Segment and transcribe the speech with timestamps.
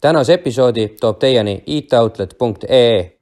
[0.00, 3.16] tänase episoodi toob teieni itoutlet.ee.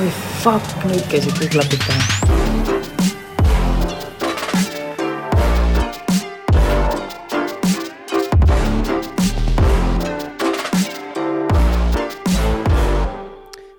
[0.00, 0.10] oi
[0.42, 2.00] fuck, nüüd käisid kõik klapid pähe.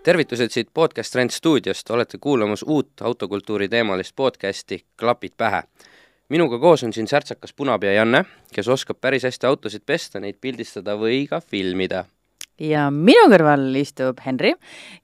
[0.03, 5.63] tervitused siit podcast Rent stuudiost, olete kuulamas uut autokultuuri teemalist podcasti Klapid pähe.
[6.31, 8.23] Minuga koos on siin särtsakas punapea Janne,
[8.55, 12.05] kes oskab päris hästi autosid pesta, neid pildistada või ka filmida.
[12.61, 14.51] ja minu kõrval istub Henri,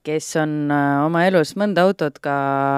[0.06, 2.36] kes on äh, oma elus mõnda autot ka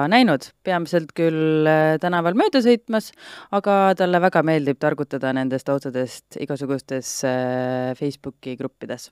[0.08, 3.10] näinud, peamiselt küll äh, tänaval mööda sõitmas,
[3.52, 9.10] aga talle väga meeldib targutada nendest autodest igasugustes äh, Facebooki gruppides.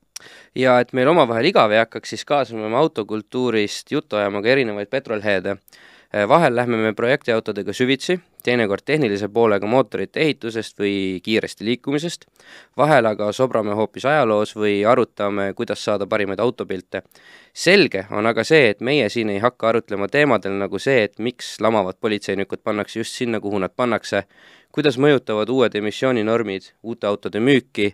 [0.57, 4.91] ja et meil omavahel igav ei hakkaks, siis kaasame me autokultuurist juttu ajama ka erinevaid
[4.91, 5.59] petrolheade.
[6.29, 8.17] vahel lähme me projektiautodega süvitsi,
[8.49, 10.95] teinekord tehnilise poolega mootorite ehitusest või
[11.25, 12.25] kiiresti liikumisest,
[12.81, 17.03] vahel aga sobrame hoopis ajaloos või arutame, kuidas saada parimaid autopilte.
[17.53, 21.57] selge on aga see, et meie siin ei hakka arutlema teemadel nagu see, et miks
[21.61, 24.23] lamavad politseinikud pannakse just sinna, kuhu nad pannakse,
[24.73, 27.93] kuidas mõjutavad uued emissiooninormid uute autode müüki,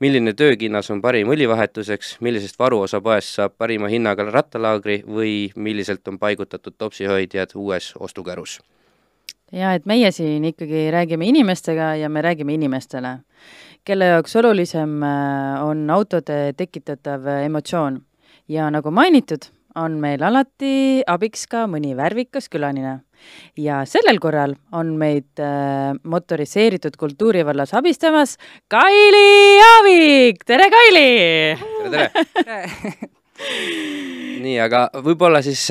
[0.00, 6.78] milline töökinnas on parim õlivahetuseks, millisest varuosapoest saab parima hinnaga rattalaagri või milliselt on paigutatud
[6.78, 8.60] topsihoidjad uues ostukärus
[9.52, 13.18] ja et meie siin ikkagi räägime inimestega ja me räägime inimestele,
[13.84, 18.00] kelle jaoks olulisem äh, on autode tekitatav äh, emotsioon.
[18.48, 19.44] ja nagu mainitud,
[19.76, 23.00] on meil alati abiks ka mõni värvikas külaline.
[23.56, 31.58] ja sellel korral on meid äh, motoriseeritud kultuuri vallas abistamas Kaili Aavik, tere Kaili!
[31.90, 32.64] tere, tere!
[34.42, 35.68] nii, aga võib-olla siis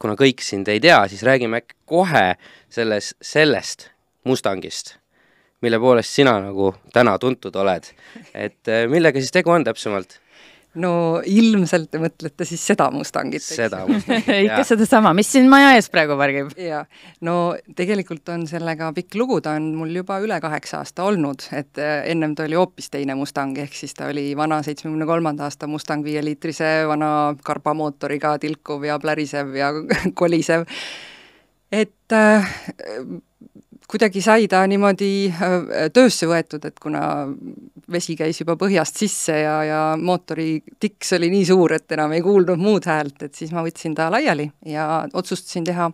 [0.00, 2.34] kuna kõik sind ei tea, siis räägime äkki kohe
[2.72, 3.88] selles, sellest
[4.24, 4.96] Mustangist,
[5.60, 7.90] mille poolest sina nagu täna tuntud oled.
[8.34, 10.20] et millega siis tegu on täpsemalt?
[10.80, 13.56] no ilmselt te mõtlete siis seda Mustangit, eks?
[13.56, 16.50] seda Mustangit, ikka sedasama, mis siin maja ees praegu pargib.
[16.58, 16.82] jaa,
[17.26, 21.82] no tegelikult on sellega pikk lugu, ta on mul juba üle kaheksa aasta olnud, et
[22.10, 26.04] ennem ta oli hoopis teine Mustang, ehk siis ta oli vana seitsmekümne kolmanda aasta Mustang
[26.06, 27.10] viieliitrise vana
[27.46, 29.70] karbamootoriga, tilkuv ja plärisev ja
[30.18, 30.66] kolisev,
[31.74, 32.46] et äh,
[33.90, 35.10] kuidagi sai ta niimoodi
[35.94, 37.02] töösse võetud, et kuna
[37.90, 42.24] vesi käis juba põhjast sisse ja, ja mootori tiks oli nii suur, et enam ei
[42.24, 45.90] kuulnud muud häält, et siis ma võtsin ta laiali ja otsustasin teha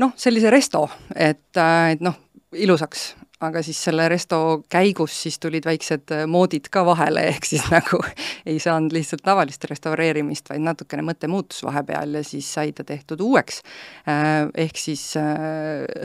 [0.00, 2.20] noh, sellise resto, et, et noh,
[2.52, 8.00] ilusaks aga siis selle resto käigus siis tulid väiksed moodid ka vahele, ehk siis nagu
[8.46, 13.20] ei saanud lihtsalt tavalist restaureerimist, vaid natukene mõte muutus vahepeal ja siis sai ta tehtud
[13.24, 13.62] uueks.
[14.06, 15.06] Ehk siis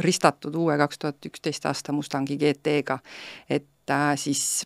[0.06, 3.00] ristatud uue kaks tuhat üksteist aasta Mustangi GT-ga,
[3.50, 4.64] et siis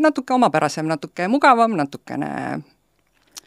[0.00, 2.30] natuke omapärasem, natuke mugavam, natukene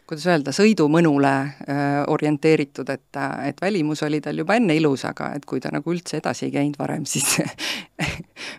[0.08, 1.32] kuidas öelda, sõidumõnule
[1.68, 5.92] äh, orienteeritud, et, et välimus oli tal juba enne ilus, aga et kui ta nagu
[5.92, 7.36] üldse edasi ei käinud varem, siis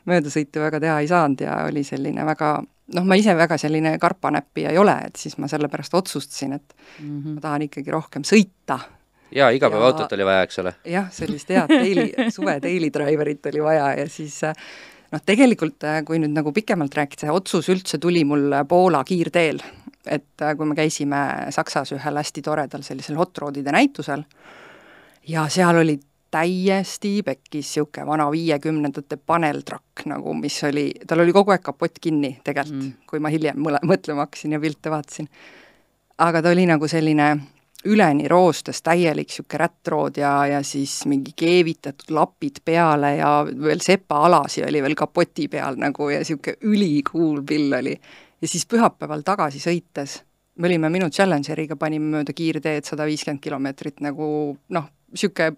[0.09, 2.59] möödasõitu väga teha ei saanud ja oli selline väga
[2.96, 7.09] noh, ma ise väga selline karpanäppija ei ole, et siis ma sellepärast otsustasin, et mm
[7.09, 7.36] -hmm.
[7.36, 8.80] ma tahan ikkagi rohkem sõita.
[9.36, 10.76] jaa, igapäevaautot oli vaja, eks ole?
[10.86, 14.42] jah, sellist head daily, suve daily driver'it oli vaja ja siis
[15.12, 19.62] noh, tegelikult kui nüüd nagu pikemalt rääkida, see otsus üldse tuli mul Poola kiirteel,
[20.09, 24.24] et äh, kui me käisime Saksas ühel hästi toredal sellisel hot rodide näitusel
[25.28, 26.00] ja seal oli
[26.31, 32.36] täiesti pekkis niisugune vana viiekümnendate paneltrakk nagu, mis oli, tal oli kogu aeg kapott kinni
[32.44, 35.30] tegelikult mm., kui ma hiljem mõle-, mõtlema hakkasin ja pilte vaatasin.
[36.18, 37.30] aga ta oli nagu selline
[37.86, 44.68] üleni roostes täielik niisugune rättrood ja, ja siis mingi keevitatud lapid peale ja veel sepaalasid
[44.68, 47.96] oli veel kapoti peal nagu ja niisugune ülikuul pill oli
[48.42, 50.20] ja siis pühapäeval tagasi sõites,
[50.60, 54.30] me olime minu Challengeriga, panime mööda kiirteed sada viiskümmend kilomeetrit nagu
[54.76, 55.56] noh, niisugune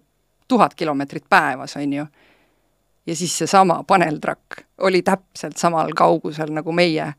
[0.48, 2.06] tuhat kilomeetrit päevas, on ju.
[3.06, 7.12] ja siis seesama paneltrakk oli täpselt samal kaugusel nagu meie,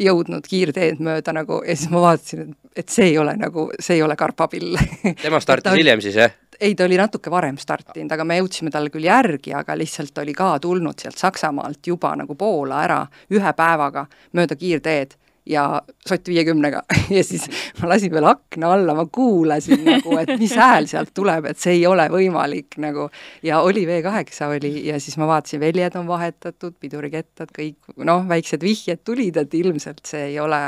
[0.00, 3.98] jõudnud kiirteed mööda nagu ja siis ma vaatasin, et, et see ei ole nagu, see
[3.98, 4.74] ei ole karpapill
[5.22, 5.76] tema startis ta...
[5.78, 6.34] hiljem siis, jah?
[6.60, 10.34] Ei, ta oli natuke varem startinud, aga me jõudsime talle küll järgi, aga lihtsalt oli
[10.36, 13.02] ka tulnud sealt Saksamaalt juba nagu Poola ära
[13.32, 15.16] ühe päevaga mööda kiirteed
[15.46, 16.82] ja sott viiekümnega.
[17.10, 17.44] Ja siis
[17.82, 21.76] ma lasin veel akna alla, ma kuulasin nagu, et mis hääl sealt tuleb, et see
[21.76, 23.10] ei ole võimalik nagu.
[23.44, 28.64] Ja oli V8 oli ja siis ma vaatasin, väljad on vahetatud, pidurikettad, kõik noh, väiksed
[28.64, 30.62] vihjed tulid, et ilmselt see ei ole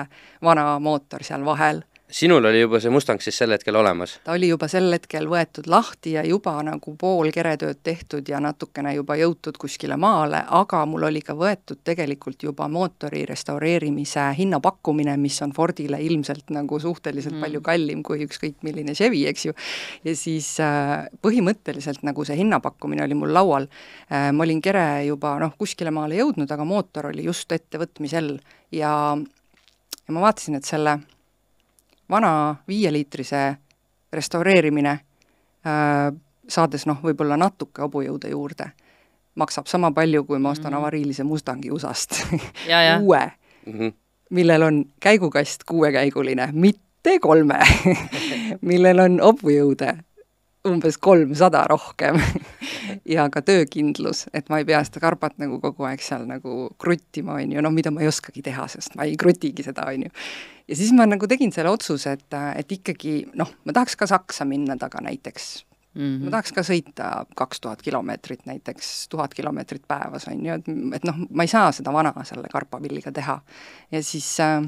[0.44, 1.82] vana mootor seal vahel
[2.16, 4.14] sinul oli juba see Mustang siis sel hetkel olemas?
[4.24, 8.94] ta oli juba sel hetkel võetud lahti ja juba nagu pool keretööd tehtud ja natukene
[8.96, 15.36] juba jõutud kuskile maale, aga mul oli ka võetud tegelikult juba mootori restaureerimise hinnapakkumine, mis
[15.44, 17.44] on Fordile ilmselt nagu suhteliselt mm.
[17.44, 19.56] palju kallim kui ükskõik milline Chevy, eks ju.
[20.08, 25.34] ja siis äh, põhimõtteliselt nagu see hinnapakkumine oli mul laual äh,, ma olin kere juba
[25.42, 28.38] noh, kuskile maale jõudnud, aga mootor oli just ettevõtmisel
[28.72, 28.94] ja
[30.06, 30.96] ja ma vaatasin, et selle
[32.10, 33.56] vana viieliitrise
[34.12, 36.12] restaureerimine äh,,
[36.48, 38.70] saades noh, võib-olla natuke hobujõude juurde,
[39.34, 40.80] maksab sama palju, kui ma ostan mm -hmm.
[40.80, 42.26] avariilise Mustangi USA-st
[43.02, 43.32] uue
[43.66, 43.92] mm, -hmm.
[44.30, 47.58] millel on käigukast kuuekäiguline, mitte kolme
[48.70, 49.98] millel on hobujõude
[50.66, 52.18] umbes kolmsada rohkem
[53.16, 57.38] ja ka töökindlus, et ma ei pea seda karpat nagu kogu aeg seal nagu kruttima,
[57.40, 60.14] on ju, noh, mida ma ei oskagi teha, sest ma ei krutigi seda, on ju.
[60.68, 64.48] ja siis ma nagu tegin selle otsuse, et, et ikkagi noh, ma tahaks ka Saksa
[64.48, 65.66] minna taga näiteks
[65.96, 66.02] mm.
[66.02, 66.24] -hmm.
[66.24, 71.04] ma tahaks ka sõita kaks tuhat kilomeetrit näiteks, tuhat kilomeetrit päevas, on ju, et, et
[71.04, 73.40] noh, ma ei saa seda vana selle karpapilliga teha.
[73.90, 74.62] ja siis äh,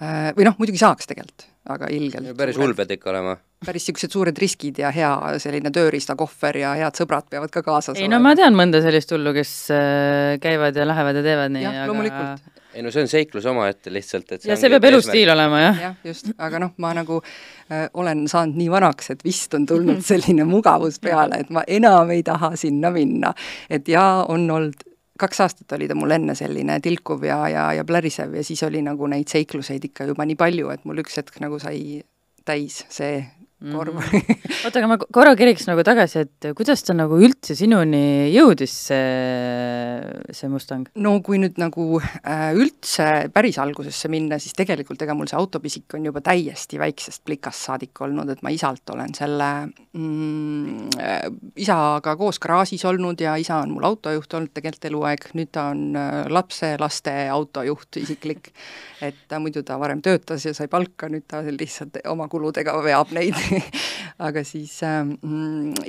[0.00, 2.32] või noh, muidugi saaks tegelikult, aga ilgelt.
[2.38, 3.36] päris hull pead ikka olema
[3.66, 5.10] päris niisugused suured riskid ja hea
[5.42, 8.16] selline tööriistakohver ja head sõbrad peavad ka kaasas ei olema.
[8.16, 12.24] no ma tean mõnda sellist hullu, kes äh, käivad ja lähevad ja teevad nii, aga
[12.70, 15.80] ei no see on seiklus omaette lihtsalt, et ja see peab elustiil olema, jah.
[15.84, 20.00] jah, just, aga noh, ma nagu äh, olen saanud nii vanaks, et vist on tulnud
[20.10, 23.34] selline mugavus peale, et ma enam ei taha sinna minna.
[23.68, 24.86] et jaa, on olnud
[25.20, 28.82] kaks aastat oli ta mul enne selline tilkuv ja, ja, ja plärisev ja siis oli
[28.84, 32.00] nagu neid seikluseid ikka juba nii palju, et mul üks hetk nagu sai
[32.48, 33.20] täis see
[33.60, 34.00] korv mm.
[34.10, 34.64] -hmm.
[34.64, 40.30] oota, aga ma korra keriks nagu tagasi, et kuidas ta nagu üldse sinuni jõudis, see,
[40.32, 40.88] see Mustang?
[40.96, 45.96] no kui nüüd nagu äh, üldse päris algusesse minna, siis tegelikult ega mul see autopisik
[45.98, 49.50] on juba täiesti väiksest plikast saadik olnud, et ma isalt olen selle
[49.92, 51.28] mm, äh,
[51.60, 55.84] isaga koos garaažis olnud ja isa on mul autojuht olnud tegelikult eluaeg, nüüd ta on
[56.00, 58.54] äh, lapselaste autojuht isiklik.
[59.00, 63.36] et muidu ta varem töötas ja sai palka, nüüd ta lihtsalt oma kuludega veab neid
[64.26, 65.00] aga siis äh,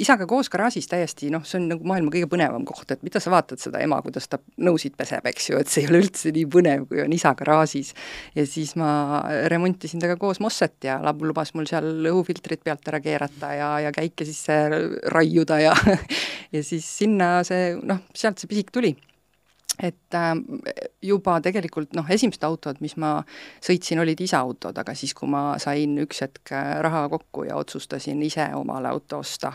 [0.02, 3.34] isaga koos garaažis täiesti noh, see on nagu maailma kõige põnevam koht, et mida sa
[3.34, 6.48] vaatad seda ema, kuidas ta nõusid peseb, eks ju, et see ei ole üldse nii
[6.52, 7.94] põnev, kui on isa garaažis.
[8.38, 9.22] ja siis ma
[9.52, 14.28] remontisin temaga koos Mosset ja lubas mul seal õhufiltrid pealt ära keerata ja, ja käike
[14.28, 14.58] sisse
[15.14, 15.76] raiuda ja
[16.56, 18.96] ja siis sinna see noh, sealt see pisik tuli
[19.82, 20.34] et äh,
[21.02, 23.16] juba tegelikult noh, esimesed autod, mis ma
[23.64, 27.58] sõitsin, olid isa autod, aga siis, kui ma sain üks hetk äh, raha kokku ja
[27.60, 29.54] otsustasin ise omale auto osta,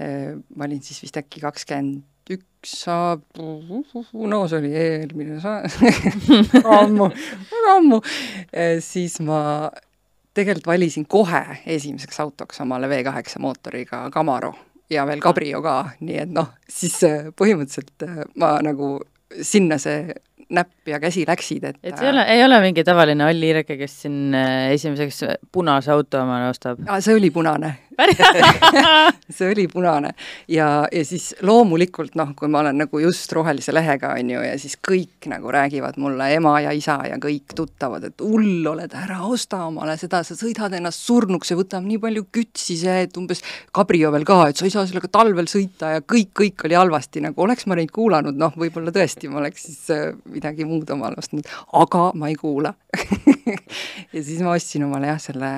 [0.00, 5.64] äh, ma olin siis vist äkki kakskümmend üks saab, no see oli eelmine sa-,
[6.78, 7.08] ammu,
[7.50, 7.98] väga ammu,
[8.84, 9.40] siis ma
[10.36, 11.40] tegelikult valisin kohe
[11.74, 14.52] esimeseks autoks omale V8 mootoriga Camaro
[14.94, 15.74] ja veel Cabrio ka,
[16.06, 17.00] nii et noh, siis
[17.34, 18.06] põhimõtteliselt
[18.38, 19.00] ma nagu
[19.42, 20.10] sinna see
[20.50, 23.76] näpp ja käsi läksid, et et see ei ole, ei ole mingi tavaline Alli Ireke,
[23.78, 25.22] kes siin äh, esimeseks
[25.52, 26.82] punase auto omale ostab?
[26.98, 27.74] see oli punane
[29.36, 30.12] see oli punane.
[30.48, 34.56] Ja, ja siis loomulikult noh, kui ma olen nagu just rohelise lehega, on ju, ja
[34.60, 39.20] siis kõik nagu räägivad mulle, ema ja isa ja kõik tuttavad, et hull oled, ära
[39.28, 43.44] osta omale seda, sa sõidad ennast surnuks ja võtab nii palju kütsi see, et umbes
[43.76, 47.24] kabrio veel ka, et sa ei saa sellega talvel sõita ja kõik, kõik oli halvasti,
[47.24, 51.20] nagu oleks ma neid kuulanud, noh, võib-olla tõesti ma oleks siis äh, midagi muud omale
[51.20, 51.48] ostnud,
[51.80, 52.74] aga ma ei kuula.
[54.10, 55.48] Ja siis ma ostsin omale jah, selle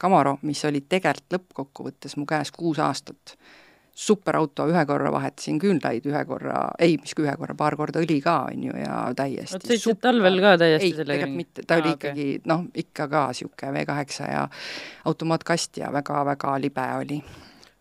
[0.00, 1.83] Camaro, mis oli tegelikult lõppkokkuvõttes
[2.16, 3.36] mu käes kuus aastat.
[3.94, 8.48] superauto, ühe korra vahetasin küünlaid, ühe korra, ei, mis ühe korra, paar korda õli ka,
[8.50, 11.92] on ju, ja täiesti oot, sõitsid talvel ka täiesti ei, tegelikult mitte, ta ah, oli
[11.92, 12.10] okay.
[12.10, 14.42] ikkagi noh, ikka ka niisugune V8 ja
[15.06, 17.20] automaatkast ja väga-väga libe oli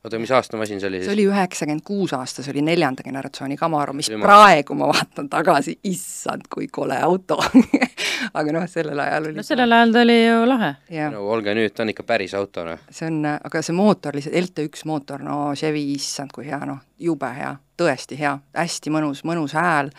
[0.04, 1.08] oota, mis aasta masin see oli siis?
[1.08, 4.26] see oli üheksakümmend kuus aasta, see oli neljanda generatsiooni Camaro, mis Ilma.
[4.26, 7.40] praegu ma vaatan tagasi, issand, kui kole auto
[8.40, 10.74] aga noh, sellel ajal oli no sellel ajal ta oli ju lahe.
[11.14, 12.84] no olge nüüd, ta on ikka päris auto, noh.
[12.92, 17.32] see on, aga see mootor lihtsalt, LT1 mootor, no Chevy, issand, kui hea, noh, jube
[17.38, 19.92] hea, tõesti hea, hästi mõnus, mõnus hääl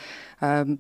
[0.45, 0.77] ähm,,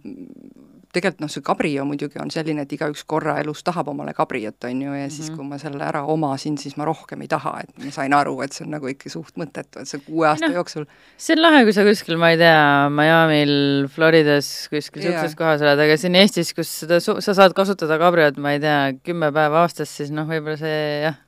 [0.94, 4.82] tegelikult noh, see kabrio muidugi on selline, et igaüks korra elus tahab omale kabriot, on
[4.84, 5.38] ju, ja siis, mhm.
[5.38, 8.56] kui ma selle ära omasin, siis ma rohkem ei taha, et ma sain aru, et
[8.56, 10.86] see on nagu ikka suht mõttetu, et see kuue aasta no, jooksul.
[11.20, 12.62] see on lahe, kui sa kuskil, ma ei tea,
[12.94, 18.40] Miami'l, Floridas, kuskil niisuguses kohas oled, aga siin Eestis, kus seda, sa saad kasutada kabriot,
[18.42, 21.20] ma ei tea, kümme päeva aastas, siis noh, võib-olla see jah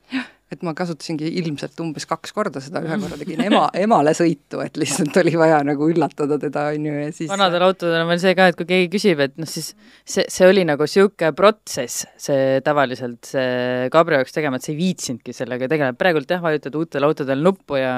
[0.47, 4.77] et ma kasutasingi ilmselt umbes kaks korda seda, ühe korra tegin ema, emale sõitu, et
[4.79, 8.35] lihtsalt oli vaja nagu üllatada teda, on ju, ja siis vanadel autodel on veel see
[8.37, 9.73] ka, et kui keegi küsib, et noh, siis
[10.07, 14.77] see, see oli nagu niisugune protsess, see tavaliselt see kabri jaoks tegema, et sa ei
[14.79, 17.91] viitsinudki sellega tegeleda, praegult jah, vajutad uutel autodel nuppu ja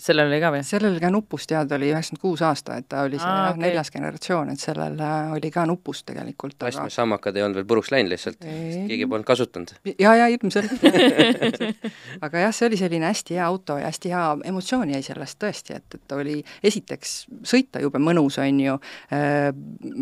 [0.00, 0.64] sellel oli ka või?
[0.64, 3.50] sellel oli ka nupust ja ta oli üheksakümmend kuus aasta, et ta oli see Aa,
[3.50, 3.66] jah, okei.
[3.66, 7.92] neljas generatsioon, et sellel äh, oli ka nupust tegelikult, aga plastmassammakad ei olnud veel puruks
[7.92, 8.86] läinud lihtsalt, Ei.
[8.88, 9.76] keegi polnud kasutanud.
[9.92, 10.72] ja, ja ilmselt
[12.24, 15.76] aga jah, see oli selline hästi hea auto ja hästi hea emotsioon jäi sellest tõesti,
[15.78, 18.76] et, et ta oli esiteks sõita jube mõnus, on ju
[19.14, 19.50] äh,,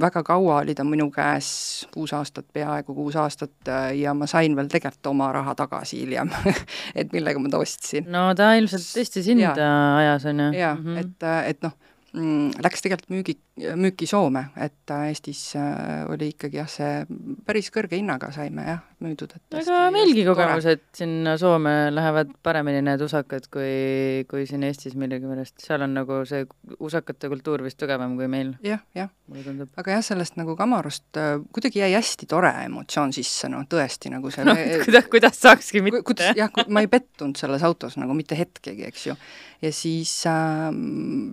[0.01, 1.49] väga kaua oli ta minu käes,
[1.95, 6.31] kuus aastat, peaaegu kuus aastat äh, ja ma sain veel tegelikult oma raha tagasi hiljem
[6.99, 8.09] et millega ma ta ostsin.
[8.11, 9.73] no ta ilmselt tõesti sind Jaa.
[10.03, 10.53] ajas, on ju?
[10.59, 10.89] jaa Mhm.
[10.89, 11.01] mm, -hmm.
[11.01, 11.75] et, et noh
[12.15, 17.05] mm, läks tegelikult müügi, müüki Soome, et äh, Eestis äh, oli ikkagi jah, see
[17.47, 22.81] päris kõrge hinnaga saime jah, müüdud, et ega meilgi kogemus, et sinna Soome lähevad paremini
[22.83, 26.43] need usakad kui, kui siin Eestis millegipärast, seal on nagu see
[26.83, 29.71] usakate kultuur vist tugevam kui meil, jah, jah, tundub.
[29.79, 34.35] aga jah, sellest nagu kamarust äh, kuidagi jäi hästi tore emotsioon sisse, noh tõesti nagu
[34.35, 36.03] see no kuidas, kuidas saakski Ku- mitte.
[36.11, 39.17] kuidas, jah, ma ei pettunud selles autos nagu mitte hetkegi, eks ju.
[39.63, 40.75] ja siis äh,,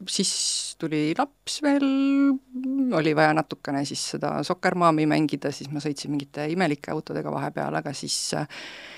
[0.06, 0.36] siis
[0.82, 1.90] tuli laps veel,
[2.98, 7.94] oli vaja natukene siis seda Soccer-Mom'i mängida, siis ma sõitsin mingite imelike autodega vahepeal, aga
[7.96, 8.48] siis äh,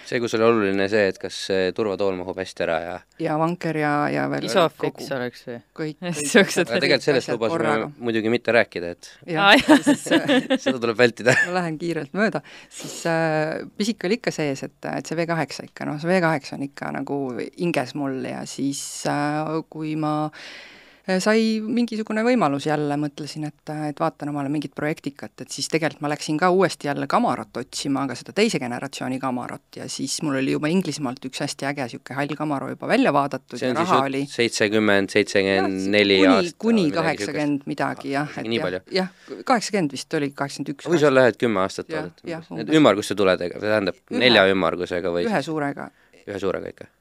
[0.08, 3.78] see, kus oli oluline see, et kas see turvatool mahub hästi ära ja ja vanker
[3.80, 5.60] ja, ja veel isofiks oleks või?
[5.80, 9.86] kõik, kõik Siuksed- aga tegelikult sellest lubasime muidugi mitte rääkida, et jah Aa, jah.
[9.88, 11.38] siis äh, seda tuleb vältida.
[11.48, 12.44] ma lähen kiirelt mööda,
[12.74, 16.68] siis äh, pisik oli ikka sees, et, et see V8 ikka, noh, see V8 on
[16.70, 23.48] ikka nagu hinges mul ja siis äh, kui ma äh, sai mingisugune võimalus jälle, mõtlesin,
[23.50, 27.58] et, et vaatan omale mingit projektikat, et siis tegelikult ma läksin ka uuesti jälle Kamarat
[27.60, 31.90] otsima, aga seda teise generatsiooni Kamarat ja siis mul oli juba Inglismaalt üks hästi äge
[31.90, 36.58] niisugune hall Kamaro juba välja vaadatud see ja raha oli seitsekümmend, seitsekümmend neli aastat.
[36.64, 40.90] kuni kaheksakümmend midagi jah, et jah, jah, kaheksakümmend vist oli, kaheksakümmend üks.
[40.96, 42.76] võis olla jah, et kümme aastat umbes.
[42.80, 45.92] ümmarguste tuledega, tähendab nelja ümmargusega või ühe suurega,
[46.24, 46.92] ühe suurega ikka?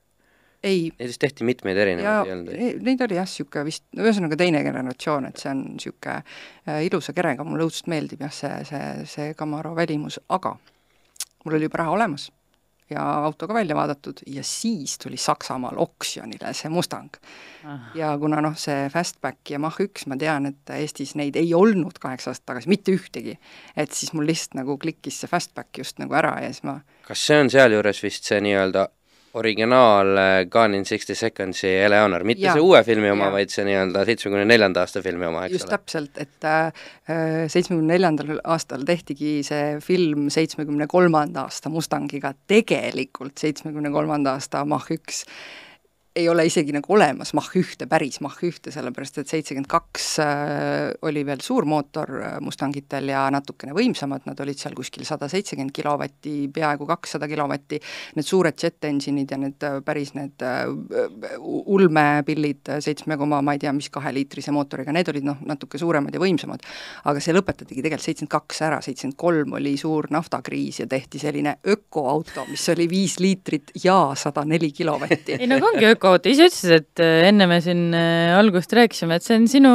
[0.63, 2.83] Ei, Neid vist tehti mitmeid erinevaid, ei olnud?
[2.87, 7.15] neid oli jah, niisugune vist, no ühesõnaga teine generatsioon, et see on niisugune äh, ilusa
[7.17, 10.55] kerega, mulle õudselt meeldib jah, see, see, see Camaro välimus, aga
[11.45, 12.31] mul oli juba raha olemas
[12.93, 17.11] ja auto ka välja vaadatud ja siis tuli Saksamaal oksjonile see Mustang.
[17.65, 17.91] Ah.
[17.95, 21.99] ja kuna noh, see Fastback ja Mach üks, ma tean, et Eestis neid ei olnud
[22.03, 23.37] kaheksa aastat tagasi, mitte ühtegi,
[23.77, 27.27] et siis mul lihtsalt nagu klikkis see Fastback just nagu ära ja siis ma kas
[27.27, 28.89] see on sealjuures vist see nii-öelda
[29.39, 32.57] originaal äh, Gone in sixty secondsi Eleanor, mitte Jaa.
[32.57, 35.79] see uue filmi oma, vaid see nii-öelda seitsmekümne neljanda aasta filmi oma, eks just ole?
[35.79, 36.49] täpselt, et
[37.53, 44.93] seitsmekümne neljandal aastal tehtigi see film seitsmekümne kolmanda aasta Mustangiga, tegelikult seitsmekümne kolmanda aasta Mach
[44.93, 45.25] üks
[46.17, 50.91] ei ole isegi nagu olemas Mach ühte, päris Mach ühte, sellepärast et seitsekümmend kaks äh,
[51.09, 55.73] oli veel suur mootor äh, Mustangitel ja natukene võimsamad, nad olid seal kuskil sada seitsekümmend
[55.75, 57.81] kilovatti, peaaegu kakssada kilovatti,
[58.19, 60.45] need suured jet engine'id ja need äh, päris need
[61.41, 66.21] ulmepillid seitsme koma ma ei tea, mis kaheliitrise mootoriga, need olid noh, natuke suuremad ja
[66.21, 66.67] võimsamad.
[67.09, 71.57] aga see lõpetatigi tegelikult seitsekümmend kaks ära, seitsekümmend kolm oli suur naftakriis ja tehti selline
[71.73, 76.49] ökoauto, mis oli viis liitrit ja sada neli kilovatti ei no aga ongi ökoauto, ise
[76.49, 79.73] ütlesid, et äh, enne me siin äh, algust rääkisime, et see on sinu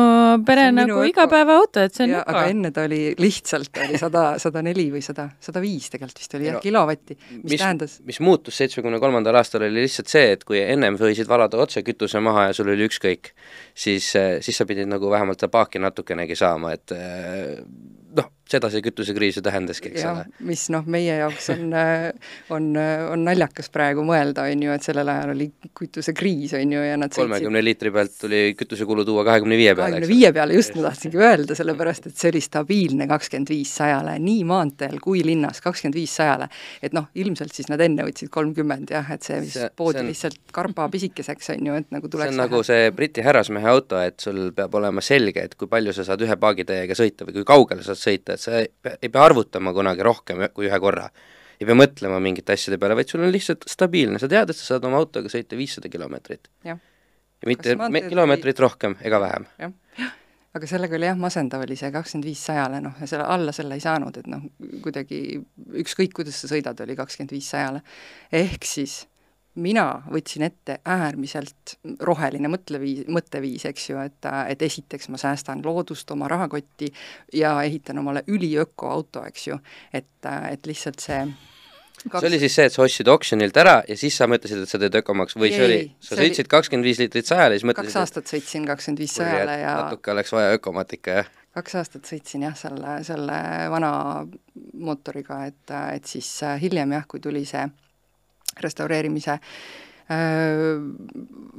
[0.48, 2.36] pere on nagu igapäevaauto, et see on ja, öko.
[2.36, 6.38] aga enne ta oli lihtsalt oli sada, sada neli või sada, sada viis tegelikult vist
[6.38, 10.43] oli jah no, kilovatti, mis, tähendas, mis muutus seitsmekümne kolmandal aastal, oli lihtsalt see, et
[10.48, 13.31] kui ennem võisid valada otse kütuse maha ja sul oli ükskõik,
[13.72, 16.96] siis, siis sa pidid nagu vähemalt seda paaki natukenegi saama, et
[18.51, 20.25] seda see kütusekriis ju tähendaski, eks ole.
[20.48, 21.74] mis noh, meie jaoks on,
[22.56, 22.70] on,
[23.12, 27.12] on naljakas praegu mõelda, on ju, et sellel ajal oli kütusekriis, on ju, ja nad
[27.12, 30.88] sõitsid kolmekümne liitri pealt tuli kütusekulu tuua kahekümne viie peale, kahekümne viie peale, just ma
[30.89, 35.98] tahtsingi öelda, sellepärast et see oli stabiilne kakskümmend viis sajale, nii maanteel kui linnas, kakskümmend
[36.00, 36.48] viis sajale.
[36.82, 40.04] et noh, ilmselt siis nad enne võtsid kolmkümmend jah, et see vist See- poodi see
[40.06, 43.68] on- lihtsalt karba pisikeseks, on ju, et nagu see tuleks on nagu see Briti härrasmehe
[43.70, 47.34] auto, et sul peab olema selge, et kui palju sa saad ühe paagitäiega sõita või
[47.39, 50.70] kui kaugele sa saad sõita, et sa ei pea, ei pea arvutama kunagi rohkem kui
[50.70, 51.10] ühe korra.
[51.58, 54.75] ei pea mõtlema mingite asjade peale, vaid sul on lihtsalt stabiilne, sa tead, et sa
[54.75, 56.48] saad oma autoga sõita viissada kilomeetrit.
[56.67, 56.77] ja
[57.46, 57.75] mitte
[58.10, 59.50] kilomeetrit rohkem ega vähem.
[59.62, 60.13] jah,
[60.58, 63.77] aga sellega oli jah, masendav oli see kakskümmend viis sajale, noh, ja selle, alla selle
[63.77, 64.48] ei saanud, et noh,
[64.86, 65.20] kuidagi
[65.84, 67.84] ükskõik, kuidas sa sõidad, oli kakskümmend viis sajale.
[68.34, 69.03] ehk siis
[69.57, 76.11] mina võtsin ette äärmiselt roheline mõtleviis, mõtteviis, eks ju, et, et esiteks ma säästan loodust,
[76.13, 76.91] oma rahakotti
[77.33, 79.59] ja ehitan omale üliöko auto, eks ju,
[79.93, 80.09] et,
[80.51, 81.21] et lihtsalt see
[81.97, 82.21] Kaks...
[82.21, 84.77] see oli siis see, et sa ostsid oksjonilt ära ja siis sa mõtlesid, et sa
[84.79, 87.89] teed ökomaks või ei, see oli, sa sõitsid kakskümmend viis liitrit sajale ja siis mõtlesid
[87.89, 91.31] kaks aastat sõitsin kakskümmend viis sajale ja natuke oleks vaja ökomat ikka, jah?
[91.57, 93.39] kaks aastat sõitsin jah, selle, selle
[93.73, 93.91] vana
[94.77, 96.29] mootoriga, et, et siis
[96.61, 97.65] hiljem jah, kui tuli see
[98.63, 99.39] restaureerimise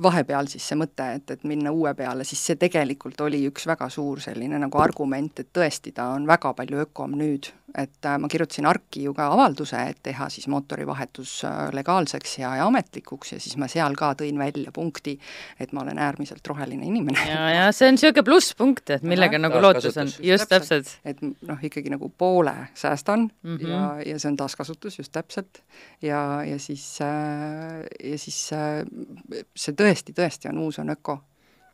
[0.03, 3.91] vahepeal siis see mõte, et, et minna uue peale, siis see tegelikult oli üks väga
[3.93, 7.51] suur selline nagu argument, et tõesti, ta on väga palju ökom nüüd.
[7.79, 12.55] Et äh, ma kirjutasin Arki ju ka avalduse, et teha siis mootorivahetus äh, legaalseks ja,
[12.61, 15.19] ja ametlikuks ja siis ma seal ka tõin välja punkti,
[15.61, 17.27] et ma olen äärmiselt roheline inimene.
[17.29, 20.95] ja, ja see on niisugune plusspunkt, et millega ja, nagu lootus on, just täpselt.
[21.05, 23.69] et noh, ikkagi nagu poole säästan mm -hmm.
[23.69, 25.63] ja, ja see on taaskasutus, just täpselt.
[26.03, 31.19] ja, ja siis äh,, ja siis siis äh, see tõesti, tõesti on uus, on öko.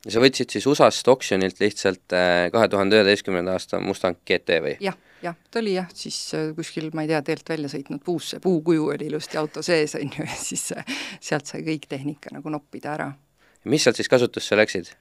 [0.05, 4.75] Ja sa võtsid siis USA-st oksjonilt lihtsalt äh, kahe tuhande üheteistkümnenda aasta Mustang GT või?
[4.85, 8.41] jah, jah, ta oli jah, siis äh, kuskil, ma ei tea, teelt välja sõitnud puusse,
[8.45, 10.69] puukuju oli ilusti auto sees, on ju, ja siis
[11.25, 13.11] sealt sai kõik tehnika nagu noppida ära.
[13.65, 14.93] mis sealt siis kasutusse läksid?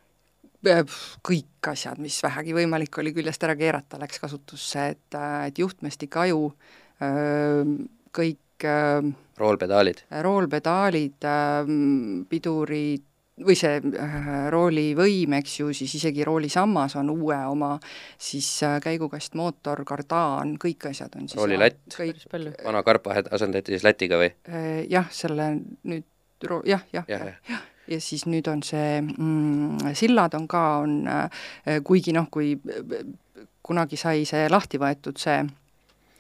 [0.63, 5.17] kõik asjad, mis vähegi võimalik oli küljest ära keerata, läks kasutusse, et,
[5.49, 6.53] et juhtmestik, aju,
[8.15, 8.67] kõik
[9.43, 10.05] roolpedaalid?
[10.23, 11.27] roolpedaalid,
[12.31, 13.03] pidurid,
[13.41, 17.73] või see äh, roolivõim, eks ju, siis isegi roolisammas on uue oma,
[18.21, 21.81] siis äh, käigukastmootor, kardaan, kõik asjad on siis roolilatt,
[22.63, 24.29] vana karpa asendati siis latiga või?
[24.49, 25.49] Äh, jah, selle
[25.89, 26.05] nüüd
[26.49, 27.65] ro-, jah, jah, jah, jah, jah.
[27.89, 31.01] ja siis nüüd on see mm,, sillad on ka, on
[31.87, 32.53] kuigi noh, kui
[33.63, 35.41] kunagi sai see lahti võetud, see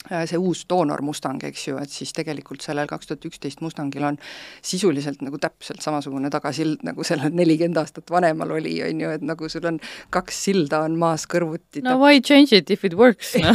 [0.09, 4.17] see uus doonor Mustang, eks ju, et siis tegelikult sellel kaks tuhat üksteist Mustangil on
[4.61, 9.49] sisuliselt nagu täpselt samasugune tagasild, nagu sellel nelikümmend aastat vanemal oli, on ju, et nagu
[9.49, 9.79] sul on
[10.13, 11.83] kaks silda on maas kõrvuti.
[11.85, 13.53] no why change it if it works no?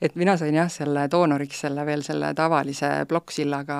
[0.00, 3.78] et mina sain jah, selle doonoriks selle veel selle tavalise plokksillaga,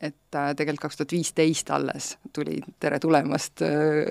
[0.00, 4.10] et äh, tegelikult kaks tuhat viisteist alles tuli Tere tulemast äh,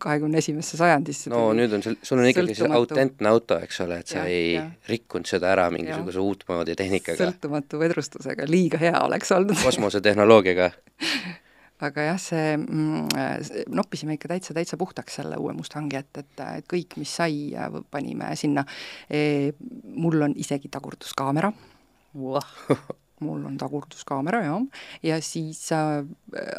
[0.00, 1.30] kahekümne esimesse sajandisse.
[1.30, 4.28] no nüüd on sul, sul on ikkagi see autentne auto, eks ole, et sa ja,
[4.32, 4.64] ei ja.
[4.88, 7.18] rikkunud seda ära mingisuguse mingisuguse uutmoodi tehnikaga.
[7.20, 10.70] sõltumatu vedrustusega, liiga hea oleks olnud kosmosetehnoloogiaga
[11.86, 16.68] aga jah, see mm,, noppisime ikka täitsa, täitsa puhtaks selle uue Mustangi, et, et, et
[16.70, 17.52] kõik, mis sai,
[17.90, 18.64] panime sinna
[19.10, 19.52] e,.
[19.94, 21.52] mul on isegi tagurduskaamera
[22.18, 22.42] wow.
[23.24, 26.02] mul on tagurduskaamera, jah, ja siis äh,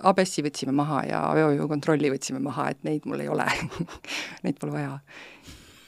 [0.03, 3.47] ABS-i võtsime maha ja veojuukontrolli võtsime maha, et neid mul ei ole.
[4.45, 4.99] Neid pole vaja.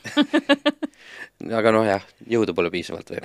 [1.58, 3.22] Aga noh, jah, jõudu pole piisavalt või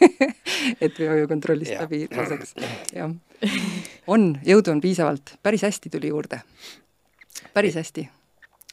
[0.84, 2.54] et veojuukontrollist läbi laseks,
[2.94, 3.12] jah.
[4.10, 6.40] on, jõudu on piisavalt, päris hästi tuli juurde,
[7.56, 8.06] päris hästi.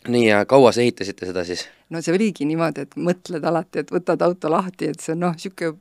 [0.08, 1.68] nii, ja kaua sa ehitasite seda siis?
[1.90, 5.38] no see oligi niimoodi, et mõtled alati, et võtad auto lahti, et see on noh,
[5.38, 5.78] niisugune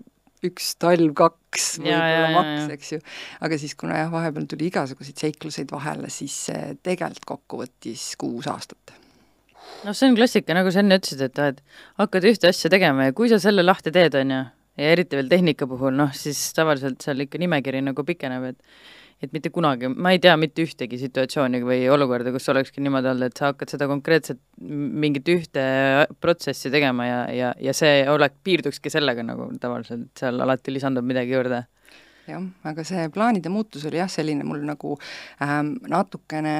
[0.50, 3.00] üks talv, kaks võib-olla maks, eks ju.
[3.46, 6.36] aga siis, kuna jah, vahepeal tuli igasuguseid seikluseid vahele, siis
[6.86, 8.96] tegelikult kokku võttis kuus aastat
[9.84, 11.62] noh, see on klassika, nagu sa enne ütlesid, et, et
[12.00, 14.42] hakkad ühte asja tegema ja kui sa selle lahti teed, on ju,
[14.80, 19.32] ja eriti veel tehnika puhul, noh, siis tavaliselt seal ikka nimekiri nagu pikeneb, et et
[19.32, 23.40] mitte kunagi, ma ei tea mitte ühtegi situatsiooni või olukorda, kus olekski niimoodi olnud, et
[23.40, 25.64] sa hakkad seda konkreetset mingit ühte
[26.20, 31.32] protsessi tegema ja, ja, ja see olek piirdukski sellega nagu tavaliselt, seal alati lisandub midagi
[31.36, 31.64] juurde.
[32.26, 34.96] Jah, aga see plaanide muutus oli jah, selline mul nagu
[35.44, 36.56] ähm, natukene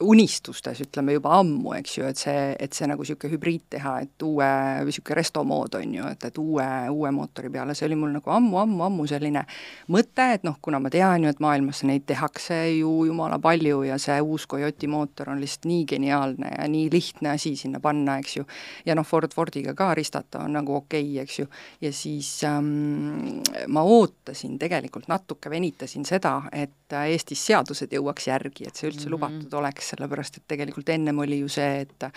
[0.00, 4.24] unistustes, ütleme juba ammu, eks ju, et see, et see nagu niisugune hübriid teha, et
[4.24, 4.48] uue,
[4.86, 8.32] niisugune resto mood on ju, et, et uue, uue mootori peale, see oli mul nagu
[8.32, 9.44] ammu-ammu-ammu selline
[9.92, 13.98] mõte, et noh, kuna ma tean ju, et maailmas neid tehakse ju jumala palju ja
[14.00, 18.38] see uus Coyote mootor on lihtsalt nii geniaalne ja nii lihtne asi sinna panna, eks
[18.40, 18.48] ju,
[18.88, 21.50] ja noh, Ford Fordiga ka ristata on nagu okei okay,, eks ju,
[21.84, 28.74] ja siis ähm, ma ootasin tegelikult natuke, venitasin seda, et Eestis seadused jõuaks järgi, et
[28.74, 29.12] see üldse mm -hmm.
[29.14, 32.08] lubatud oleks sellepärast et tegelikult ennem oli ju see, et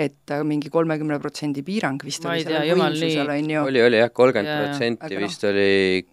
[0.00, 3.66] et mingi kolmekümne protsendi piirang vist ma oli sellel võimsusel, on ju.
[3.72, 5.52] oli, oli jah, kolmkümmend protsenti vist no.
[5.54, 5.70] oli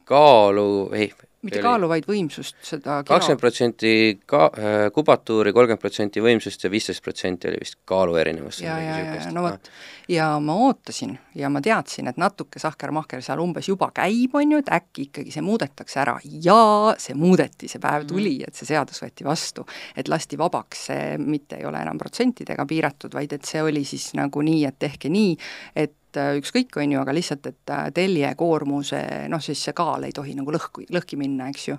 [0.08, 1.12] kaalu, ei,
[1.46, 3.92] mitte kaalu, vaid võimsust, seda kakskümmend protsenti
[4.26, 8.62] ka- äh,, kubatuuri, kolmkümmend protsenti võimsust ja viisteist protsenti oli vist kaalu erinevus.
[8.64, 9.70] ja, ja, ja, no vot,
[10.12, 14.64] ja ma ootasin ja ma teadsin, et natuke sahker-mahker seal umbes juba käib, on ju,
[14.64, 19.04] et äkki ikkagi see muudetakse ära ja see muudeti, see päev tuli, et see seadus
[19.04, 19.68] võeti vastu.
[19.96, 24.10] et lasti vabaks, see mitte ei ole enam protsentidega piiratud, vaid et see oli siis
[24.18, 25.38] nagu nii, et tehke nii,
[25.76, 30.08] et et ükskõik, on ju, aga lihtsalt, et äh, telje koormuse, noh siis see kaal
[30.08, 31.78] ei tohi nagu lõhku, lõhki minna, eks ju.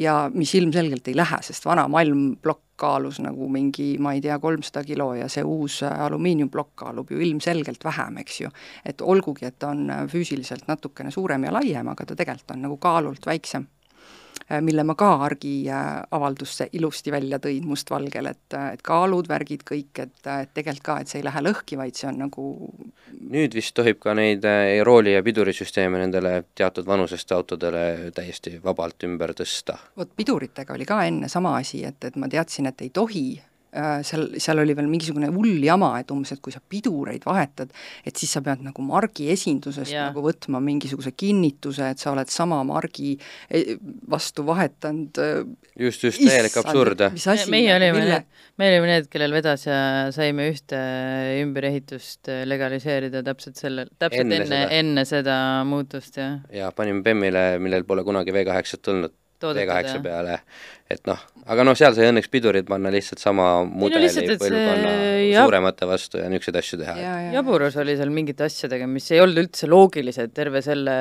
[0.00, 4.84] ja mis ilmselgelt ei lähe, sest vana malmplokk kaalus nagu mingi, ma ei tea, kolmsada
[4.88, 8.54] kilo ja see uus äh, alumiiniumplokk kaalub ju ilmselgelt vähem, eks ju.
[8.84, 12.66] et olgugi, et ta on äh, füüsiliselt natukene suurem ja laiem, aga ta tegelikult on
[12.68, 13.79] nagu kaalult väiksem äh,
[14.60, 19.92] mille ma ka Argi äh, avaldusse ilusti välja tõin mustvalgel, et, et kaalud, värgid, kõik,
[19.98, 22.46] et, et tegelikult ka, et see ei lähe lõhki, vaid see on nagu
[23.30, 24.46] nüüd vist tohib ka neid
[24.86, 29.78] rooli- ja pidurisüsteeme nendele teatud vanusest autodele täiesti vabalt ümber tõsta.
[29.96, 33.49] vot piduritega oli ka enne sama asi, et, et ma teadsin, et ei tohi Äh,
[33.70, 37.70] seal, seal oli veel mingisugune hull jama, et umbes, et kui sa pidureid vahetad,
[38.06, 40.08] et siis sa pead nagu margi esindusest yeah.
[40.10, 43.14] nagu võtma mingisuguse kinnituse, et sa oled sama margi
[43.48, 43.76] e,
[44.10, 45.20] vastu vahetanud.
[45.22, 45.44] Äh,
[45.86, 47.06] just, just, täielik absurd.
[47.52, 48.28] meie olime need,
[48.60, 49.78] me olime need, kellel vedas ja
[50.14, 50.80] saime ühte
[51.44, 54.74] ümberehitust legaliseerida täpselt sellel, täpselt enne, enne, seda.
[54.80, 56.40] enne seda muutust, jah.
[56.54, 60.40] ja panime BEM-ile, millel pole kunagi V8-t tulnud V8 peale,
[60.90, 64.92] et noh, aga noh, seal sai õnneks pidurid panna lihtsalt sama mudeli põlvkonna
[65.30, 65.46] jab...
[65.46, 67.14] suuremate vastu ja niisuguseid asju teha.
[67.36, 70.98] jaburus oli seal mingite asjadega, mis ei olnud üldse loogilised terve selle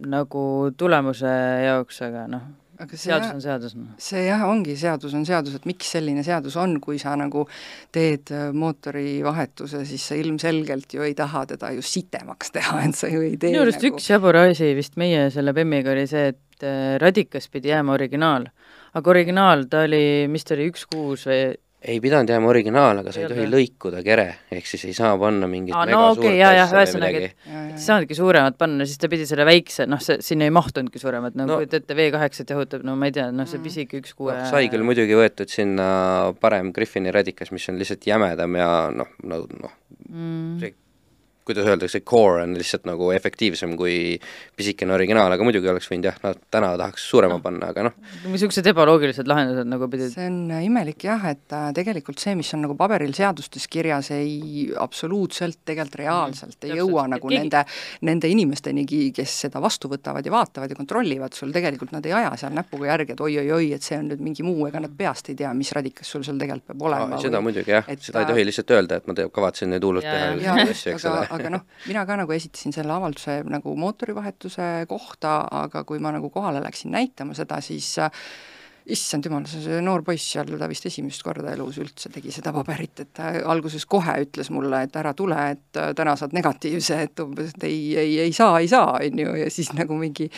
[0.00, 0.42] nagu
[0.78, 1.30] tulemuse
[1.66, 2.48] jaoks, aga noh,
[2.80, 3.74] aga see seadus on seadus.
[3.76, 3.88] Noh.
[4.00, 7.44] see jah, ongi, seadus on seadus, et miks selline seadus on, kui sa nagu
[7.94, 13.10] teed äh, mootorivahetuse, siis sa ilmselgelt ju ei taha teda ju sitemaks teha, et sa
[13.12, 13.98] ju ei tee minu arust nagu...
[13.98, 17.96] üks jabur asi vist meie selle BEM-iga oli see, et et äh, Radikas pidi jääma
[17.96, 18.46] originaal.
[18.94, 23.12] aga originaal, ta oli, mis ta oli, üks kuus või ei pidanud jääma originaal, aga
[23.14, 26.34] sa ei tohi lõikuda kere, ehk siis ei saa panna mingit Aa, no okei okay,,
[26.36, 30.18] jaa, jah, ühesõnaga, et ei saanudki suuremat panna, siis ta pidi selle väikse, noh, see,
[30.24, 33.48] sinna ei mahtunudki suuremat, no, no kujutad ette, V8-t jahutab, no ma ei tea, noh,
[33.48, 33.68] see mm.
[33.70, 35.88] pisike üks kuue no, sai küll muidugi võetud sinna
[36.42, 39.76] parem Griffini radikas, mis on lihtsalt jämedam ja noh, no noh
[40.10, 40.76] mm., see
[41.50, 44.16] kuidas öeldakse, core on lihtsalt nagu efektiivsem kui
[44.56, 47.44] pisikene originaal, aga muidugi oleks võinud jah, no täna tahaks suurema no.
[47.44, 47.96] panna, aga noh.
[48.30, 52.64] niisugused ebaloogilised lahendused nagu pidid see on imelik jah, et äh, tegelikult see, mis on
[52.66, 57.42] nagu paberil seadustes kirjas, ei absoluutselt tegelikult reaalselt mm, ei jõua nagu keegi...
[57.42, 57.64] nende,
[58.08, 62.32] nende inimestenigi, kes seda vastu võtavad ja vaatavad ja kontrollivad sul, tegelikult nad ei aja
[62.40, 65.38] seal näpuga järge, et oi-oi-oi, et see on nüüd mingi muu, ega nad peast ei
[65.38, 67.22] tea, mis radikas sul seal tegelikult peab olema no,.
[67.22, 67.50] seda või...
[67.50, 70.56] muidugi jah, seda ei tohi lihtsalt öelda, et ma te, kavatsen nüüd hullult teha ja,
[70.66, 75.84] asju, eks ole aga noh, mina ka nagu esitasin selle avalduse nagu mootorivahetuse kohta, aga
[75.88, 77.96] kui ma nagu kohale läksin näitama seda, siis
[78.90, 83.04] issand jumal, see noor poiss seal, ta vist esimest korda elus üldse tegi seda paberit,
[83.04, 87.22] et ta alguses kohe ütles mulle, et ära tule, et äh, täna saad negatiivse, et
[87.24, 90.30] umbes, et ei, ei, ei saa, ei saa, on ju, ja siis nagu mingi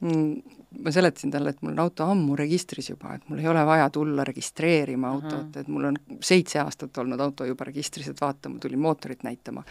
[0.00, 3.64] mm, ma seletasin talle, et mul on auto ammu registris juba, et mul ei ole
[3.68, 8.52] vaja tulla registreerima autot, et mul on seitse aastat olnud auto juba registris, et vaata,
[8.52, 9.64] ma tulin mootorit näitama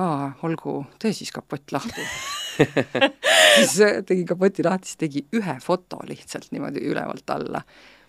[0.00, 2.06] aa, olgu, tee siis kapott lahti.
[3.54, 3.74] Siis
[4.06, 7.60] tegi kapoti lahti, siis tegi ühe foto lihtsalt niimoodi ülevalt alla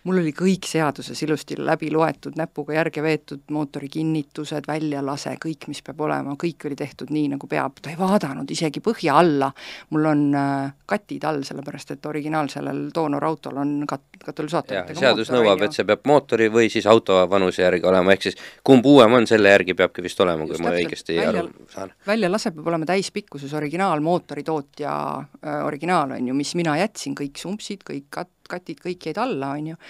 [0.05, 5.81] mul oli kõik seaduses ilusti läbi loetud, näpuga järge veetud, mootori kinnitused, väljalase, kõik, mis
[5.85, 9.49] peab olema, kõik oli tehtud nii, nagu peab, ta ei vaadanud isegi põhja alla,
[9.95, 15.41] mul on äh, katid all, sellepärast et originaalsellel Donor autol on kat-, katalüsaatoritega seadus mootor,
[15.41, 19.17] nõuab, et see peab mootori või siis auto vanuse järgi olema, ehk siis kumb uuem
[19.17, 21.95] on, selle järgi peabki vist olema, kui Just ma õigesti välja, aru saan.
[22.05, 27.81] väljalase peab olema täispikkuses originaalmootori tootja äh, originaal, on ju, mis mina jätsin, kõik sumpsid,
[27.87, 29.81] kõik kat-, katid kõik jäid alla, on ju,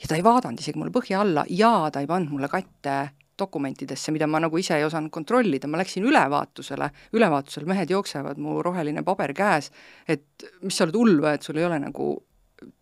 [0.00, 2.96] ja ta ei vaadanud isegi mulle põhja alla ja ta ei pannud mulle katte
[3.38, 8.60] dokumentidesse, mida ma nagu ise ei osanud kontrollida, ma läksin ülevaatusele, ülevaatusel mehed jooksevad, mu
[8.62, 9.72] roheline paber käes,
[10.06, 12.12] et mis sa oled hull või, et sul ei ole nagu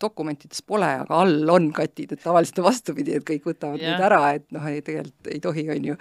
[0.01, 3.93] dokumentides pole, aga all on katid, et tavaliselt on vastupidi, et kõik võtavad yeah.
[3.93, 5.97] need ära, et noh, ei tegelikult ei tohi, on ju.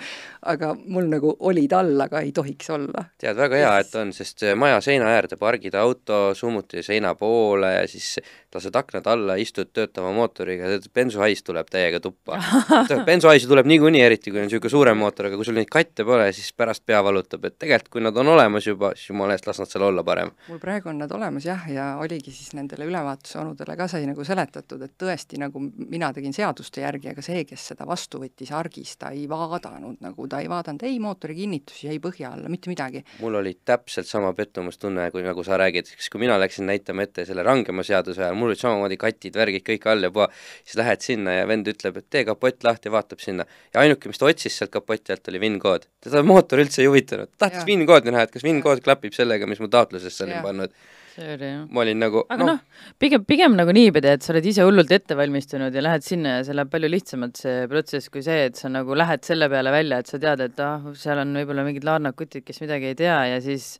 [0.53, 3.07] aga mul nagu olid all, aga ei tohiks olla.
[3.23, 7.87] tead, väga hea, et on, sest maja seina äärde pargid auto summuti seina poole ja
[7.91, 8.17] siis
[8.55, 12.39] lased aknad alla, istud töötava mootoriga, bensuhais tuleb täiega tuppa
[13.09, 16.29] bensuhaisi tuleb niikuinii, eriti kui on niisugune suurem mootor, aga kui sul neid katte pole,
[16.37, 19.61] siis pärast pea valutab, et tegelikult kui nad on olemas juba, siis jumala eest, las
[19.63, 20.33] nad seal olla parem.
[20.49, 24.25] mul praegu on nad olemas jah, ja oligi siis nendele ülevaatuse onudele ka sai nagu
[24.27, 28.95] seletatud, et tõesti, nagu mina tegin seaduste järgi, aga see, kes seda vastu võttis argis,
[29.01, 33.05] ta ei vaadanud nagu, ta ei vaadanud ei mootori kinnitusi, ei põhja alla, mitte midagi.
[33.21, 37.27] mul oli täpselt sama pettumustunne, kui nagu sa räägid, siis kui mina läksin näitama ette
[37.29, 40.29] selle rangema seaduse ajal, mul olid samamoodi katid, värgid kõik all ja puha,
[40.63, 43.47] siis lähed sinna ja vend ütleb, et tee kapott lahti, vaatab sinna.
[43.75, 45.87] ja ainuke, mis ta otsis sealt kapoti alt, oli VIN-kood.
[46.01, 49.71] teda mootor üldse ei huvitanud, tahtis VIN-koodi näha, et kas VIN-kood klapib sellega, mis mu
[49.73, 50.75] taotlusesse olin pannud
[51.15, 51.65] see oli jah.
[51.69, 52.61] ma olin nagu aga noh.
[52.61, 56.39] no,, pigem, pigem nagu niipidi, et sa oled ise hullult ette valmistunud ja lähed sinna
[56.39, 59.75] ja see läheb palju lihtsamalt, see protsess, kui see, et sa nagu lähed selle peale
[59.75, 63.19] välja, et sa tead, et ah, seal on võib-olla mingid laarnakutid, kes midagi ei tea
[63.35, 63.75] ja siis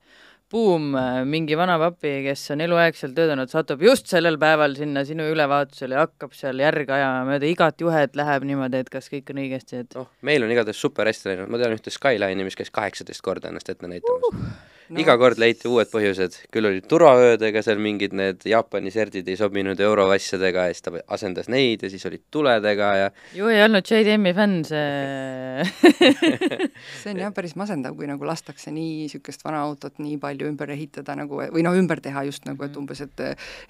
[0.53, 0.91] buum,
[1.33, 5.97] mingi vana papi, kes on eluaeg seal töötanud, satub just sellel päeval sinna sinu ülevaatusele
[5.97, 9.81] ja hakkab seal järge ajama mööda igat juhet, läheb niimoodi, et kas kõik on õigesti,
[9.87, 13.25] et noh, meil on igatahes super hästi läinud, ma tean ühte Skyline'i, mis käis kaheksateist
[13.25, 14.29] korda ennast ette näitamas.
[14.29, 19.29] Uh no, iga kord leiti uued põhjused, küll olid turvaöödega seal mingid need Jaapani serdid
[19.29, 23.63] ei sobinud euroasjadega ja siis ta asendas neid ja siis olid tuledega ja ju ei
[23.65, 25.67] olnud JDM-i fänn see
[27.03, 30.73] see on jah päris masendav, kui nagu lastakse nii niisugust vana autot nii palju ümber
[30.75, 32.83] ehitada nagu või noh, ümber teha just nagu, et mhm.
[32.83, 33.23] umbes, et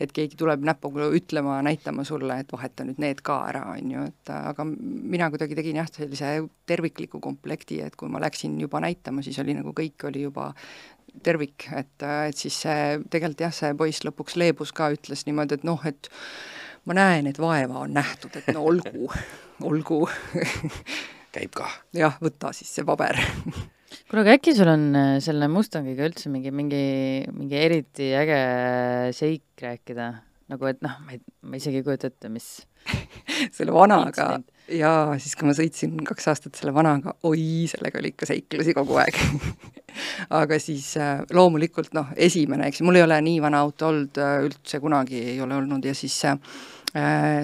[0.03, 4.07] et keegi tuleb näpuga ütlema, näitama sulle, et vaheta nüüd need ka ära, on ju,
[4.13, 6.33] et aga mina kuidagi tegin jah, sellise
[6.69, 10.53] tervikliku komplekti, et kui ma läksin juba näitama, siis oli nagu kõik oli juba
[11.23, 15.67] tervik, et, et siis see, tegelikult jah, see poiss lõpuks leebus ka, ütles niimoodi, et
[15.69, 16.09] noh, et
[16.89, 19.11] ma näen, et vaeva on nähtud, et no olgu
[19.69, 20.03] olgu.
[21.33, 21.69] Käib ka.
[21.97, 23.17] jah, võta siis see paber.
[24.09, 26.83] Kuule, aga äkki sul on äh, selle Mustangiga üldse mingi, mingi,
[27.33, 28.43] mingi eriti äge
[29.17, 30.13] seik rääkida?
[30.53, 32.47] nagu et noh, ma ei, ma isegi ei kujuta ette, mis
[33.57, 34.35] selle vanaga.
[34.73, 38.99] Jaa, siis kui ma sõitsin kaks aastat selle vanaga, oi, sellega oli ikka seiklusi kogu
[39.01, 39.17] aeg
[40.31, 44.39] aga siis äh, loomulikult noh, esimene, eks mul ei ole nii vana auto olnud äh,
[44.47, 46.39] üldse kunagi ei ole olnud ja siis äh,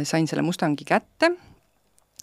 [0.04, 1.32] sain selle Mustangi kätte.
[1.32, 1.47] Äh,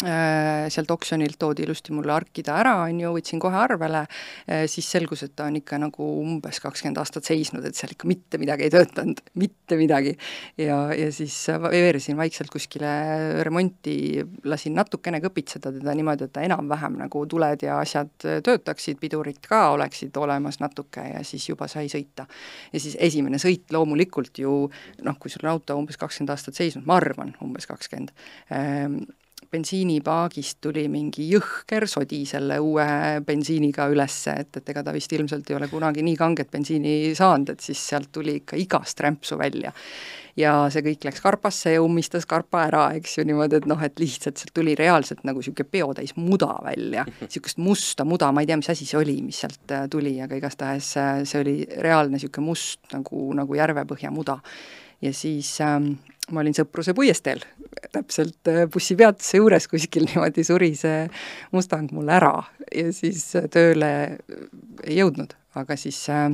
[0.03, 4.01] sealt oksjonilt toodi ilusti mulle arkida ära, on ju, võtsin kohe arvele,
[4.43, 8.09] äh, siis selgus, et ta on ikka nagu umbes kakskümmend aastat seisnud, et seal ikka
[8.09, 10.17] mitte midagi ei töötanud, mitte midagi.
[10.59, 12.91] ja, ja siis veeresin vaikselt kuskile
[13.47, 19.39] remonti, lasin natukene kõpitseda teda niimoodi, et ta enam-vähem nagu tuled ja asjad töötaksid, pidurid
[19.47, 22.27] ka oleksid olemas natuke ja siis juba sai sõita.
[22.73, 24.65] ja siis esimene sõit loomulikult ju
[25.07, 28.11] noh, kui sul on auto umbes kakskümmend aastat seisnud, ma arvan, umbes kakskümmend,
[28.51, 29.05] ähm,
[29.51, 32.85] bensiinipaagist tuli mingi jõhker sodi selle uue
[33.25, 37.53] bensiiniga üles, et, et ega ta vist ilmselt ei ole kunagi nii kanget bensiini saanud,
[37.53, 39.73] et siis sealt tuli ikka igast rämpsu välja.
[40.35, 44.01] ja see kõik läks karpasse ja ummistas karpa ära, eks ju, niimoodi, et noh, et
[44.01, 48.57] lihtsalt sealt tuli reaalselt nagu niisugune peotäis muda välja, niisugust musta muda, ma ei tea,
[48.59, 51.55] mis asi see oli, mis sealt äh, tuli, aga igastahes äh, see oli
[51.87, 54.41] reaalne niisugune must nagu, nagu järvepõhja muda.
[55.01, 55.93] ja siis ähm,
[56.31, 57.43] ma olin Sõpruse puiesteel,
[57.93, 61.05] täpselt äh, bussipeatuse juures kuskil niimoodi suri see
[61.53, 62.33] Mustang mul ära
[62.73, 63.91] ja siis äh, tööle
[64.83, 66.29] ei jõudnud, aga siis äh,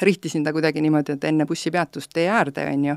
[0.00, 2.96] rihtisin ta kuidagi niimoodi, et enne bussipeatust tee äärde, on ju,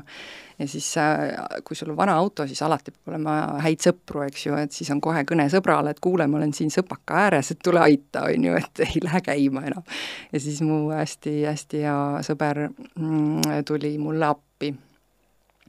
[0.58, 1.32] ja siis äh,
[1.64, 4.90] kui sul on vana auto, siis alati peab olema häid sõpru, eks ju, et siis
[4.94, 8.48] on kohe kõne sõbrale, et kuule, ma olen siin sõpaka ääres, et tule aita, on
[8.48, 9.84] ju, et ei lähe käima enam.
[10.32, 14.51] ja siis mu hästi-hästi hea sõber mm, tuli mulle appi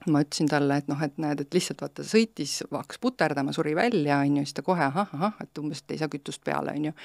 [0.08, 4.20] ma ütlesin talle, et noh, et näed, et lihtsalt vaata, sõitis, hakkas puterdama, suri välja,
[4.24, 6.90] on ju, siis ta kohe ahah, ahah, et umbes, et ei saa kütust peale, on
[6.90, 6.96] ju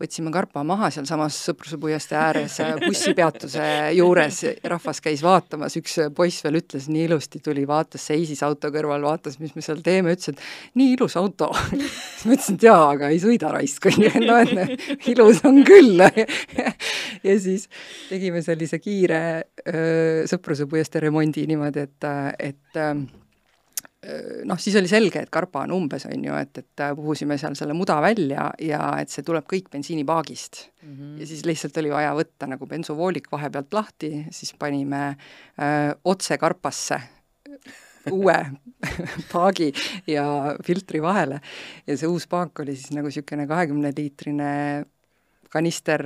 [0.00, 6.58] võtsime karpa maha sealsamas Sõpruse puiestee ääres bussipeatuse juures, rahvas käis vaatamas, üks poiss veel
[6.60, 10.78] ütles nii ilusti, tuli, vaatas, seisis auto kõrval, vaatas, mis me seal teeme, ütles, et
[10.80, 11.50] nii ilus auto.
[11.70, 15.62] Siis ma ütlesin, et jaa, aga ei sõida raisk, on ju, no et ilus on
[15.66, 16.04] küll.
[17.24, 17.70] Ja siis
[18.10, 19.18] tegime sellise kiire
[19.64, 22.06] öö, Sõpruse puiestee remondi niimoodi, et,
[22.50, 22.80] et
[24.44, 27.76] noh, siis oli selge, et karpa on umbes, on ju, et, et puhusime seal selle
[27.76, 30.92] muda välja ja et see tuleb kõik bensiinipaagist mm.
[30.92, 31.16] -hmm.
[31.20, 35.16] ja siis lihtsalt oli vaja võtta nagu bensuvoolik vahepealt lahti, siis panime
[35.58, 37.00] öö, otse karpasse
[38.10, 38.36] uue
[39.32, 39.72] paagi
[40.06, 41.40] ja filtri vahele
[41.86, 44.50] ja see uus paak oli siis nagu niisugune kahekümneliitrine
[45.54, 46.02] kanister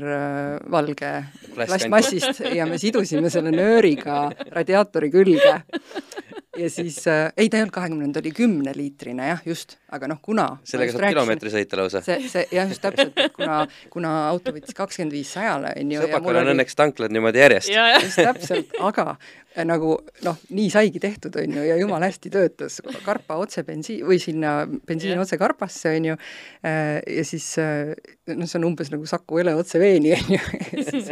[0.71, 1.13] valge
[1.55, 5.55] plastmassist ja me sidusime selle nööriga radiaatori külge
[6.59, 10.21] ja siis äh,, ei, ta ei olnud kahekümne, ta oli kümneliitrine jah, just, aga noh,
[10.23, 12.03] kuna sellega saab kilomeetri sõita lausa?
[12.05, 13.61] see, see jah, just täpselt, kuna,
[13.93, 16.05] kuna auto võttis kakskümmend viis sajale, on ju.
[16.07, 16.55] sõpakal on oli...
[16.57, 17.73] õnneks tanklad niimoodi järjest.
[17.73, 19.15] just täpselt, aga
[19.67, 19.95] nagu
[20.27, 24.61] noh, nii saigi tehtud, on ju, ja jumala hästi töötas, karpa otse bensiin, või sinna
[24.67, 25.23] bensiin yeah.
[25.25, 26.17] otse karpasse, on ju,
[26.67, 27.95] äh, ja siis äh,
[28.35, 30.41] noh, see on umbes nagu Saku Ele otse veeni, on ju,
[30.79, 31.09] ja siis,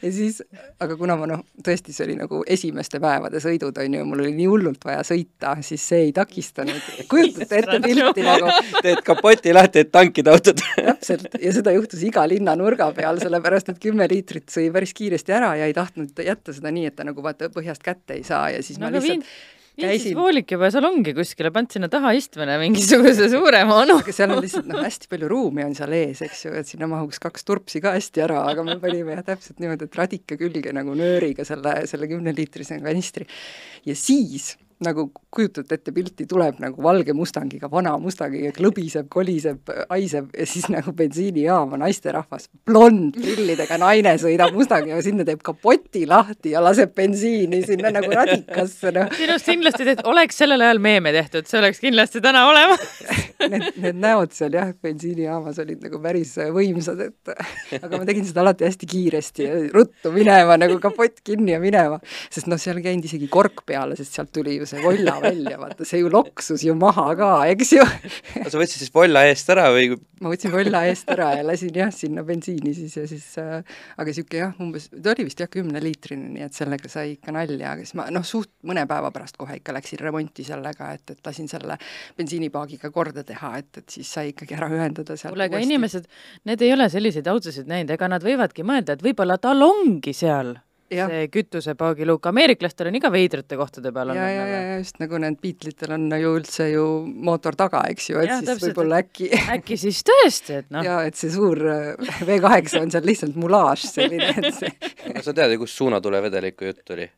[0.00, 0.40] ja siis,
[0.80, 4.32] aga kuna ma noh, tõesti, see oli nagu esimeste päevade sõidud, on ju, mul oli
[4.38, 6.88] nii hullult vaja sõita, siis see ei takistanud.
[7.10, 8.54] kujutate ette pilti nagu?
[8.80, 13.74] Teed kapoti lahti, et tankida autot täpselt, ja seda juhtus iga linna nurga peal, sellepärast
[13.74, 17.06] et kümme liitrit sõi päris kiiresti ära ja ei tahtnud jätta seda nii, et ta
[17.06, 19.24] nagu vaata põhjast kätte ei saa ja siis no, ma lihtsalt
[19.80, 23.98] käisin voolik juba seal ongi kuskile, paned sinna taha istmele mingisuguse suurema onu.
[24.02, 26.88] aga seal on lihtsalt noh, hästi palju ruumi on seal ees, eks ju, et sinna
[26.90, 30.74] mahuks kaks turpsi ka hästi ära, aga me panime jah, täpselt niimoodi, et radika külge
[30.76, 33.28] nagu nööriga selle, selle kümneliitrise kanistri.
[33.88, 34.52] ja siis
[34.84, 40.70] nagu kujutate ette pilti, tuleb nagu valge Mustangiga, vana Mustangiga, klõbiseb, koliseb, haiseb ja siis
[40.72, 47.62] nagu bensiinijaama naisterahvas, blond prillidega naine sõidab Mustangiga, sinna teeb kapoti lahti ja laseb bensiini
[47.66, 49.12] sinna nagu radikasse, noh.
[49.18, 52.88] sinust kindlasti teed, oleks sellel ajal meeme tehtud, see oleks kindlasti täna olemas
[53.40, 58.42] Need, need näod seal jah, bensiinijaamas olid nagu päris võimsad, et aga ma tegin seda
[58.44, 61.96] alati hästi kiiresti ja ruttu minema, nagu kapott kinni ja minema,
[62.32, 65.58] sest noh, seal ei käinud isegi kork peale, sest sealt tuli ju see volla välja,
[65.60, 69.68] vaata see ju loksus ju maha ka, eks ju sa võtsid siis volla eest ära
[69.74, 69.96] või?
[70.20, 73.60] ma võtsin volla eest ära ja lasin jah, sinna bensiini siis ja siis äh,
[73.96, 77.74] aga niisugune jah, umbes, ta oli vist jah, kümneliitrine, nii et sellega sai ikka nalja,
[77.74, 81.30] aga siis ma noh, suht mõne päeva pärast kohe ikka läksin remonti sellega, et, et
[81.30, 81.78] lasin selle
[82.18, 86.08] bensiinipaagiga korda teha, et, et siis sai ikkagi ära ühendada sealt kuule, aga inimesed,
[86.50, 90.56] need ei ole selliseid autosid näinud, ega nad võivadki mõelda, et võib-olla tal ongi seal.
[90.90, 94.20] See kütusepaagiluuk, ameeriklastel on iga veidrate kohtade peal olnud.
[94.20, 96.86] ja, ja, ja, ja just nagu need Beatlitel on ju üldse ju
[97.28, 100.84] mootor taga, eks ju, et ja, siis võib-olla äkki äkki siis tõesti, et noh.
[100.86, 104.72] jaa, et see suur äh, V8 on seal lihtsalt mulaaž selline, et see
[105.14, 107.08] no sa tead ju, kust suunatulevedeliku jutt oli?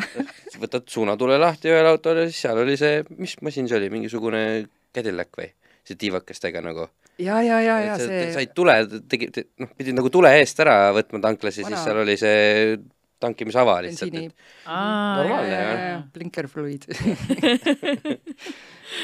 [0.62, 4.44] võtad suunatule lahti ühel autol ja siis seal oli see, mis masin see oli, mingisugune
[4.94, 5.52] Cadillac või?
[5.86, 6.88] see tiivakestega nagu.
[7.18, 8.76] ja, ja, ja, ja see said tule,
[9.10, 9.30] tegi,
[9.60, 12.40] noh, pidid nagu tule eest ära võtma tanklas ja siis seal oli see
[13.20, 14.16] tankimisava lihtsalt.
[14.66, 16.04] normaalne jah.
[16.14, 16.86] blinkerfluid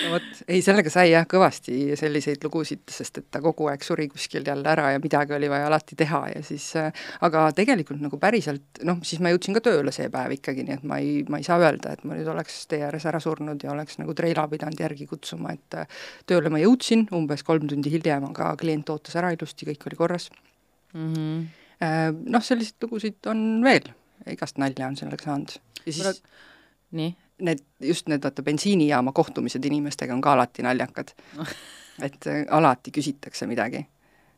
[0.04, 4.08] no vot, ei sellega sai jah kõvasti selliseid lugusid, sest et ta kogu aeg suri
[4.10, 8.18] kuskil jälle ära ja midagi oli vaja alati teha ja siis äh, aga tegelikult nagu
[8.22, 11.40] päriselt noh, siis ma jõudsin ka tööle see päev ikkagi, nii et ma ei, ma
[11.42, 14.46] ei saa öelda, et ma nüüd oleks tee ääres ära surnud ja oleks nagu treila
[14.50, 16.00] pidanud järgi kutsuma, et äh,
[16.30, 20.30] tööle ma jõudsin umbes kolm tundi hiljem, aga klient ootas ära ilusti, kõik oli korras
[20.94, 21.12] mm.
[21.12, 21.46] -hmm.
[21.76, 23.90] Noh, selliseid lugusid on veel
[24.30, 25.56] igast nalja on sellega saanud.
[25.86, 26.22] ja siis
[26.90, 27.16] nii?
[27.46, 31.12] Need, just need, vaata, bensiinijaama kohtumised inimestega on ka alati naljakad
[32.06, 33.86] et äh, alati küsitakse midagi.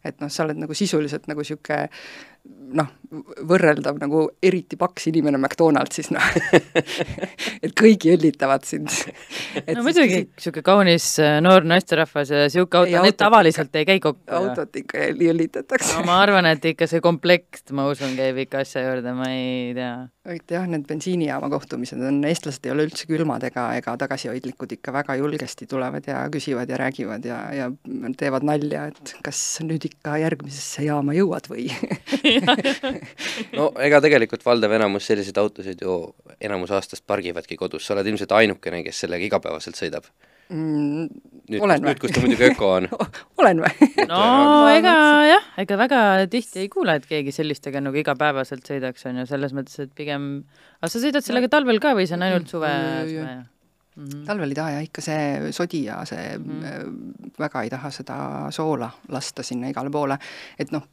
[0.05, 1.89] et noh, sa oled nagu sisuliselt nagu niisugune
[2.75, 2.89] noh,
[3.49, 6.25] võrreldav nagu eriti paks inimene McDonaldsis, noh
[7.65, 8.93] et kõigi õllitavad sind.
[9.73, 14.03] no muidugi, niisugune kaunis äh, noor naisterahvas ja niisugune auto, need tavaliselt ikka, ei käi
[14.05, 14.29] kokku.
[14.41, 18.85] autot ikka õllitatakse no ma arvan, et ikka see komplekt, ma usun, käib ikka asja
[18.85, 19.93] juurde, ma ei tea.
[20.29, 24.93] et jah, need bensiinijaama kohtumised on, eestlased ei ole üldse külmad ega, ega tagasihoidlikud, ikka
[24.99, 27.71] väga julgesti tulevad ja küsivad ja räägivad ja, ja
[28.21, 31.71] teevad nalja, et kas nüüd ikka järgmisesse jaama jõuad või
[33.59, 35.99] no ega tegelikult valdav enamus selliseid autosid ju
[36.41, 40.09] enamus aastast pargivadki kodus, sa oled ilmselt ainukene, kes sellega igapäevaselt sõidab.
[40.49, 41.11] Mm,.
[41.53, 42.87] nüüd, nüüd, kus ta muidugi öko on.
[43.41, 43.89] Olen või?
[44.09, 44.23] no
[44.73, 44.95] ega
[45.29, 46.01] jah, ega väga
[46.33, 50.31] tihti ei kuule, et keegi sellistega nagu igapäevaselt sõidaks, on ju, selles mõttes, et pigem
[50.81, 52.73] aga sa sõidad sellega talvel ka või see on ainult suve,
[53.11, 53.37] suve?
[53.99, 54.05] Mm.
[54.05, 54.25] -hmm.
[54.27, 57.33] talvel ei taha jah, ikka see sodi ja see mm -hmm.
[57.39, 58.17] väga ei taha seda
[58.51, 60.19] soola lasta sinna igale poole.
[60.59, 60.89] et noh,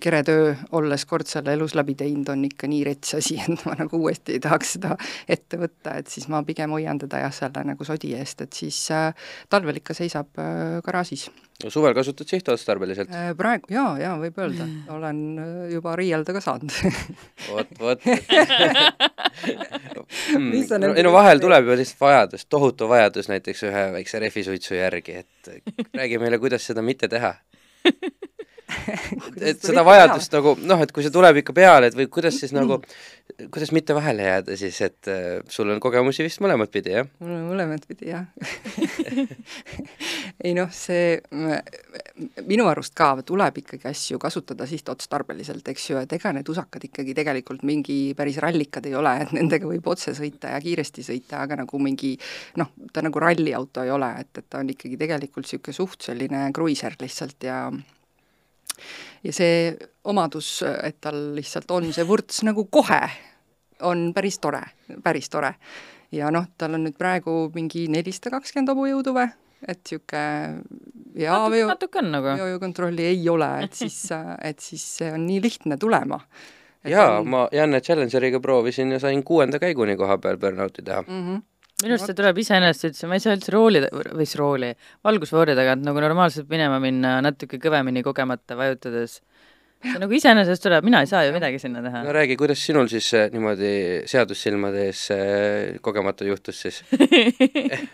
[0.00, 3.96] keretöö, olles kord selle elus läbi teinud, on ikka nii rets asi, et ma nagu
[3.98, 4.96] uuesti ei tahaks seda
[5.28, 8.90] ette võtta, et siis ma pigem hoian teda jah, selle nagu sodi eest, et siis
[8.90, 9.14] äh,
[9.48, 11.30] talvel ikka seisab äh, garaažis
[11.68, 13.12] suvel kasutad sihtotstarbeliselt?
[13.14, 16.74] Äh, praegu jaa, jaa, võib öelda, olen äh, juba riielda ka saanud.
[17.48, 18.06] Vot, vot.
[20.34, 24.78] Mm, no, ei no vahel tuleb ju lihtsalt vajadus, tohutu vajadus näiteks ühe väikse rehvisuitsu
[24.78, 25.52] järgi, et
[25.94, 27.34] räägi meile, kuidas seda mitte teha
[29.50, 30.40] et seda vajadust teha?
[30.40, 32.80] nagu noh, et kui see tuleb ikka peale, et või kuidas siis nagu,
[33.54, 37.08] kuidas mitte vahele jääda siis, et äh, sul on kogemusi vist mõlemat pidi, jah?
[37.22, 38.26] mul on mõlemat pidi, jah
[40.44, 41.20] ei noh, see
[42.48, 47.16] minu arust ka tuleb ikkagi asju kasutada sihtotstarbeliselt, eks ju, et ega need usakad ikkagi
[47.16, 51.62] tegelikult mingi päris rallikad ei ole, et nendega võib otse sõita ja kiiresti sõita, aga
[51.64, 52.14] nagu mingi
[52.60, 56.46] noh, ta nagu ralliauto ei ole, et, et ta on ikkagi tegelikult niisugune suht selline
[56.54, 57.58] kruiiser lihtsalt ja
[59.24, 59.74] ja see
[60.10, 63.00] omadus, et tal lihtsalt on see vürts nagu kohe,
[63.84, 64.62] on päris tore,
[65.02, 65.54] päris tore.
[66.14, 69.30] ja noh, tal on nüüd praegu mingi nelisada kakskümmend hobujõudu või,
[69.66, 70.26] et niisugune
[71.18, 72.34] hea veo, natuke on nagu.
[72.42, 76.20] veokontrolli ei ole, et siis, et siis see on nii lihtne tulema.
[76.84, 81.26] jaa on..., ma Janne Challengeriga proovisin ja sain kuuenda käiguni koha peal burnouti teha mm.
[81.26, 81.42] -hmm
[81.82, 84.70] minu arust see tuleb iseenesest üldse, ma ei saa üldse rooli, või siis rooli,
[85.06, 89.18] valgusfoori tagant nagu normaalselt minema minna natuke kõvemini kogemata vajutades.
[89.84, 92.04] see nagu iseenesest tuleb, mina ei saa ju midagi sinna teha.
[92.06, 93.72] no räägi, kuidas sinul siis äh, niimoodi
[94.10, 96.80] seadussilmade ees äh, kogemata juhtus siis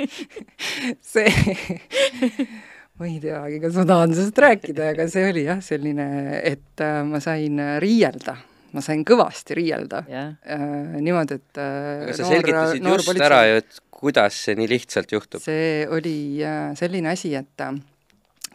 [1.15, 1.33] see
[3.01, 6.07] ma ei teagi, kas ma tahan sellest rääkida, aga see oli jah, selline,
[6.45, 8.37] et äh, ma sain riielda
[8.75, 13.41] ma sain kõvasti riielda jah, äh, niimoodi, et äh, aga sa selgitasid just politsei- ära
[13.49, 15.41] ju, et kuidas see nii lihtsalt juhtub.
[15.45, 17.75] see oli äh, selline asi, et äh,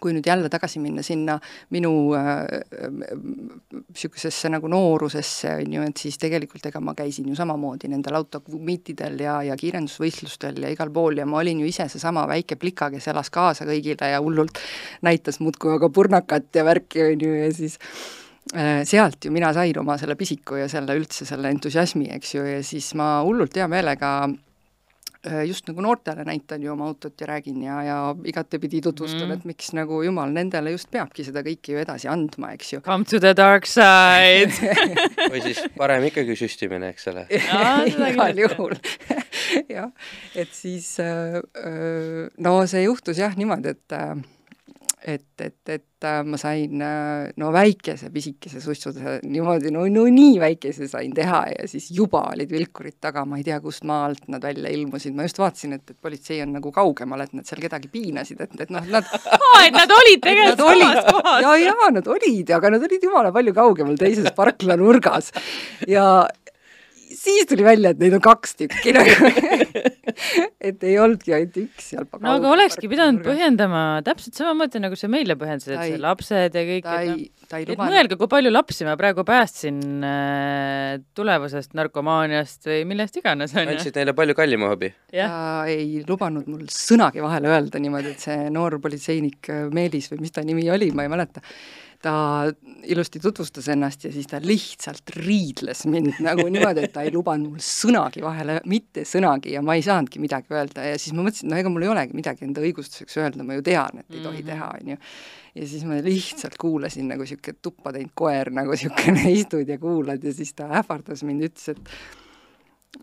[0.02, 1.38] kui nüüd jälle tagasi minna sinna
[1.74, 7.88] minu niisugusesse äh, nagu noorusesse, on ju, et siis tegelikult ega ma käisin ju samamoodi
[7.92, 12.56] nendel autokomitidel ja, ja kiirendusvõistlustel ja igal pool ja ma olin ju ise seesama väike
[12.62, 14.56] plika, kes elas kaasa kõigile ja hullult
[15.06, 17.86] näitas muudkui aga purnakat ja värki, on ju, ja siis äh,
[18.86, 22.60] sealt ju mina sain oma selle pisiku ja selle üldse selle entusiasmi, eks ju, ja
[22.64, 24.12] siis ma hullult hea meelega
[25.26, 29.32] äh, just nagu noortele näitan ju oma autot ja räägin ja, ja igatepidi tutvustan mm.,
[29.32, 32.82] et miks nagu jumal nendele just peabki seda kõike ju edasi andma, eks ju.
[32.86, 34.54] come to the dark side.
[35.32, 37.26] või siis parem ikkagi süstimine, eks ole.
[38.12, 38.78] Igal juhul
[39.76, 39.92] jah,
[40.36, 44.16] et siis äh, äh, no see juhtus jah niimoodi, et äh,
[45.06, 50.40] et, et, et äh, ma sain äh, no väikese pisikese sussuse niimoodi, no, no nii
[50.42, 54.26] väikese sain teha ja siis juba olid vilkurid taga, ma ei tea, kust maa alt
[54.34, 57.62] nad välja ilmusid, ma just vaatasin, et, et politsei on nagu kaugemal, et nad seal
[57.62, 61.44] kedagi piinasid, et, et noh, nad aa, et nad olid tegelikult samas, kohas.
[61.46, 65.30] ja, ja nad olid, aga nad olid jumala palju kaugemal teises parkla nurgas
[65.90, 66.26] ja
[67.26, 69.30] siis tuli välja, et neid on kaks tükki nagu.
[70.70, 72.06] et ei olnudki ainult üks seal.
[72.22, 73.22] no aga olekski pidanud.
[73.26, 77.10] põhjendama täpselt samamoodi, nagu sa meile põhjendasid, et see ei- lapsed ja kõik, ta et
[77.10, 77.94] noh ei, ta ei lubanud.
[77.96, 84.16] mõelge, kui palju lapsi ma praegu päästsin äh, tulevasest narkomaaniast või millest iganes, andsid neile
[84.18, 84.92] palju kallima hobi.
[85.12, 90.34] ta ei lubanud mul sõnagi vahele öelda niimoodi, et see noor politseinik Meelis või mis
[90.36, 91.44] ta nimi oli, ma ei mäleta,
[92.06, 92.14] ta
[92.86, 97.56] ilusti tutvustas ennast ja siis ta lihtsalt riidles mind nagu niimoodi, et ta ei lubanud
[97.56, 101.50] mul sõnagi vahele, mitte sõnagi ja ma ei saanudki midagi öelda ja siis ma mõtlesin,
[101.50, 104.44] no ega mul ei olegi midagi enda õigustuseks öelda, ma ju tean, et ei tohi
[104.44, 104.50] Mhm.
[104.52, 104.98] teha, on ju.
[105.56, 110.24] ja siis ma lihtsalt kuulasin nagu niisugune tuppa teinud koer, nagu niisugune istud ja kuulad
[110.24, 111.90] ja siis ta ähvardas mind, ütles, et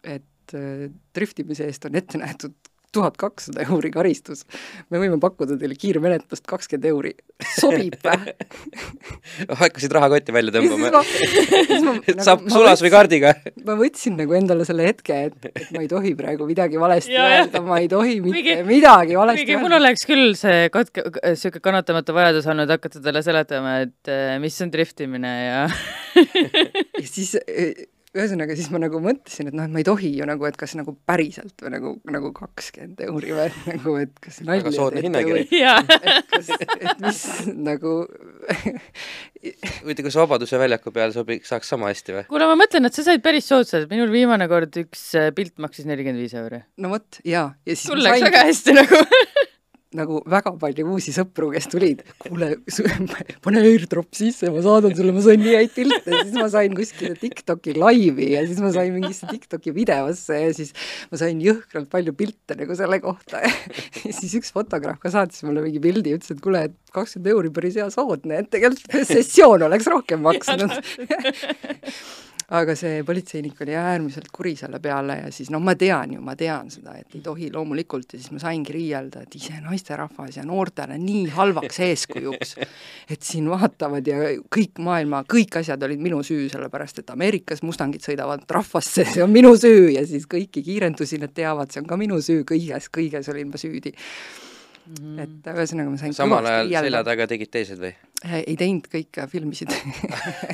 [0.02, 2.54] et äh, driftimise eest on ette nähtud
[2.92, 4.44] tuhat kakssada euri karistus.
[4.92, 7.12] me võime pakkuda teile kiirmenetlust kakskümmend euri.
[7.58, 8.16] sobib vä?
[9.62, 13.34] hakkasid rahakotti välja tõmbama nagu saab sulas või kaardiga.
[13.66, 17.62] ma võtsin nagu endale selle hetke, et, et ma ei tohi praegu midagi valesti öelda,
[17.64, 19.82] ma ei tohi mitte Kuigi- midagi valesti kuigi mul öelda.
[19.86, 21.06] oleks küll see katke,
[21.38, 25.64] sihuke kannatamatu vajadus olnud hakata talle seletama, et äh, mis on driftimine ja
[26.14, 30.26] ja siis eh, ühesõnaga siis ma nagu mõtlesin, et noh, et ma ei tohi ju
[30.28, 34.40] nagu, et kas nagu päriselt või nagu, nagu kakskümmend euri või et nagu, et kas
[34.44, 35.44] nalja Väga soodne teete hinnakiri.
[36.12, 37.22] et kas, et mis
[37.70, 37.94] nagu
[39.82, 42.26] huvitav, kas Vabaduse väljaku peal sobiks, saaks sama hästi või?
[42.28, 45.88] kuule, ma mõtlen, et sa said päris soodsalt, minul viimane kord üks äh, pilt maksis
[45.88, 46.60] nelikümmend viis euri.
[46.84, 49.00] no vot, jaa, ja siis sul läks väga hästi nagu.
[49.98, 52.52] Nagu väga palju uusi sõpru, kes tulid, kuule,
[53.44, 57.16] pane airdrop sisse, ma saadan sulle, ma sain nii häid pilte, siis ma sain kuskile
[57.20, 60.72] TikToki laivi ja siis ma sain mingisse TikToki videosse ja siis
[61.12, 63.42] ma sain jõhkralt palju pilte nagu selle kohta.
[64.02, 67.52] Ja siis üks fotograaf ka saatis mulle mingi pildi ütles, et kuule, et kakskümmend euri
[67.54, 70.72] päris hea soodne, et tegelikult sessioon oleks rohkem maksnud
[72.52, 76.34] aga see politseinik oli äärmiselt kuri selle peale ja siis noh, ma tean ju, ma
[76.36, 80.44] tean seda, et ei tohi loomulikult ja siis ma saingi riielda, et ise naisterahvas ja
[80.44, 82.54] noortele nii halvaks eeskujuks,
[83.12, 88.04] et siin vaatavad ja kõik maailma, kõik asjad olid minu süü, sellepärast et Ameerikas mustangid
[88.04, 92.00] sõidavad rahvasse, see on minu süü ja siis kõiki kiirendusi nad teavad, see on ka
[92.00, 93.96] minu süü, kõiges, kõiges olin ma süüdi.
[95.22, 96.86] Et ühesõnaga ma sain samal ajal riielda.
[96.88, 97.92] selja taga tegid teised või?
[98.38, 99.70] ei teinud, kõik filmisid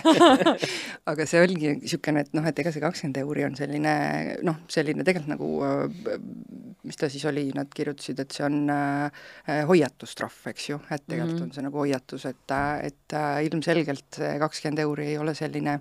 [1.10, 3.94] aga see oligi niisugune, et noh, et ega see kakskümmend euri on selline
[4.46, 6.18] noh, selline tegelikult nagu äh,
[6.86, 9.24] mis ta siis oli, nad kirjutasid, et see on äh,
[9.66, 11.48] hoiatustrahv, eks ju, et tegelikult mm -hmm.
[11.48, 12.54] on see nagu hoiatus, et,
[12.86, 15.78] et äh, ilmselgelt see kakskümmend euri ei ole selline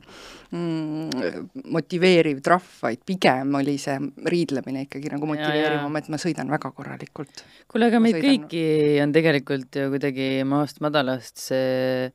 [0.52, 6.72] mm, motiveeriv trahv, vaid pigem oli see riidlemine ikkagi nagu motiveerivam, et ma sõidan väga
[6.72, 7.46] korralikult.
[7.68, 12.12] kuule, aga meid sõidan- kõiki on tegelikult ju kuidagi maast madalast see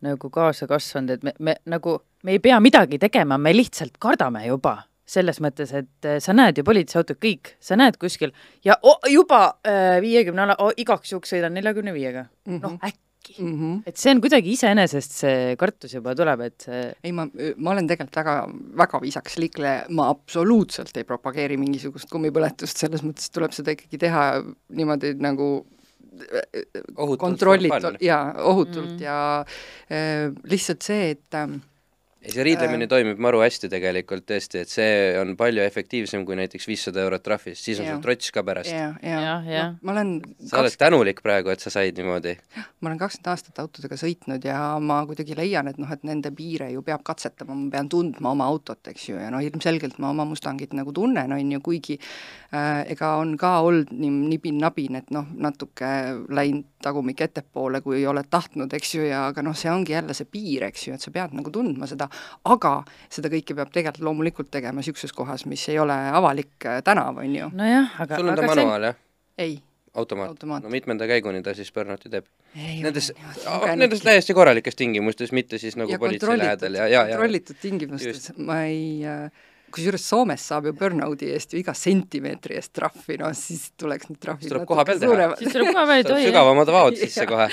[0.00, 4.46] nagu kaasa kasvanud, et me, me nagu, me ei pea midagi tegema, me lihtsalt kardame
[4.46, 4.78] juba
[5.08, 8.34] selles mõttes, et äh, sa näed ju politseiautot kõik, sa näed kuskil
[8.66, 9.58] ja oh, juba
[10.04, 12.28] viiekümne ala oh,, igaks juhuks sõidan neljakümne viiega.
[12.48, 13.54] noh, äkki mm.
[13.54, 13.82] -hmm.
[13.86, 17.88] et see on kuidagi iseenesest see kartus juba tuleb, et see ei, ma, ma olen
[17.88, 18.36] tegelikult väga,
[18.84, 24.28] väga viisakas liikleja, ma absoluutselt ei propageeri mingisugust kummipõletust, selles mõttes tuleb seda ikkagi teha
[24.68, 25.50] niimoodi nagu
[26.96, 27.96] Ohutult, kontrollitult fun.
[28.02, 28.94] ja ohutult Mm.
[28.96, 29.02] mm.
[29.02, 29.44] ja
[29.90, 31.46] äh, lihtsalt see, et äh,
[32.28, 36.36] ei, see riidlemine äh, toimib maru hästi tegelikult tõesti, et see on palju efektiivsem kui
[36.38, 38.70] näiteks viissada eurot trahvist, siis on sul trots ka pärast.
[38.72, 39.64] ja, ja, ja, ja.
[39.72, 40.60] No, ma olen sa 20...
[40.60, 42.36] oled tänulik praegu, et sa said niimoodi?
[42.80, 46.70] ma olen kakskümmend aastat autodega sõitnud ja ma kuidagi leian, et noh, et nende piire
[46.74, 50.28] ju peab katsetama, ma pean tundma oma autot, eks ju, ja noh, ilmselgelt ma oma
[50.28, 55.28] Mustangit nagu tunnen, on ju, kuigi äh, ega on ka olnud nii nibin-nabin, et noh,
[55.48, 55.88] natuke
[56.28, 60.28] läinud tagumik ettepoole, kui oled tahtnud, eks ju, ja aga noh, see ongi jälle see
[60.30, 62.08] piir, eks ju, et sa pead nagu tundma seda,
[62.48, 62.74] aga
[63.12, 67.34] seda kõike peab tegelikult loomulikult tegema niisuguses kohas, mis ei ole avalik äh, tänav, on
[67.34, 67.50] ju.
[67.58, 69.00] nojah, aga sul on ta manuaal, jah?
[69.38, 69.58] ei.
[69.94, 70.66] automaat, automaat.?
[70.66, 72.30] no mitmenda käiguni ta siis burnouti teeb?
[72.58, 73.12] Nendes,
[73.76, 78.32] nendes täiesti korralikes tingimustes, mitte siis nagu ja politsei lähedal ja, ja, ja kontrollitud tingimustes,
[78.38, 79.28] ma ei äh,
[79.74, 84.20] kusjuures Soomes saab ju burnout'i eest ju iga sentimeetri eest trahvi, no siis tuleks need
[84.22, 85.34] trahvid tuleb koha peal teha.
[85.40, 86.30] siis tuleb koha peal, tohi.
[86.30, 87.50] sügavamad vaod sisse kohe.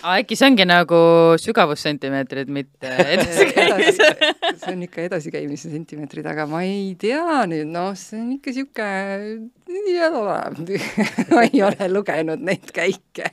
[0.00, 0.98] Aga äkki see ongi nagu
[1.42, 4.06] sügavussentimeetrid, mitte edasikäimise.
[4.62, 9.50] see on ikka edasikäimise sentimeetrid, aga ma ei tea nüüd, noh, see on ikka niisugune,
[11.34, 13.28] ma ei ole lugenud neid käike.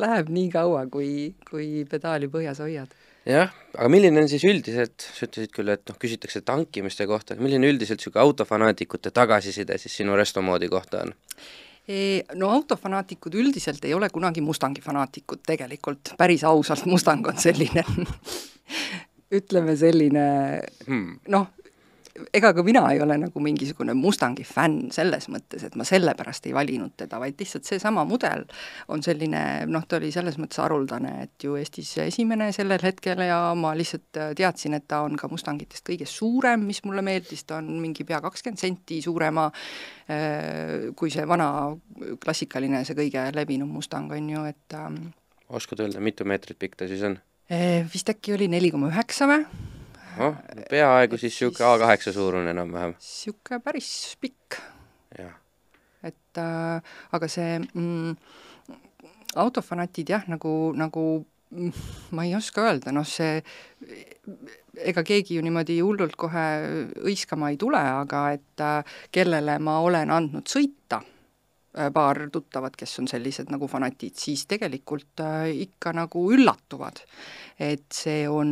[0.00, 2.96] Läheb nii kaua, kui, kui pedaali põhjas hoiad
[3.26, 7.68] jah, aga milline on siis üldiselt, sa ütlesid küll, et noh, küsitakse tankimiste kohta, milline
[7.72, 11.14] üldiselt niisugune autofanaatikute tagasiside siis sinu restomoodi kohta on?
[12.34, 17.84] no autofanaatikud üldiselt ei ole kunagi Mustangi fanaatikud tegelikult, päris ausalt, Mustang on selline
[19.38, 20.24] ütleme selline
[20.86, 21.20] hmm.
[21.30, 21.46] noh,
[22.34, 26.54] ega ka mina ei ole nagu mingisugune Mustangi fänn selles mõttes, et ma sellepärast ei
[26.56, 28.44] valinud teda, vaid lihtsalt seesama mudel
[28.92, 33.40] on selline noh, ta oli selles mõttes haruldane, et ju Eestis esimene sellel hetkel ja
[33.58, 37.70] ma lihtsalt teadsin, et ta on ka Mustangitest kõige suurem, mis mulle meeldis, ta on
[37.82, 41.50] mingi pea kakskümmend senti suurema äh, kui see vana
[42.22, 45.08] klassikaline, see kõige levinum Mustang, on ju, et ähm,
[45.48, 47.18] oskad öelda, mitu meetrit pikk ta siis on?
[47.52, 49.44] Äh, vist äkki oli neli koma üheksa või?
[50.16, 50.40] Noh,
[50.70, 52.96] peaaegu siis niisugune A8 suurune enam-vähem.
[52.98, 53.90] niisugune päris
[54.20, 54.60] pikk.
[56.06, 58.12] et äh, aga see mm,
[59.42, 61.06] autofanatid jah, nagu, nagu
[62.10, 63.40] ma ei oska öelda, noh see,
[64.76, 66.46] ega keegi ju niimoodi hullult kohe
[67.02, 71.02] hõiskama ei tule, aga et äh, kellele ma olen andnud sõita
[71.94, 77.02] paar tuttavat, kes on sellised nagu fanatid, siis tegelikult äh, ikka nagu üllatuvad.
[77.58, 78.48] et see on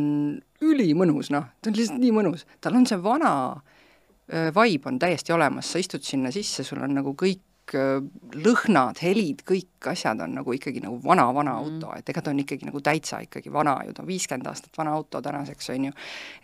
[0.65, 5.33] ülimõnus, noh, ta on lihtsalt nii mõnus, tal on see vana äh, vibe on täiesti
[5.35, 7.99] olemas, sa istud sinna sisse, sul on nagu kõik äh,
[8.41, 11.63] lõhnad, helid, kõik asjad on nagu ikkagi nagu vana-vana mm.
[11.63, 14.77] auto, et ega ta on ikkagi nagu täitsa ikkagi vana ju, ta on viiskümmend aastat
[14.77, 15.97] vana auto tänaseks, on ju,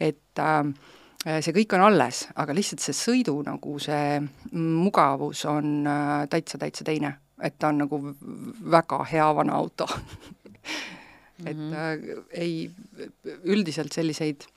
[0.09, 0.63] et äh,
[1.21, 4.21] see kõik on alles, aga lihtsalt see sõidu nagu see
[4.57, 7.99] mugavus on äh, täitsa, täitsa teine, et ta on nagu
[8.71, 9.87] väga hea vana auto
[11.45, 11.75] et mm -hmm.
[11.75, 12.71] äh, ei,
[13.43, 14.47] üldiselt selliseid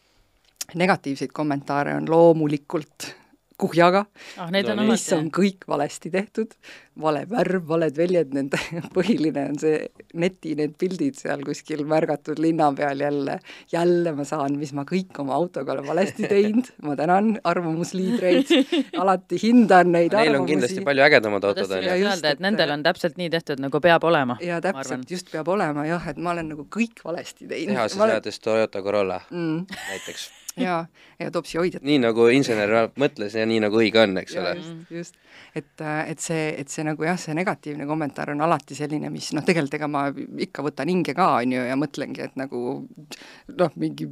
[0.75, 3.15] negatiivseid kommentaare on loomulikult
[3.61, 4.05] kuhjaga
[4.39, 6.55] ah,, on mis on kõik valesti tehtud,
[7.01, 8.59] vale värv, valed väljad, nende
[8.97, 9.79] põhiline on see
[10.19, 13.39] neti need pildid seal kuskil märgatud linna peal jälle,
[13.73, 18.55] jälle ma saan, mis ma kõik oma autoga olen valesti teinud, ma tänan arvamusliidreid,
[19.03, 20.43] alati hindan neid Neil arvamusi.
[20.43, 21.97] on kindlasti palju ägedamad autod, on ju.
[21.97, 24.39] öelda, et nendel on täpselt nii tehtud, nagu peab olema.
[24.43, 27.77] jaa, täpselt, just peab olema jah, et ma olen nagu kõik valesti teinud.
[27.77, 28.19] tehases olen...
[28.19, 29.67] jäädes Toyota Corolla mm.
[29.91, 30.31] näiteks
[30.67, 30.87] jaa,
[31.19, 31.83] ja Topsi hoidjad.
[31.85, 34.55] nii nagu insener mõtles ja nii nagu õige on, eks ole.
[34.59, 35.17] just, just.
[35.55, 39.33] et, äh, et see, et see nagu jah, see negatiivne kommentaar on alati selline, mis
[39.35, 40.05] noh, tegelikult ega ma
[40.47, 44.07] ikka võtan hinge ka, on ju, ja mõtlengi, et nagu noh, mingi,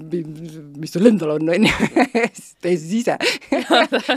[0.83, 1.91] mis sul endal on, on ju,
[2.63, 3.19] tee siis ise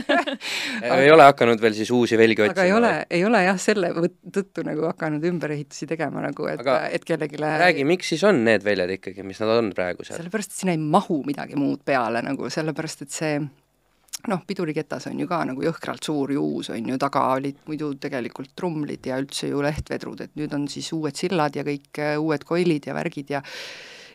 [0.96, 2.56] ei ole hakanud veel siis uusi velgi otsima?
[2.56, 3.92] aga ei ole, ei ole jah, selle
[4.34, 8.96] tõttu nagu hakanud ümberehitusi tegema nagu, et, et kellelegi räägi, miks siis on need väljad
[8.98, 10.18] ikkagi, mis nad on praegu seal?
[10.18, 13.38] sellepärast, et sinna ei mahu midagi muud peale nagu, sellepärast et see
[14.30, 18.54] noh, piduriketas on ju ka nagu jõhkralt suur juus, on ju, taga olid muidu tegelikult
[18.56, 22.88] trumlid ja üldse ju lehtvedrud, et nüüd on siis uued sillad ja kõik uued koilid
[22.88, 23.42] ja värgid ja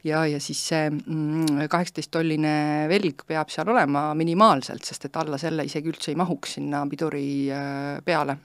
[0.04, 2.54] ja, ja siis see mm, kaheksateist-tolline
[2.90, 7.26] velg peab seal olema minimaalselt, sest et alla selle isegi üldse ei mahuks sinna piduri
[7.54, 8.38] äh, peale.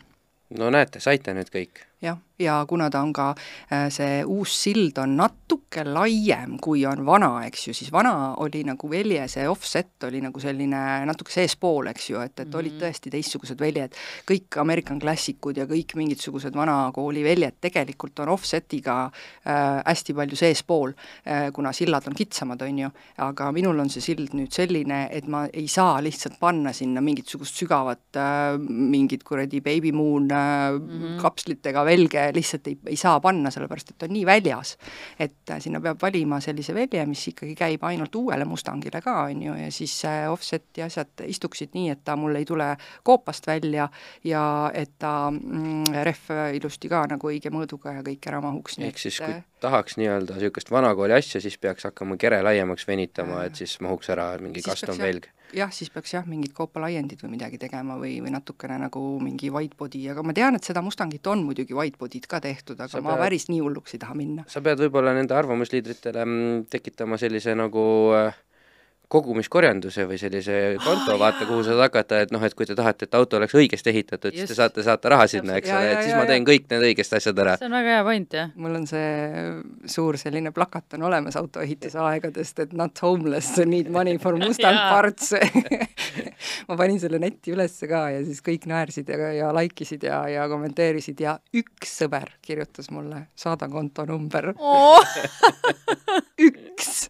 [0.59, 3.31] no näete, saite nüüd kõik jah, ja kuna ta on ka,
[3.73, 8.63] äh, see uus sild on natuke laiem, kui on vana, eks ju, siis vana oli
[8.69, 12.59] nagu velje, see offset oli nagu selline natuke seespool, eks ju, et, et mm -hmm.
[12.59, 12.83] olid mhm.
[12.83, 13.95] tõesti teistsugused väljed.
[14.31, 19.11] kõik American Classicud ja kõik mingisugused vanakooli väljed tegelikult on offsetiga
[19.47, 20.93] äh, hästi palju seespool
[21.27, 25.27] äh,, kuna sillad on kitsamad, on ju, aga minul on see sild nüüd selline, et
[25.27, 30.89] ma ei saa lihtsalt panna sinna mingisugust sügavat äh, mingit kuradi baby moon äh, mm
[30.91, 31.23] -hmm.
[31.23, 34.77] kapslitega velge lihtsalt ei, ei saa panna, sellepärast et on nii väljas.
[35.19, 39.43] et äh, sinna peab valima sellise velje, mis ikkagi käib ainult uuele Mustangile ka, on
[39.43, 42.73] ju, ja siis see offset ja asjad istuksid nii, et ta mul ei tule
[43.07, 43.89] koopast välja
[44.25, 48.79] ja et ta mm, rehv ilusti ka nagu õige mõõduga ja kõik ära mahuks.
[48.83, 53.57] ehk siis kui tahaks nii-öelda niisugust vanakooli asja, siis peaks hakkama kere laiemaks venitama, et
[53.57, 55.29] siis mahuks ära mingi custom velg?
[55.55, 60.07] Jah, siis peaks jah, mingid koopalaiendid või midagi tegema või, või natukene nagu mingi whitebody,
[60.13, 63.25] aga ma tean, et seda Mustangit on muidugi whitebody'd ka tehtud, aga sa ma pead,
[63.27, 64.47] päris nii hulluks ei taha minna.
[64.51, 67.87] sa pead võib-olla nende arvamusliidritele mm, tekitama sellise nagu
[68.17, 68.43] äh,
[69.09, 73.07] kogumiskorjanduse või sellise konto oh,, vaata, kuhu saad hakata, et noh, et kui te tahate,
[73.07, 76.13] et auto oleks õigesti ehitatud, siis te saate saata raha sinna, eks ole, et siis
[76.13, 76.47] ja, ma teen ja.
[76.49, 77.55] kõik need õigest asjad ära.
[77.61, 78.51] see on väga hea point, jah.
[78.59, 79.07] mul on see
[79.95, 85.33] suur selline plakat on olemas autoehituse aegadest, et not homeless, need money for Mustang parts
[86.69, 90.25] ma panin selle netti ülesse ka ja siis kõik naersid ja, ja like isid ja,
[90.31, 95.17] ja kommenteerisid ja üks sõber kirjutas mulle, saada kontonumber oh.
[96.49, 97.07] üks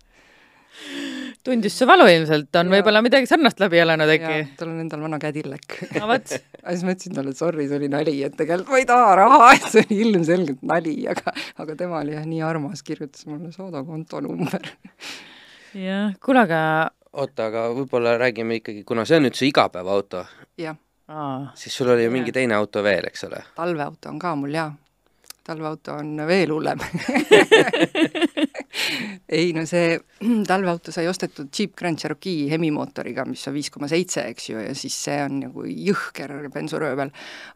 [1.46, 4.38] tundis see valu ilmselt, on võib-olla midagi sarnast läbi elanud äkki?
[4.58, 5.78] tal on endal vana Cadillac.
[5.96, 6.34] No vot.
[6.66, 9.50] Siis ma ütlesin talle, et sorry, see oli nali, et tegelikult ma ei taha raha,
[9.54, 13.84] et see oli ilmselgelt nali, aga aga tema oli jah nii armas, kirjutas mulle Sooda
[13.86, 14.66] kontonumber.
[15.76, 16.62] jah, kuule aga
[17.16, 20.24] oota, aga võib-olla räägime ikkagi, kuna see on nüüd su igapäevaauto,
[21.54, 23.44] siis sul oli ju mingi teine auto veel, eks ole?
[23.56, 24.72] talveauto on ka mul jaa
[25.46, 26.80] talveauto on veel hullem
[29.28, 29.96] ei no see
[30.50, 34.74] talveauto sai ostetud Jeep Grand Cherokee hemimootoriga, mis on viis koma seitse, eks ju, ja
[34.78, 37.10] siis see on nagu jõhker bensuröövel.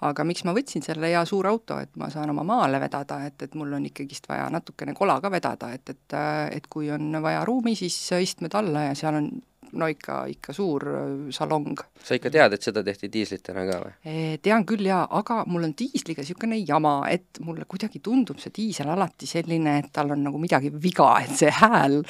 [0.07, 3.39] aga miks ma võtsin selle hea suur auto, et ma saan oma maale vedada, et,
[3.43, 6.18] et mul on ikkagist vaja natukene kola ka vedada, et, et
[6.51, 9.31] et kui on vaja ruumi, siis istmed alla ja seal on
[9.79, 11.79] no ikka, ikka suur äh, salong.
[12.03, 13.95] sa ikka tead, et seda tehti diislitena ka või?
[14.43, 18.91] tean küll jaa, aga mul on diisliga niisugune jama, et mulle kuidagi tundub see diisel
[18.93, 22.01] alati selline, et tal on nagu midagi viga, et see hääl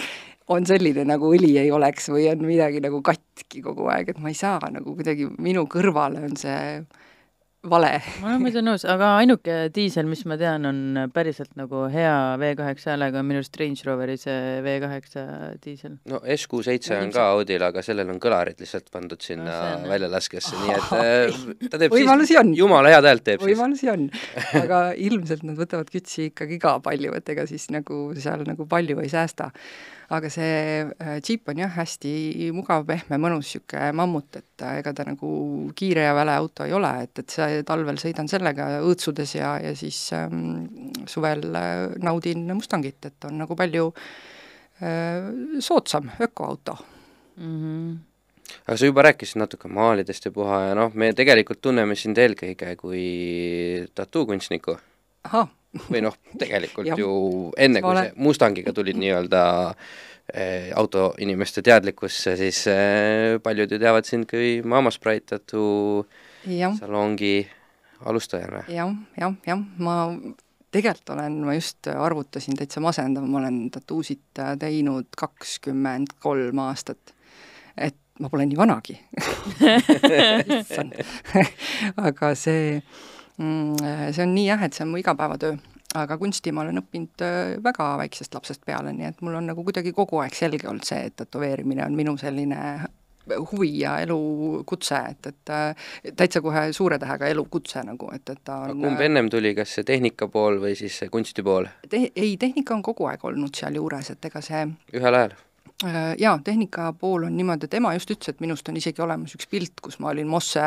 [0.51, 4.33] on selline, nagu õli ei oleks või on midagi nagu katki kogu aeg, et ma
[4.33, 6.81] ei saa nagu kuidagi, minu kõrvale on see
[7.63, 7.91] vale.
[8.21, 12.87] ma olen muidu nõus, aga ainuke diisel, mis ma tean, on päriselt nagu hea V8
[12.93, 15.27] häälega, on minu arust Range Roveri see V8
[15.65, 15.99] diisel.
[16.11, 20.75] no SQ7 on ka Audil, aga sellel on kõlarid lihtsalt pandud sinna no, väljalaskesse, nii
[20.79, 22.57] et äh, ta teeb võimalusi siis, on.
[22.57, 23.95] jumala head häält teeb võimalusi siis.
[23.95, 24.09] on,
[24.65, 29.05] aga ilmselt nad võtavad kütsi ikkagi ka palju, et ega siis nagu seal nagu palju
[29.05, 29.51] ei säästa
[30.11, 34.93] aga see äh, Jeep on jah, hästi mugav, pehme, mõnus niisugune mammut, et äh, ega
[34.97, 35.31] ta nagu
[35.79, 39.73] kiire ja väle auto ei ole, et, et see talvel sõidan sellega õõtsudes ja, ja
[39.79, 40.81] siis ähm,
[41.11, 43.93] suvel äh, naudin Mustangit, et on nagu palju
[44.83, 45.31] äh,
[45.63, 46.79] soodsam ökoauto
[47.37, 47.57] mm.
[47.57, 47.99] -hmm
[48.67, 52.75] aga sa juba rääkisid natuke maalidest ja puha ja noh, me tegelikult tunneme sind eelkõige
[52.77, 54.75] kui tattookunstnikku.
[55.25, 55.47] ahah
[55.91, 57.13] või noh, tegelikult ju
[57.59, 59.43] enne, kui see Mustangiga tulid nii-öelda
[60.35, 66.05] eh, autoinimeste teadlikkusse, siis eh, paljud ju teavad sind kui Mama Sprite tattoo
[66.79, 67.47] salongi
[68.05, 68.65] alustajana.
[68.69, 68.89] Ja,.
[68.89, 69.97] jah, jah, jah, ma
[70.71, 77.15] tegelikult olen, ma just arvutasin, täitsa masendav, ma olen tattuusid teinud kakskümmend kolm aastat.
[77.77, 78.99] et ma pole nii vanagi.
[82.09, 82.83] Aga see
[83.41, 85.57] see on nii jah, et see on mu igapäevatöö,
[85.99, 89.65] aga kunsti ma olen õppinud äh, väga väiksest lapsest peale, nii et mul on nagu
[89.67, 92.61] kuidagi kogu aeg selge olnud see, et tätoveerimine on minu selline
[93.51, 98.63] huvi ja elukutse, et, et äh, täitsa kohe suure tähega elukutse nagu, et, et ta
[98.71, 102.35] on kumb ennem tuli, kas see tehnika pool või siis see kunsti pool Te-, ei,
[102.41, 104.67] tehnika on kogu aeg olnud sealjuures, et ega see
[104.99, 105.37] ühel ajal?
[105.85, 109.33] Äh, jaa, tehnika pool on niimoodi, et ema just ütles, et minust on isegi olemas
[109.37, 110.67] üks pilt, kus ma olin Mosse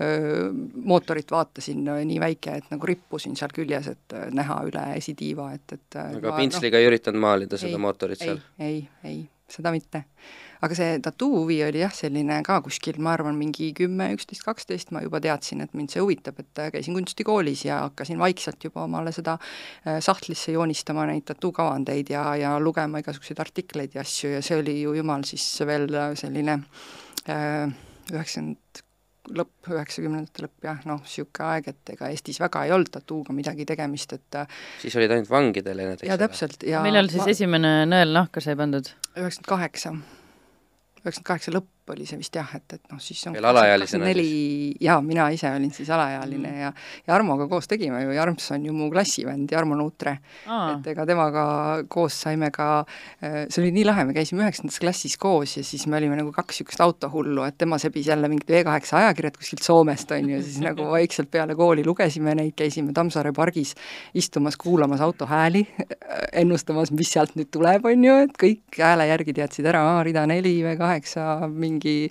[0.00, 0.46] öö,
[0.88, 5.98] mootorit vaatasin, nii väike, et nagu rippusin seal küljes, et näha üle esitiiva, et, et
[6.00, 8.40] aga ma, pintsliga no, ei üritanud maalida seda ei, mootorit seal?
[8.58, 9.20] ei, ei, ei,
[9.50, 10.04] seda mitte.
[10.64, 14.94] Aga see tattoo huvi oli jah, selline ka kuskil, ma arvan, mingi kümme, üksteist, kaksteist
[14.96, 18.86] ma juba teadsin, et mind see huvitab, et äh, käisin kunstikoolis ja hakkasin vaikselt juba
[18.88, 24.32] omale seda äh, sahtlisse joonistama neid tattoo kavandeid ja, ja lugema igasuguseid artikleid ja asju
[24.36, 26.60] ja see oli ju jumal siis veel äh, selline
[27.24, 28.84] üheksakümmend
[29.32, 33.66] lõpp, üheksakümnendate lõpp jah, noh, niisugune aeg, et ega Eestis väga ei olnud tattooga midagi
[33.68, 34.40] tegemist, et
[34.82, 36.12] siis olid ainult vangidel ennast, eks ole?
[36.12, 37.30] jaa, täpselt, ja millal siis ma...
[37.32, 38.92] esimene nõel nahka sai pandud?
[39.14, 39.94] üheksakümmend kaheksa
[41.04, 44.74] üheksakümmend kaheksa lõpp, oli see vist jah, et, et noh, siis on veel alaealisena neli,
[44.82, 46.60] jaa, mina ise olin siis alaealine mm.
[46.62, 46.70] ja
[47.08, 50.16] Jarmoga koos tegime ju, Jarms on ju mu klassivend, Jarmo Nuutre.
[50.46, 51.44] et ega temaga
[51.92, 52.68] koos saime ka,
[53.20, 56.32] äh, see oli nii lahe, me käisime üheksandas klassis koos ja siis me olime nagu
[56.34, 60.60] kaks niisugust autohullu, et tema sebis jälle mingit V8 ajakirjad kuskilt Soomest, on ju, siis
[60.64, 63.74] nagu vaikselt peale kooli lugesime neid, käisime Tammsaare pargis
[64.14, 65.66] istumas, kuulamas auto hääli,
[66.32, 70.56] ennustamas, mis sealt nüüd tuleb, on ju, et kõik hääle järgi teadsid ära, rida neli,
[70.64, 72.10] V8, mingi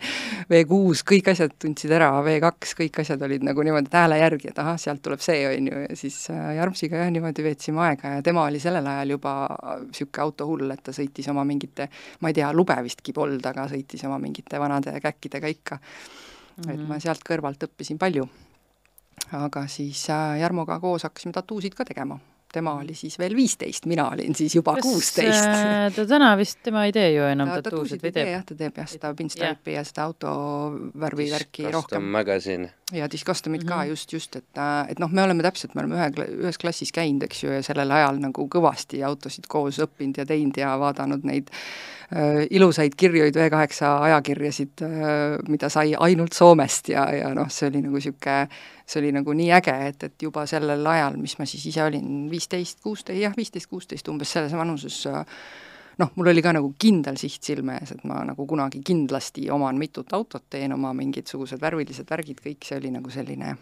[0.51, 4.61] V6, kõik asjad tundsid ära, V2, kõik asjad olid nagu niimoodi, et hääle järgi, et
[4.63, 8.25] ahah, sealt tuleb see, on ju, ja siis äh, Jarmsiga jah, niimoodi veetsime aega ja
[8.25, 9.35] tema oli sellel ajal juba
[9.85, 11.89] niisugune autohull, et ta sõitis oma mingite,
[12.21, 16.63] ma ei tea, lube vistki polnud, aga sõitis oma mingite vanade käkkidega ikka mm.
[16.63, 16.73] -hmm.
[16.73, 18.27] et ma sealt kõrvalt õppisin palju.
[19.31, 22.19] aga siis äh, Jarmoga koos hakkasime tattuusid ka tegema
[22.53, 25.47] tema oli siis veel viisteist, mina olin siis juba kuusteist.
[25.47, 28.29] Äh, ta täna vist, tema ei tee ju enam ta tattuusid või teeb?
[28.29, 32.05] jah, ta teeb jah, seda pinstripe'i ja seda autovärvivärki rohkem.
[32.13, 32.69] Magazine.
[32.93, 33.75] ja Discustomit mm -hmm.
[33.75, 37.23] ka just, just, et, et noh, me oleme täpselt, me oleme ühe, ühes klassis käinud,
[37.23, 41.49] eks ju, ja sellel ajal nagu kõvasti autosid koos õppinud ja teinud ja vaadanud neid
[42.13, 47.81] äh, ilusaid kirjuid, V8 ajakirjasid äh,, mida sai ainult Soomest ja, ja noh, see oli
[47.81, 48.47] nagu niisugune
[48.93, 52.25] see oli nagu nii äge, et, et juba sellel ajal, mis ma siis ise olin,
[52.31, 54.99] viisteist, kuusteist, jah, viisteist, kuusteist umbes selles vanuses
[55.99, 59.79] noh, mul oli ka nagu kindel siht silme ees, et ma nagu kunagi kindlasti oman
[59.81, 63.55] mitut autot, teen oma mingisugused värvilised värgid, kõik see oli nagu selline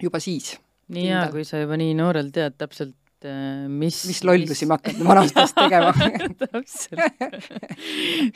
[0.00, 0.54] juba siis.
[0.94, 4.76] nii hea, kui sa juba nii noorelt tead täpselt et äh, mis mis lollusi me
[4.76, 5.92] hakkame vanastest tegema
[6.42, 7.00] täpselt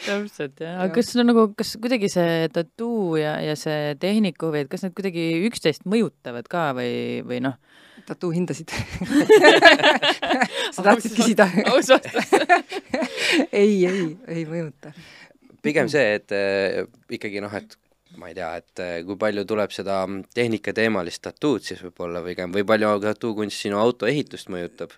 [0.05, 4.65] täpselt jah, aga kas sul on nagu, kas kuidagi see tattoo ja, ja see tehnikahuvi,
[4.65, 7.59] et kas need kuidagi üksteist mõjutavad ka või, või noh?
[8.09, 8.73] tattoo hindasid
[10.75, 11.49] sa tahtsid küsida?
[11.69, 12.33] aus vastus
[13.53, 14.95] ei, ei, ei mõjuta.
[15.65, 17.77] pigem see, et äh, ikkagi noh, et
[18.19, 20.03] ma ei tea, et eh, kui palju tuleb seda
[20.35, 24.97] tehnikateemalist tattood siis võib-olla või või palju tattookunst sinu auto ehitust mõjutab?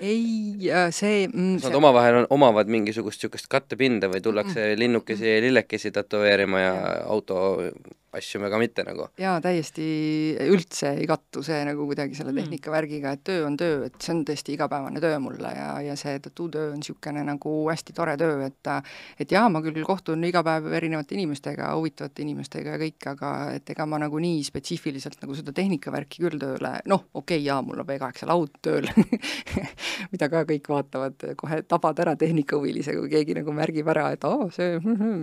[0.00, 0.56] ei,
[0.92, 1.76] see mm, Nad see...
[1.78, 4.80] omavahel on, omavad mingisugust niisugust kattepinda või tullakse mm.
[4.80, 6.74] linnukesi ja lillekesi tätoveerima ja
[7.06, 7.38] auto
[8.18, 9.08] asju me ka mitte nagu.
[9.20, 9.86] jaa, täiesti
[10.46, 12.44] üldse ei kattu see nagu kuidagi selle mm.
[12.44, 16.18] tehnikavärgiga, et töö on töö, et see on tõesti igapäevane töö mulle ja, ja see
[16.24, 18.72] tattoo-töö on niisugune nagu hästi tore töö, et
[19.20, 23.74] et jaa, ma küll kohtun iga päev erinevate inimestega, huvitavate inimestega ja kõik, aga et
[23.74, 27.82] ega ma nagu nii spetsiifiliselt nagu seda tehnikavärki küll tööle, noh, okei okay,, jaa, mul
[27.82, 28.88] on V8 laud tööl
[30.12, 34.48] mida ka kõik vaatavad, kohe tabad ära tehnikahuvilise, kui keegi nagu märgib ära, et aa,
[34.54, 34.76] see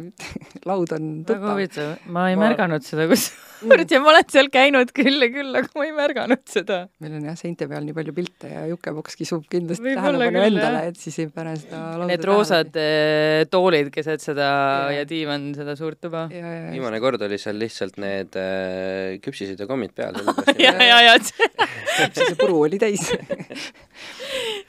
[0.70, 1.42] laud on tuttav.
[1.42, 2.48] väga huvitav, ma ei ma...
[2.48, 5.94] märganud märganud seda kusjuures ja ma olen seal käinud küll ja küll, aga ma ei
[5.96, 6.80] märganud seda.
[7.00, 11.00] meil on jah, seinte peal nii palju pilte ja Jukepoks kisub kindlasti tähelepanu endale, et
[11.00, 16.02] siis ei pane seda Need roosad äh, toolid keset seda ja, ja diivan seda suurt
[16.04, 16.26] tuba.
[16.30, 20.20] viimane kord oli seal lihtsalt need äh, küpsised ja kommid peal.
[20.60, 23.08] ja, ja, ja küpsise puru oli täis.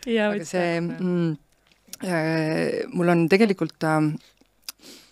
[0.05, 1.35] Aga see mm,
[2.05, 4.13] äh, mul on tegelikult äh,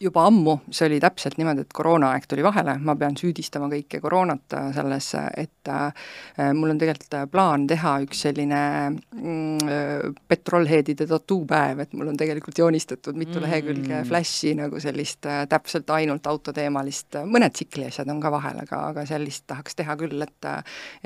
[0.02, 4.56] juba ammu, see oli täpselt niimoodi, et koroonaaeg tuli vahele, ma pean süüdistama kõike koroonat
[4.58, 6.08] äh, selles, et äh,
[6.56, 12.58] mul on tegelikult äh, plaan teha üks selline mm, petrolheadide tattoo-päev, et mul on tegelikult
[12.58, 13.44] joonistatud mitu mm.
[13.46, 19.06] lehekülge flash'i nagu sellist täpselt ainult autoteemalist, mõned tsikli asjad on ka vahel, aga, aga
[19.08, 20.50] sellist tahaks teha küll, et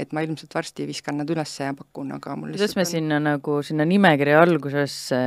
[0.00, 2.88] et ma ilmselt varsti viskan nad üles ja pakun, aga mul kuidas me on...
[2.88, 5.20] sinna nagu, sinna nimekirja algusesse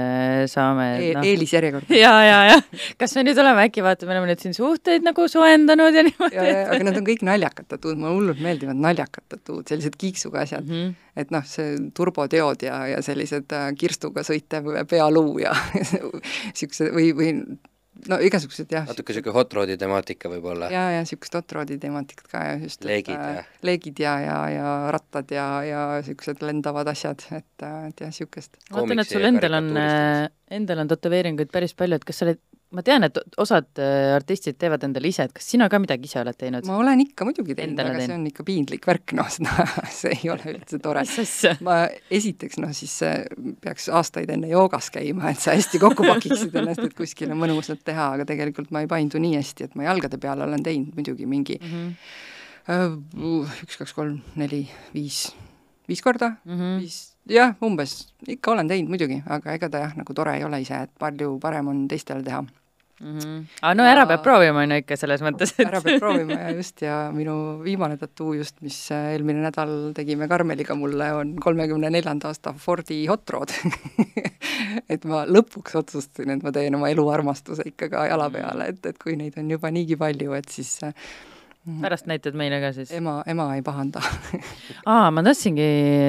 [0.50, 1.14] saame e?
[1.14, 1.24] No...
[1.28, 1.94] eelisjärjekorda.
[2.04, 2.58] ja, ja, ja
[2.98, 6.04] kas me nüüd oleme oleme äkki vaata, me oleme nüüd siin suhteid nagu soojendanud ja
[6.08, 6.40] niimoodi.
[6.40, 10.76] aga need on kõik naljakad tattoo'd, mulle hullult meeldivad naljakad tattoo'd, sellised kiiksuga asjad mm.
[10.76, 11.10] -hmm.
[11.24, 17.34] et noh, see turboteod ja, ja sellised äh, kirstuga sõitev pealuu ja niisugused või, või
[18.08, 18.88] no igasugused jah.
[18.88, 20.70] natuke niisugune hot rod'i temaatika võib-olla.
[20.72, 24.76] ja, ja niisugust hot rod'i temaatikat ka ja just leegid ja leegid ja, ja, ja
[24.96, 28.62] rattad ja, ja niisugused lendavad asjad, et, et jah, niisugust.
[28.72, 30.30] ma vaatan, et sul endal on, äh,
[30.60, 32.42] endal on tätoveeringuid päris palju, et kas sa oled
[32.76, 36.20] ma tean, et osad äh, artistid teevad endale ise, et kas sina ka midagi ise
[36.22, 36.68] oled teinud?
[36.70, 38.06] ma olen ikka muidugi teinud, aga teen.
[38.06, 39.66] see on ikka piinlik värk, noh, seda,
[40.00, 41.04] see ei ole üldse tore.
[41.66, 41.80] ma
[42.20, 42.94] esiteks, noh siis
[43.64, 48.12] peaks aastaid enne joogas käima, et sa hästi kokku pakiksid ennast, et kuskile mõnusat teha,
[48.20, 51.58] aga tegelikult ma ei paindu nii hästi, et ma jalgade peal olen teinud muidugi mingi
[51.58, 51.94] mm
[52.70, 53.54] -hmm.
[53.66, 55.32] üks, kaks, kolm, neli, viis,
[55.90, 56.78] viis korda mm, -hmm.
[56.86, 60.62] viis jah, umbes, ikka olen teinud muidugi, aga ega ta jah, nagu tore ei ole
[60.62, 62.44] ise, et palju parem on teistele teha
[63.00, 63.18] mm.
[63.18, 63.40] -hmm.
[63.62, 66.52] aga no ära peab proovima, on ju ikka selles mõttes, et ära peab proovima ja
[66.56, 71.90] just, ja minu viimane tattoo just, mis äh, eelmine nädal tegime Karmeliga mulle, on kolmekümne
[71.90, 73.56] neljanda aasta Fordi Hot Rod
[74.94, 78.98] et ma lõpuks otsustasin, et ma teen oma eluarmastuse ikka ka jala peale, et, et
[78.98, 81.39] kui neid on juba niigi palju, et siis äh, Mhm.
[81.82, 82.92] Pärast näitad meile ka siis?
[82.96, 84.02] ema, ema ei pahanda
[84.90, 85.68] aa, ma tahtsingi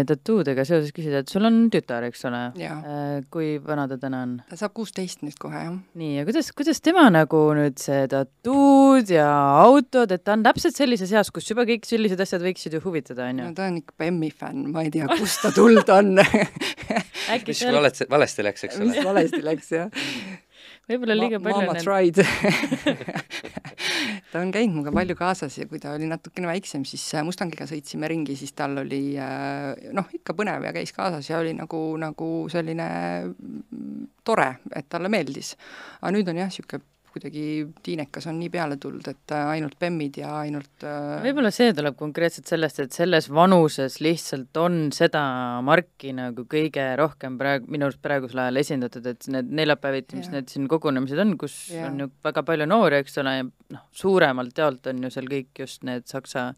[0.09, 2.43] tattoodega seoses küsida, et sul on tütar, eks ole?
[2.63, 4.37] Äh, kui vana ta täna on?
[4.51, 5.77] ta saab kuusteist nüüd kohe, jah.
[5.99, 9.29] nii, ja kuidas, kuidas tema nagu nüüd see tattood ja
[9.65, 13.27] autod, et ta on täpselt sellises eas, kus juba kõik sellised asjad võiksid ju huvitada,
[13.27, 13.49] on ju?
[13.51, 17.75] no ta on ikka Bemmi fänn, ma ei tea, kust ta tulnud on mis seal...
[17.75, 18.93] valesti, valesti läks, eks ole?
[18.95, 19.91] mis valesti läks, jah
[20.91, 22.19] võib-olla liiga palju Mama tried
[24.31, 27.67] ta on käinud minuga palju kaasas ja kui ta oli natukene väiksem, siis äh, Mustangiga
[27.71, 31.81] sõitsime ringi, siis tal oli äh, noh, ikka põnev ja käis kaasas ja oli nagu,
[32.01, 32.89] nagu selline
[33.27, 35.57] mm, tore, et talle meeldis.
[36.01, 37.45] aga nüüd on jah, niisugune kuidagi
[37.85, 41.21] tiinekas on nii peale tulnud, et äh, ainult bemmid ja ainult äh...
[41.25, 45.23] võib-olla see tuleb konkreetselt sellest, et selles vanuses lihtsalt on seda
[45.67, 50.51] marki nagu kõige rohkem praegu, minu arust praegusel ajal esindatud, et need neljapäeviti, mis need
[50.53, 51.89] siin kogunemised on, kus ja.
[51.91, 55.65] on ju väga palju noori, eks ole, ja noh, suuremalt jaolt on ju seal kõik
[55.65, 56.51] just need saksa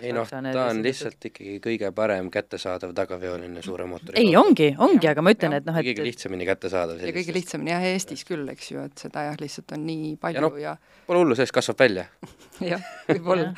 [0.00, 4.20] ei noh, ta on lihtsalt ikkagi kõige parem kättesaadav tagaveoline suure mootoriga.
[4.20, 7.00] ei, ongi, ongi, aga ma ütlen, et noh, et kõige lihtsamini kättesaadav.
[7.04, 10.40] ja kõige lihtsamini jah, Eestis küll, eks ju, et seda jah, lihtsalt on nii palju
[10.40, 10.76] ja, no, ja...
[11.08, 12.08] pole hullu, sellest kasvab välja
[12.72, 13.52] jah, võib-olla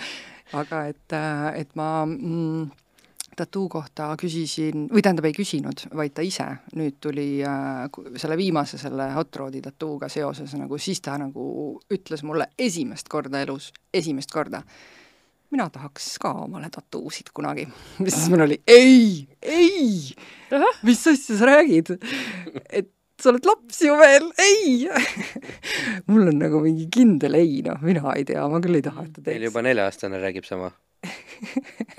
[0.54, 2.66] aga et, äh, et ma mm,
[3.36, 6.46] tattoo kohta küsisin, või tähendab, ei küsinud, vaid ta ise
[6.78, 11.46] nüüd tuli äh, selle viimase, selle Hot Rodi tattooga seoses nagu, siis ta nagu
[11.92, 14.62] ütles mulle esimest korda elus, esimest korda
[15.54, 17.66] mina tahaks ka omale tattoosid kunagi.
[18.02, 18.60] siis mul oli?
[18.66, 20.12] Ei, ei,
[20.86, 21.96] mis asja sa räägid?
[22.70, 22.90] et
[23.20, 24.88] sa oled laps ju veel, ei!
[26.10, 29.14] Mul on nagu mingi kindel ei, noh, mina ei tea, ma küll ei taha, et
[29.16, 29.46] ta teeks.
[29.48, 30.68] juba nelja-aastane räägib sama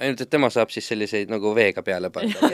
[0.02, 2.50] ainult, et tema saab siis selliseid nagu veega peale panna.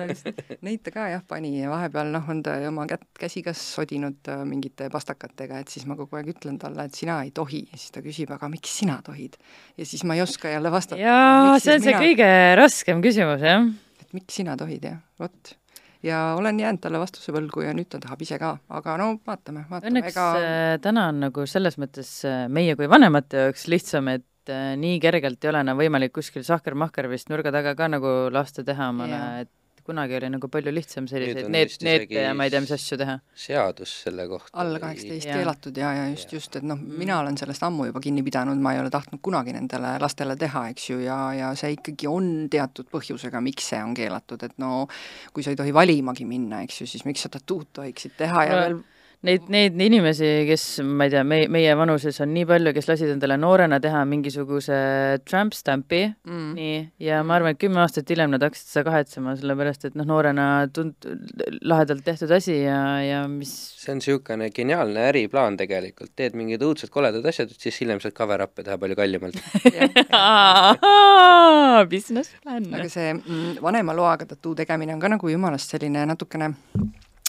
[0.66, 4.32] Neid ta ka jah pani ja vahepeal noh, on ta oma kätt, käsi kas sodinud
[4.32, 7.78] äh, mingite pastakatega, et siis ma kogu aeg ütlen talle, et sina ei tohi ja
[7.78, 9.38] siis ta küsib, aga miks sina tohid?
[9.76, 11.00] ja siis ma ei oska jälle vastata.
[11.00, 12.04] jaa, see on see mina...
[12.04, 13.70] kõige raskem küsimus, jah.
[14.02, 15.56] et miks sina tohid, jah, vot
[16.02, 19.66] ja olen jäänud talle vastuse võlgu ja nüüd ta tahab ise ka, aga no vaatame,
[19.68, 19.90] vaatame.
[19.92, 20.26] Õnneks ega...
[20.40, 24.74] Äh, täna on nagu selles mõttes äh, meie kui vanemate jaoks lihtsam, et et äh,
[24.80, 28.90] nii kergelt ei ole enam võimalik kuskil sahker-mahker vist nurga taga ka nagu lasta teha
[28.92, 29.54] omale, et
[29.90, 33.16] kunagi oli nagu palju lihtsam selliseid neet, neete ja ma ei tea, mis asju teha.
[33.44, 34.52] seadus selle kohta.
[34.62, 38.24] alla kaheksateist keelatud ja, ja just, just, et noh, mina olen sellest ammu juba kinni
[38.26, 42.10] pidanud, ma ei ole tahtnud kunagi nendele lastele teha, eks ju, ja, ja see ikkagi
[42.10, 44.86] on teatud põhjusega, miks see on keelatud, et no
[45.34, 48.56] kui sa ei tohi valimagi minna, eks ju, siis miks sa tattood tohiksid teha ja
[48.56, 48.80] no, veel
[49.26, 53.10] neid, neid inimesi, kes, ma ei tea, meie, meie vanuses on nii palju, kes lasid
[53.12, 54.76] endale noorena teha mingisuguse
[55.28, 59.34] tramp stamp'i mm., nii, ja ma arvan, et kümme aastat hiljem nad hakkasid seda kahetsema,
[59.40, 61.08] sellepärast et noh, noorena tund-,
[61.68, 66.90] lahedalt tehtud asi ja, ja mis see on niisugune geniaalne äriplaan tegelikult, teed mingid õudsed
[66.92, 69.36] koledad asjad, siis hiljem saad cover-up'e teha palju kallimalt
[71.92, 72.64] Business plan.
[72.74, 76.54] aga see mm, vanema loaga tattoo tegemine on ka nagu jumalast selline natukene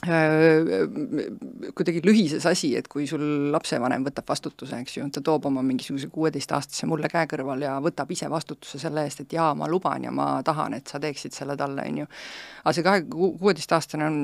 [0.02, 6.10] kuidagi lühises asi, et kui sul lapsevanem võtab vastutuse, eks ju, ta toob oma mingisuguse
[6.14, 10.14] kuueteistaastase mulle käe kõrval ja võtab ise vastutuse selle eest, et jaa, ma luban ja
[10.16, 12.10] ma tahan, et sa teeksid selle talle, on ju.
[12.64, 14.18] aga see kahe, kuueteistaastane on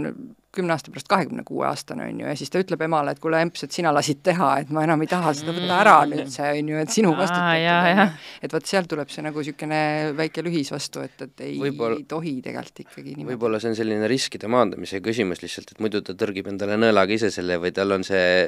[0.57, 3.39] kümne aasta pärast kahekümne kuue aastane, on ju, ja siis ta ütleb emale, et kuule,
[3.45, 6.47] emps, et sina lasid teha, et ma enam ei taha seda, võta ära nüüd see,
[6.61, 8.15] on ju, et sinu vastutatud,
[8.47, 9.81] et vot sealt tuleb see nagu niisugune
[10.17, 13.35] väike lühis vastu, et, et ei, ei tohi tegelikult ikkagi niimoodi.
[13.35, 17.31] võib-olla see on selline riskide maandamise küsimus lihtsalt, et muidu ta tõrgib endale nõelaga ise
[17.33, 18.47] selle või tal on see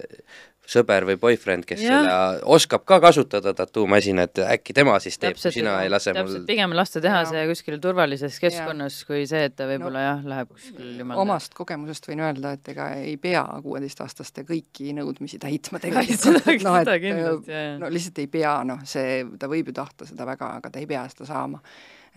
[0.70, 1.98] sõber või boyfriend, kes ja.
[1.98, 2.16] selle
[2.54, 6.76] oskab ka kasutada tattoo-masinat, äkki tema siis teeb, kui sina ei lase täpselt, mul pigem
[6.78, 7.30] lasta teha ja.
[7.32, 11.58] see kuskil turvalises keskkonnas, kui see, et ta võib-olla no, jah, läheb kuskil jumal omast
[11.58, 17.64] kogemusest võin öelda, et ega ei pea kuueteistaastaste kõiki nõudmisi täitma tegelikult, noh, et kindlasti,
[17.82, 20.90] no lihtsalt ei pea, noh, see, ta võib ju tahta seda väga, aga ta ei
[20.90, 21.64] pea seda saama.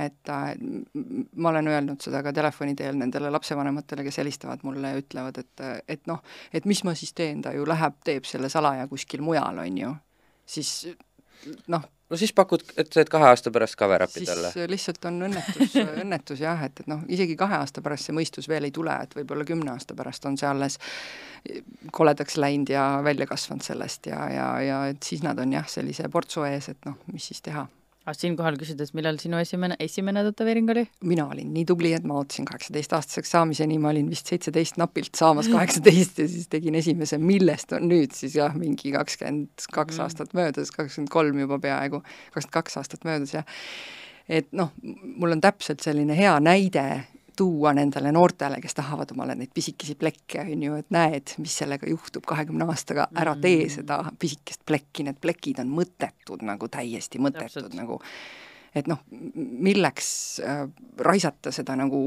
[0.01, 0.32] Et
[1.36, 5.64] ma olen öelnud seda ka telefoni teel nendele lapsevanematele, kes helistavad mulle ja ütlevad, et,
[5.88, 6.22] et noh,
[6.53, 9.95] et mis ma siis teen, ta ju läheb, teeb selle salaja kuskil mujal, on ju,
[10.57, 10.72] siis
[11.72, 14.53] noh, no siis pakud, et teed kahe aasta pärast cover-up'i talle?
[14.55, 18.49] siis lihtsalt on õnnetus õnnetus jah, et, et noh, isegi kahe aasta pärast see mõistus
[18.51, 20.78] veel ei tule, et võib-olla kümne aasta pärast on see alles
[21.93, 26.09] koledaks läinud ja välja kasvanud sellest ja, ja, ja et siis nad on jah, sellise
[26.12, 27.66] portsu ees, et noh, mis siis teha
[28.03, 30.84] aga siinkohal küsides, millal sinu esimene, esimene tätoveering oli?
[31.07, 35.50] mina olin nii tubli, et ma ootasin kaheksateistaastaseks saamiseni, ma olin vist seitseteist napilt saamas
[35.53, 40.07] kaheksateist ja siis tegin esimese, millest on nüüd siis jah, mingi kakskümmend kaks mm.
[40.07, 42.03] aastat möödas, kakskümmend kolm juba peaaegu,
[42.34, 43.59] kakskümmend kaks aastat möödas jah.
[44.28, 46.86] et noh, mul on täpselt selline hea näide
[47.36, 51.88] tuua nendele noortele, kes tahavad omale neid pisikesi plekke, on ju, et näed, mis sellega
[51.90, 53.74] juhtub kahekümne aastaga, ära tee mm.
[53.76, 57.76] seda pisikest plekki, need plekid on mõttetud nagu täiesti mõttetud Täpselt.
[57.78, 58.00] nagu
[58.72, 59.02] et noh,
[59.36, 60.06] milleks
[60.40, 60.62] äh,
[61.04, 61.98] raisata seda nagu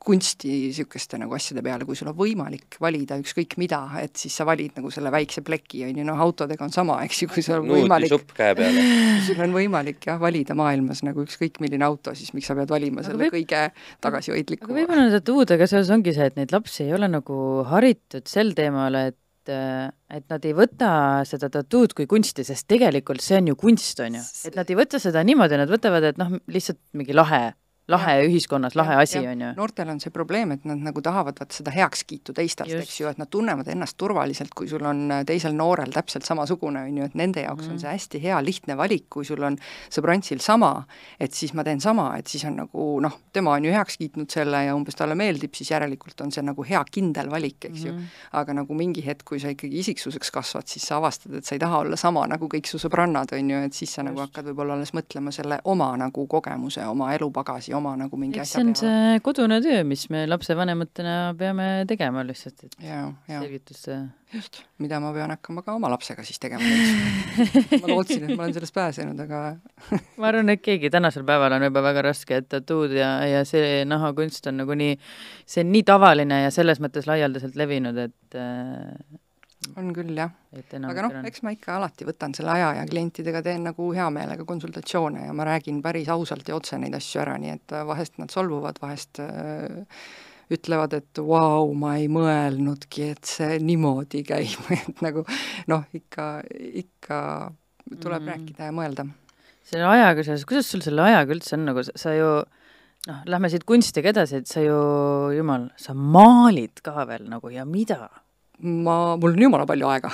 [0.00, 4.46] kunsti niisuguste nagu asjade peale, kui sul on võimalik valida ükskõik mida, et siis sa
[4.48, 7.60] valid nagu selle väikse pleki, on ju, noh autodega on sama, eks ju, kui sul
[7.60, 8.86] on võimalik supp käe peale.
[9.26, 13.04] sul on võimalik jah, valida maailmas nagu ükskõik milline auto, siis miks sa pead valima
[13.04, 13.36] selle võib...
[13.36, 13.66] kõige
[14.04, 14.72] tagasihoidlikuma?
[14.72, 17.36] aga võib-olla nende tuudega seoses ongi see, et neid lapsi ei ole nagu
[17.68, 20.90] haritud sel teemal, et et, et nad ei võta
[21.28, 24.22] seda tattood kui kunsti, sest tegelikult see on ju kunst, on ju.
[24.48, 27.50] et nad ei võta seda niimoodi, nad võtavad, et noh, lihtsalt mingi lahe
[27.90, 28.26] lahe ja.
[28.28, 29.48] ühiskonnas, lahe ja, asi, on ju.
[29.56, 33.18] noortel on see probleem, et nad nagu tahavad vaat seda heakskiitu teistelt, eks ju, et
[33.18, 37.16] nad tunnevad ennast turvaliselt, kui sul on äh, teisel noorel täpselt samasugune, on ju, et
[37.18, 37.72] nende jaoks mm.
[37.72, 37.82] on mhm.
[37.82, 39.58] see hästi hea lihtne valik, kui sul on
[39.90, 40.70] sõbrantsil sama,
[41.18, 44.30] et siis ma teen sama, et siis on nagu noh, tema on ju heaks kiitnud
[44.30, 47.88] selle ja umbes talle meeldib, siis järelikult on see nagu hea kindel valik, eks mm.
[47.88, 47.96] ju.
[47.96, 48.20] Mhm.
[48.38, 51.62] aga nagu mingi hetk, kui sa ikkagi isiksuseks kasvad, siis sa avastad, et sa ei
[51.62, 54.22] taha olla sama nagu kõik su sõbrannad, on ju, et siis sa nagu Just.
[54.22, 58.38] nagu hakkad võib-olla alles mõtlema selle oma nagu kogemuse, oma elupagasi tagasi oma nagu mingi
[58.38, 58.74] Eks asja peale.
[58.76, 63.40] see on see kodune töö, mis me lapsevanematena peame tegema lihtsalt, et ja, ja.
[63.40, 63.96] selgitusse
[64.32, 66.62] just, mida ma pean hakkama ka oma lapsega siis tegema
[67.82, 69.42] ma lootsin, et ma olen sellest pääsenud, aga
[70.20, 73.82] ma arvan, et keegi tänasel päeval on juba väga raske, et tattoo'd ja, ja see
[73.88, 74.96] nahakunst on nagu nii,
[75.46, 79.20] see on nii tavaline ja selles mõttes laialdaselt levinud, et äh,
[79.76, 80.32] on küll, jah.
[80.88, 84.44] aga noh, eks ma ikka alati võtan selle aja ja klientidega teen nagu hea meelega
[84.48, 88.18] konsultatsioone ja ma räägin päris ausalt ja otse neid asju ära, nii et äh, vahest
[88.20, 90.02] nad solvuvad, vahest äh,
[90.52, 95.24] ütlevad, et vau wow,, ma ei mõelnudki, et see niimoodi käib et nagu
[95.72, 96.30] noh, ikka,
[96.82, 97.20] ikka
[97.92, 98.32] tuleb mm.
[98.32, 99.06] rääkida ja mõelda.
[99.68, 102.32] selle ajaga seoses, kuidas sul selle ajaga üldse on, nagu sa, sa ju
[103.08, 104.82] noh, lähme siit kunstiga edasi, et sa ju,
[105.38, 108.10] jumal, sa maalid ka veel nagu ja mida
[108.62, 110.10] ma, mul on jumala palju aega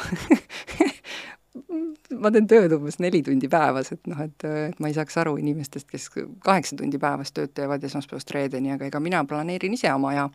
[2.23, 5.37] ma teen tööd umbes neli tundi päevas, et noh, et, et ma ei saaks aru
[5.41, 6.09] inimestest, kes
[6.45, 10.29] kaheksa tundi päevas tööd teevad esmaspäevast reedeni, aga ega mina planeerin ise oma aja.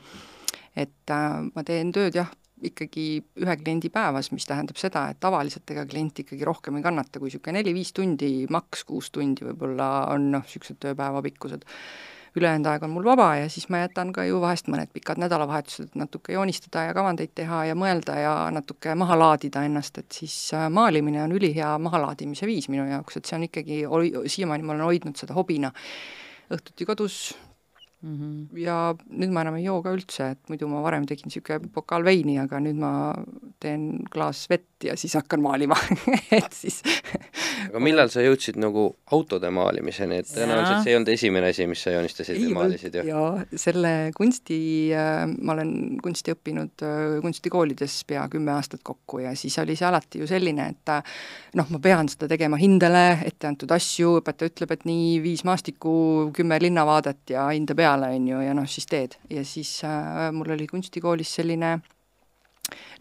[0.75, 2.31] et äh, ma teen tööd jah,
[2.63, 3.05] ikkagi
[3.43, 7.29] ühe kliendi päevas, mis tähendab seda, et tavaliselt ega klient ikkagi rohkem ei kannata kui
[7.29, 11.67] niisugune neli-viis tundi, maks kuus tundi võib-olla on noh, niisugused tööpäeva pikkused
[12.35, 15.91] ülejäänud aeg on mul vaba ja siis ma jätan ka ju vahest mõned pikad nädalavahetused,
[15.91, 20.35] et natuke joonistada ja kavandeid teha ja mõelda ja natuke maha laadida ennast, et siis
[20.57, 23.81] äh, maalimine on ülihea mahalaadimise viis minu jaoks, et see on ikkagi,
[24.35, 25.71] siiamaani ma olen hoidnud seda hobina.
[26.53, 27.19] õhtuti kodus
[28.03, 28.15] mm.
[28.15, 28.59] -hmm.
[28.59, 28.77] ja
[29.09, 32.37] nüüd ma enam ei joo ka üldse, et muidu ma varem tegin niisugune pokaal veini,
[32.43, 32.93] aga nüüd ma
[33.63, 35.77] teen klaas vett ja siis hakkan maalima
[36.39, 36.81] et siis
[37.69, 38.85] aga millal sa jõudsid nagu
[39.15, 42.97] autode maalimiseni, et tõenäoliselt see ei olnud esimene asi, mis sa joonistasid ei, või maalisid
[42.99, 43.05] ju?
[43.07, 44.59] jaa, selle kunsti
[44.97, 45.73] äh,, ma olen
[46.03, 50.67] kunsti õppinud äh, kunstikoolides pea kümme aastat kokku ja siis oli see alati ju selline,
[50.75, 51.15] et äh,
[51.59, 55.93] noh, ma pean seda tegema hindele, ette antud asju, õpetaja ütleb, et nii, viis maastikku,
[56.35, 59.17] kümme linnavaadet ja hinde peale, peale, on ju, ja noh, siis teed.
[59.29, 61.75] ja siis äh, mul oli kunstikoolis selline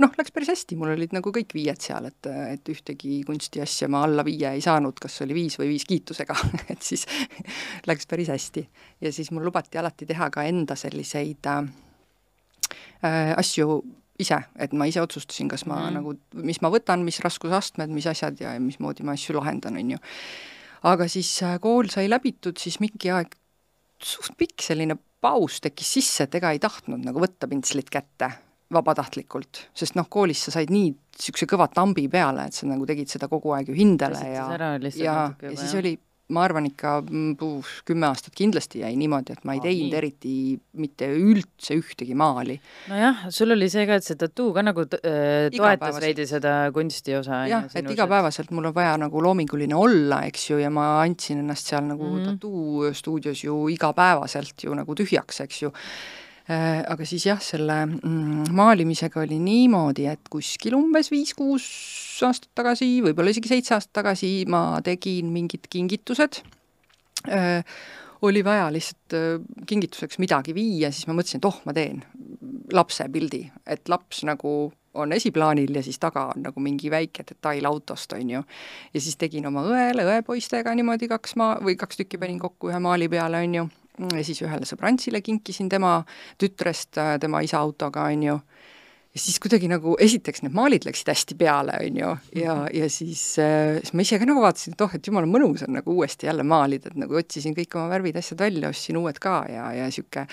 [0.02, 4.02] noh, läks päris hästi, mul olid nagu kõik viied seal, et, et ühtegi kunstiasja ma
[4.06, 6.36] alla viie ei saanud, kas oli viis või viis kiitusega
[6.72, 7.06] et siis
[7.88, 8.66] läks päris hästi.
[9.00, 11.66] ja siis mul lubati alati teha ka enda selliseid äh,
[13.08, 13.82] äh asju
[14.22, 15.94] ise, et ma ise otsustasin, kas ma mm.
[15.98, 16.16] nagu,
[16.46, 20.02] mis ma võtan, mis raskusastmed, mis asjad ja mismoodi ma asju lahendan, on ju.
[20.90, 23.38] aga siis äh, kool sai läbitud, siis mingi aeg
[24.06, 28.30] suht pikk selline paus tekkis sisse, et ega ei tahtnud nagu võtta pintslit kätte
[28.72, 33.10] vabatahtlikult, sest noh, koolis sa said nii niisuguse kõva tambi peale, et sa nagu tegid
[33.12, 34.46] seda kogu aeg ju hindele ja
[34.96, 35.92] ja, ja siis oli
[36.32, 40.34] ma arvan ikka mm, puh, kümme aastat kindlasti jäi niimoodi, et ma ei teinud eriti
[40.78, 42.56] mitte üldse ühtegi maali.
[42.92, 47.42] nojah, sul oli see ka, et see tattoo ka nagu äh, toetas veidi seda kunstiosa.
[47.50, 51.72] jah, et igapäevaselt mul on vaja nagu loominguline olla, eks ju, ja ma andsin ennast
[51.72, 52.32] seal nagu mm -hmm.
[52.32, 55.72] tattoo stuudios ju igapäevaselt ju nagu tühjaks, eks ju
[56.48, 61.66] aga siis jah, selle mm, maalimisega oli niimoodi, et kuskil umbes viis-kuus
[62.26, 66.42] aastat tagasi, võib-olla isegi seitse aastat tagasi ma tegin mingid kingitused,
[67.30, 67.62] äh,
[68.22, 72.02] oli vaja lihtsalt äh, kingituseks midagi viia, siis ma mõtlesin, et oh, ma teen
[72.72, 77.66] lapse pildi, et laps nagu on esiplaanil ja siis taga on nagu mingi väike detail
[77.70, 78.42] autost, on ju.
[78.94, 82.82] ja siis tegin oma õele, õepoistega niimoodi kaks maa, või kaks tükki panin kokku ühe
[82.82, 83.68] maali peale, on ju,
[84.22, 86.00] siis ühele sõbrantsile kinkisin tema
[86.40, 88.38] tütrest tema isa autoga, on ju
[89.12, 93.22] ja siis kuidagi nagu esiteks need maalid läksid hästi peale, on ju, ja, ja siis
[93.42, 96.30] äh,, siis ma ise ka nagu vaatasin, et oh, et jumala mõnus on nagu uuesti
[96.30, 99.88] jälle maalida, et nagu otsisin kõik oma värvid, asjad välja, ostsin uued ka ja, ja
[99.90, 100.26] niisugune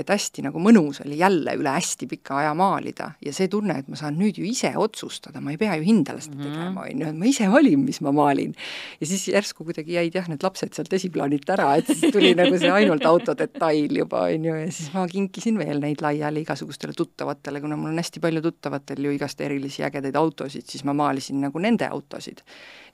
[0.00, 3.88] et hästi nagu mõnus oli jälle üle hästi pika aja maalida ja see tunne, et
[3.90, 6.46] ma saan nüüd ju ise otsustada, ma ei pea ju hindele seda -hmm.
[6.46, 8.54] tegema, on ju, et ma ise valin, mis ma maalin.
[9.00, 12.58] ja siis järsku kuidagi jäid jah, need lapsed sealt esiplaanilt ära, et siis tuli nagu
[12.58, 17.60] see ainult autodetail juba, on ju, ja siis ma kinkisin veel neid laiali igasugustele tuttavatele,
[17.60, 21.58] kuna mul on hästi palju tuttavatel ju igast erilisi ägedaid autosid, siis ma maalisin nagu
[21.58, 22.44] nende autosid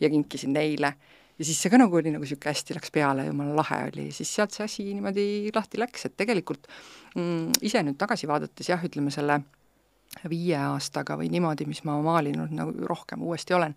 [0.01, 0.95] ja kinkisin neile
[1.39, 4.33] ja siis see ka nagu oli nagu niisugune hästi läks peale, jumala lahe oli, siis
[4.33, 6.69] sealt see asi niimoodi lahti läks, et tegelikult
[7.15, 9.41] mm, ise nüüd tagasi vaadates jah, ütleme selle
[10.31, 13.75] viie aastaga või niimoodi, mis ma maalinud nagu rohkem uuesti olen,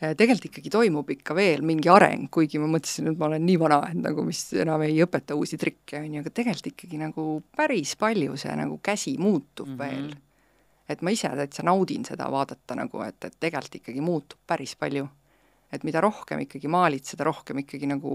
[0.00, 3.60] eh, tegelikult ikkagi toimub ikka veel mingi areng, kuigi ma mõtlesin, et ma olen nii
[3.62, 7.26] vana, et nagu mis enam ei õpeta uusi trikke, on ju, aga tegelikult ikkagi nagu
[7.56, 9.80] päris palju see nagu käsi muutub mm -hmm.
[9.80, 10.12] veel.
[10.90, 15.06] Et ma ise täitsa naudin seda vaadata nagu, et, et tegelikult ikkagi muutub päris palju.
[15.72, 18.12] Et mida rohkem ikkagi maalid, seda rohkem ikkagi nagu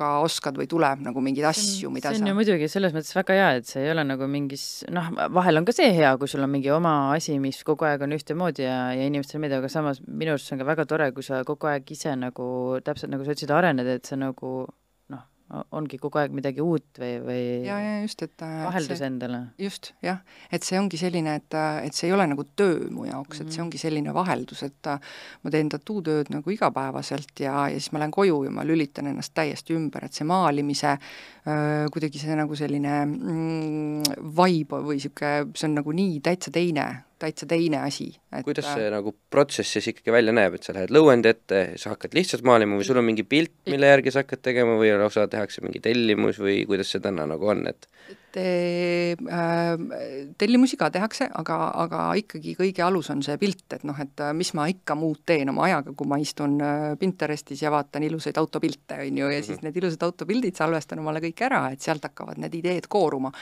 [0.00, 3.14] ka oskad või tuleb nagu mingeid asju, mida see on sa ju muidugi selles mõttes
[3.16, 6.30] väga hea, et see ei ole nagu mingis noh, vahel on ka see hea, kui
[6.30, 9.72] sul on mingi oma asi, mis kogu aeg on ühtemoodi ja, ja inimestele meeldib, aga
[9.72, 12.46] samas minu arust see on ka väga tore, kui sa kogu aeg ise nagu
[12.86, 14.54] täpselt nagu sa ütlesid, arened, et sa nagu
[15.50, 19.40] ongi kogu aeg midagi uut või, või ja, ja just, et vaheldus see, endale.
[19.58, 20.20] just, jah,
[20.52, 23.48] et see ongi selline, et, et see ei ole nagu töö mu jaoks mm, -hmm.
[23.48, 23.64] et see Mhm.
[23.66, 24.86] ongi selline vaheldus, et
[25.42, 29.34] ma teen tattoo-tööd nagu igapäevaselt ja, ja siis ma lähen koju ja ma lülitan ennast
[29.34, 30.96] täiesti ümber, et see maalimise
[31.90, 34.02] kuidagi see nagu selline mm,
[34.36, 38.10] vibe või niisugune, see on nagu nii täitsa teine, täitsa teine asi.
[38.44, 42.16] kuidas see nagu protsess siis ikkagi välja näeb, et sa lähed lõuendi ette, sa hakkad
[42.16, 45.64] lihtsalt maalima või sul on mingi pilt, mille järgi sa hakkad tegema või lausa tehakse
[45.64, 47.90] mingi tellimus või kuidas see täna nagu on, et
[48.30, 49.80] Te, äh,
[50.38, 54.30] tellimusi ka tehakse, aga, aga ikkagi kõige alus on see pilt, et noh, et äh,
[54.38, 58.38] mis ma ikka muud teen oma ajaga, kui ma istun äh, Pinterestis ja vaatan ilusaid
[58.38, 62.38] autopilte, on ju, ja siis need ilusad autopildid salvestan omale kõik ära, et sealt hakkavad
[62.38, 63.34] need ideed kooruma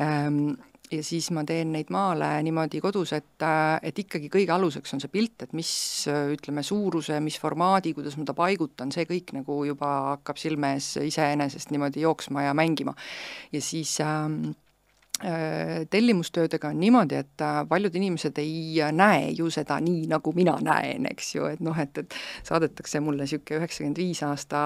[0.00, 0.54] ähm,
[0.90, 3.44] ja siis ma teen neid maale niimoodi kodus, et,
[3.82, 5.70] et ikkagi kõige aluseks on see pilt, et mis
[6.08, 10.96] ütleme, suuruse, mis formaadi, kuidas ma ta paigutan, see kõik nagu juba hakkab silme ees
[11.02, 12.96] iseenesest niimoodi jooksma ja mängima.
[13.52, 14.26] ja siis äh,
[15.90, 21.06] tellimustöödega on niimoodi, et äh, paljud inimesed ei näe ju seda nii, nagu mina näen,
[21.10, 22.16] eks ju, et noh, et, et
[22.46, 24.62] saadetakse mulle niisugune üheksakümmend viis aasta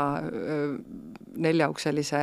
[1.36, 2.18] neljaukselise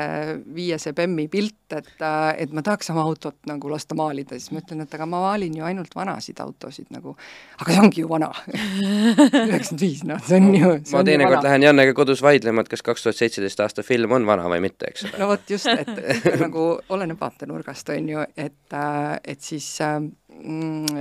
[0.56, 1.92] viiese bemmi pilt, et,
[2.38, 5.58] et ma tahaks oma autot nagu lasta maalida, siis ma ütlen, et aga ma maalin
[5.58, 7.16] ju ainult vanasid autosid nagu,
[7.60, 8.32] aga see ongi ju vana.
[8.52, 13.06] üheksakümmend viis, noh, see on ju ma teinekord lähen Jannega kodus vaidlema, et kas kaks
[13.06, 15.20] tuhat seitseteist aasta film on vana või mitte, eks ole.
[15.22, 18.76] no vot just, et nagu oleneb vaatenurgast, on ju, et,
[19.24, 20.97] et siis mm,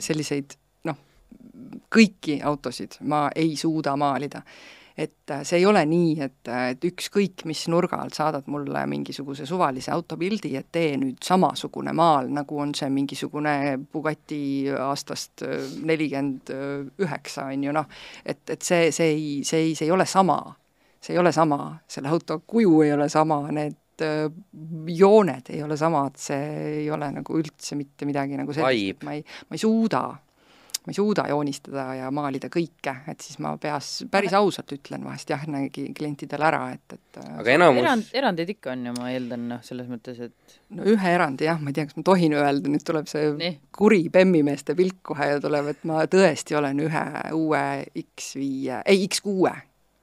[0.00, 0.56] selliseid
[0.88, 0.98] noh,
[1.92, 4.42] kõiki autosid ma ei suuda maalida.
[4.98, 9.92] Et see ei ole nii, et, et ükskõik mis nurga alt saadad mulle mingisuguse suvalise
[9.94, 13.52] autopildi, et tee nüüd samasugune maal, nagu on see mingisugune
[13.92, 14.40] Bugatti
[14.74, 15.46] aastast
[15.86, 16.50] nelikümmend
[16.98, 17.86] üheksa, on ju noh,
[18.26, 20.40] et, et see, see ei, see ei, see ei ole sama.
[20.98, 23.76] see ei ole sama, selle auto kuju ei ole sama, need
[24.98, 26.48] jooned ei ole samad, see
[26.82, 30.02] ei ole nagu üldse mitte midagi nagu sellist, ma ei, ma ei suuda
[30.88, 35.28] ma ei suuda joonistada ja maalida kõike, et siis ma peas, päris ausalt ütlen vahest
[35.28, 39.60] jah, klientidele ära, et, et aga enamus erand, erandeid ikka on ju, ma eeldan, noh,
[39.66, 42.86] selles mõttes, et no ühe erandi jah, ma ei tea, kas ma tohin öelda, nüüd
[42.88, 43.58] tuleb see Nii.
[43.76, 47.04] kuri bemmimeeste pilk kohe ja tuleb, et ma tõesti olen ühe
[47.36, 47.64] uue
[48.06, 49.52] X5, ei X6,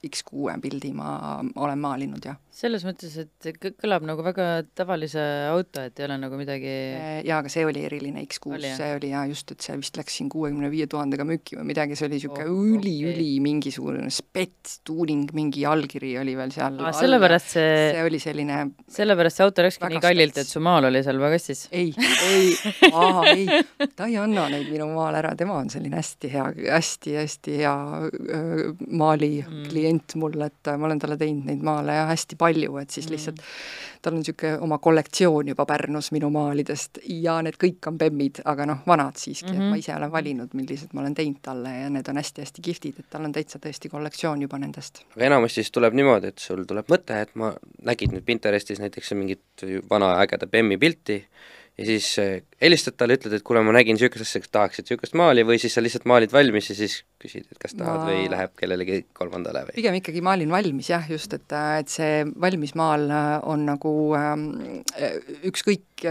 [0.06, 2.38] X6 pildi ma olen maalinud, jah.
[2.56, 4.46] Selles mõttes, et kõ- kõlab nagu väga
[4.80, 5.20] tavalise
[5.52, 6.72] auto, et ei ole nagu midagi
[7.28, 8.78] jaa, aga see oli eriline X6, Oli, jah?
[8.80, 11.98] see oli jaa, just, et see vist läks siin kuuekümne viie tuhandega müüki või midagi,
[12.00, 13.12] see oli niisugune Oh, üli okei.
[13.12, 16.98] üli mingisugune spets-tuuning, mingi allkiri oli veel seal Aa, all.
[17.02, 20.48] sellepärast see, see oli selline sellepärast see auto läkski nii kallilt, spets.
[20.48, 21.66] et su maal oli seal pagassis.
[21.76, 21.92] ei,
[22.32, 22.56] ei,
[22.94, 23.46] aa ei,
[24.00, 26.74] ta ei anna neid minu maal ära, tema on selline hästi hea hästi,,
[27.20, 27.76] hästi-hästi hea
[28.96, 29.66] maali Mm.
[29.70, 32.45] klient mul, et äh, ma olen talle teinud neid maale ja hästi palju,
[32.82, 33.12] et siis Mm.
[33.12, 33.40] lihtsalt
[34.02, 38.66] tal on niisugune oma kollektsioon juba Pärnus minu maalidest ja need kõik on bemmid, aga
[38.66, 39.56] noh, vanad siiski mm, -hmm.
[39.56, 39.70] et Mhm.
[39.70, 43.10] ma ise olen valinud, millised ma olen teinud talle ja need on hästi-hästi kihvtid, et
[43.10, 45.04] tal on täitsa tõesti kollektsioon juba nendest.
[45.16, 49.14] aga enamasti siis tuleb niimoodi, et sul tuleb mõte, et ma nägid nüüd Pinterestis näiteks
[49.16, 49.42] mingit
[49.90, 51.26] vana ägeda Bemmi pilti
[51.78, 55.18] ja siis äh, helistad talle, ütled, et kuule, ma nägin niisugust asja, kas tahaksid niisugust
[55.20, 58.06] maali või siis sa lihtsalt maalid valmis ja siis küsid, et kas tahad ma...
[58.08, 59.76] või läheb kellelegi kolmandale või?
[59.76, 64.48] pigem ikkagi maalin valmis jah, just, et, et see valmis maal äh, on nagu ähm,
[65.52, 66.06] ükskõik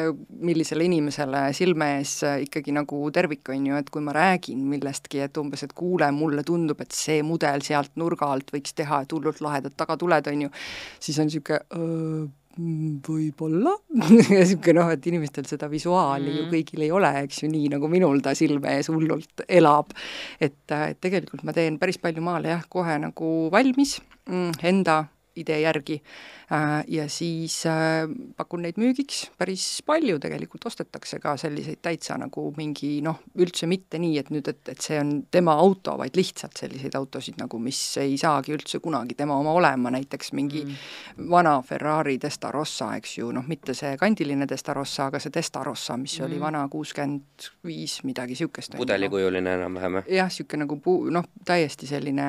[0.45, 5.41] millisele inimesele silme ees ikkagi nagu tervik, on ju, et kui ma räägin millestki, et
[5.41, 9.41] umbes, et kuule, mulle tundub, et see mudel sealt nurga alt võiks teha, et hullult
[9.45, 10.55] lahedad tagatuled, on ju,
[11.01, 13.75] siis on niisugune Mm, võib-olla
[14.11, 16.37] niisugune noh, et inimestel seda visuaali mm.
[16.39, 19.91] ju kõigil ei ole, eks ju, nii nagu minul ta silme ees hullult elab.
[20.39, 23.99] et, et tegelikult ma teen päris palju maale jah, kohe nagu valmis
[24.31, 25.03] mm, enda
[25.35, 25.99] idee järgi
[26.44, 26.44] Äh,
[26.89, 28.05] ja siis äh,
[28.37, 34.01] pakun neid müügiks, päris palju tegelikult ostetakse ka selliseid täitsa nagu mingi noh, üldse mitte
[34.03, 37.81] nii, et nüüd, et, et see on tema auto, vaid lihtsalt selliseid autosid nagu, mis
[38.03, 41.29] ei saagi üldse kunagi tema oma olema, näiteks mingi mm.
[41.31, 46.29] vana Ferrari Testarossa, eks ju, noh, mitte see kandiline Testarossa, aga see Testarossa, mis mm.
[46.29, 48.77] oli vana kuuskümmend viis, midagi niisugust.
[48.81, 50.13] pudelikujuline enam-vähem, jah?
[50.19, 52.27] jah, niisugune nagu puu-, noh, täiesti selline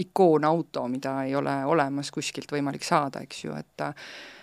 [0.00, 3.88] ikoonauto, mida ei ole olemas kuskilt võimalik võimalik saada, eks ju, et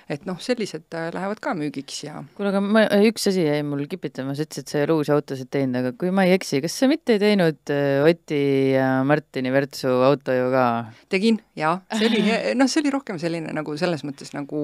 [0.08, 3.84] et noh, sellised äh, lähevad ka müügiks ja kuule, aga ma, üks asi jäi mul
[3.92, 6.78] kipitama, sa ütlesid, sa ei ole uusi autosid teinud, aga kui ma ei eksi, kas
[6.80, 10.64] sa mitte ei teinud äh, Oti ja Martini Virtsu auto ju ka?
[11.12, 12.24] tegin, jaa, see oli,
[12.60, 14.64] noh, see oli rohkem selline nagu selles mõttes nagu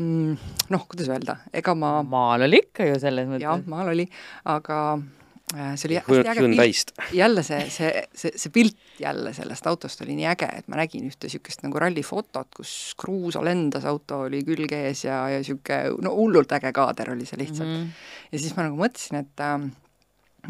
[0.00, 3.44] mm, noh, kuidas öelda, ega ma maal oli ikka ju selles mõttes.
[3.44, 4.08] jah, maal oli,
[4.48, 5.19] aga Äh,
[5.50, 10.14] see oli hästi äge pilt, jälle see, see, see, see pilt jälle sellest autost oli
[10.18, 14.84] nii äge, et ma nägin ühte niisugust nagu rallifotot, kus kruusa lendas, auto oli külge
[14.88, 17.68] ees ja, ja niisugune no hullult äge kaader oli see lihtsalt.
[17.68, 17.82] Mm.
[17.82, 18.30] -hmm.
[18.32, 19.58] ja siis ma nagu mõtlesin, et äh,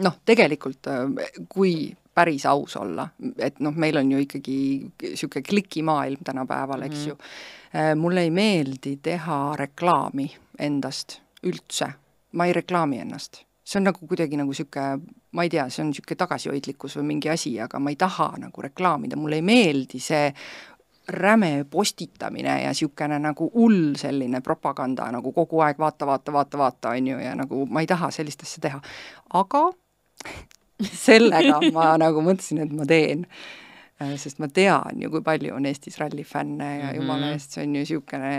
[0.05, 1.75] noh, tegelikult äh, kui
[2.15, 3.09] päris aus olla,
[3.39, 4.59] et noh, meil on ju ikkagi
[5.03, 7.19] niisugune klikimaailm tänapäeval, eks mm ju,
[7.97, 10.25] mulle ei meeldi teha reklaami
[10.59, 11.87] endast üldse,
[12.33, 15.93] ma ei reklaami ennast see on nagu kuidagi nagu niisugune, ma ei tea, see on
[15.93, 20.27] niisugune tagasihoidlikkus või mingi asi, aga ma ei taha nagu reklaamida, mulle ei meeldi see
[21.11, 26.97] räme postitamine ja niisugune nagu hull selline propaganda nagu kogu aeg vaata, vaata, vaata, vaata,
[26.99, 28.83] on ju, ja nagu ma ei taha sellist asja teha.
[29.43, 29.65] aga
[31.07, 33.27] sellega ma nagu mõtlesin, et ma teen
[34.03, 36.97] äh, sest ma tean ju, kui palju on Eestis rallifänne ja mm -hmm.
[36.97, 38.35] jumala eest, see on ju niisugune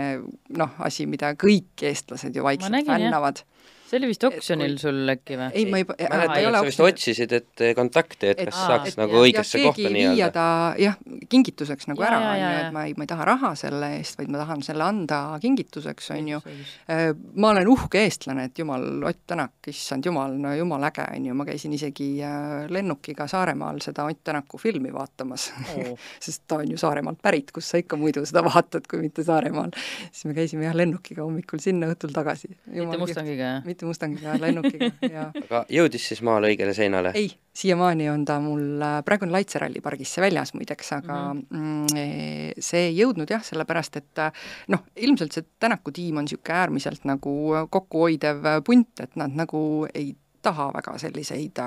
[0.58, 3.44] noh, asi, mida kõik eestlased ju vaikselt fännavad
[3.92, 4.80] see oli vist oksjonil kui...
[4.80, 5.48] sul äkki või?
[5.52, 8.98] ei, ma ei, mäletan, et sa vist otsisid, et kontakte, et kas aa, saaks et,
[9.00, 10.44] nagu ja, õigesse kohta nii-öelda.
[10.80, 10.96] jah,
[11.32, 14.16] kingituseks nagu ja, ära, on ju, et ma ei, ma ei taha raha selle eest,
[14.20, 16.40] vaid ma tahan selle anda kingituseks, on ju.
[16.88, 17.02] Äh,
[17.36, 21.36] ma olen uhke eestlane, et jumal, Ott Tänak, issand jumal, no jumala äge, on ju,
[21.36, 25.92] ma käisin isegi äh, lennukiga Saaremaal seda Ott Tänaku filmi vaatamas oh.
[26.24, 29.76] sest ta on ju Saaremaalt pärit, kus sa ikka muidu seda vaatad, kui mitte Saaremaal.
[30.08, 32.54] siis me käisime jah lennukiga hommikul sinna, õhtul tagasi.
[32.72, 33.66] mitte Mustangiga, jah?
[33.82, 37.12] Mitte Mustangiga, lennukiga ja aga jõudis siis maale õigele seinale?
[37.18, 41.42] ei, siiamaani on ta mul, praegu on Laitse rallipargisse väljas muideks, aga mhm.
[41.50, 42.60] mm -hmm.
[42.60, 44.24] see ei jõudnud jah, sellepärast et
[44.68, 47.32] noh, ilmselt see Tänaku tiim on niisugune äärmiselt nagu
[47.70, 51.58] kokkuhoidev punt, et nad nagu ei taha väga selliseid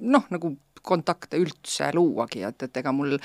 [0.00, 3.16] noh, nagu kontakte üldse luuagi, et, et ega mul,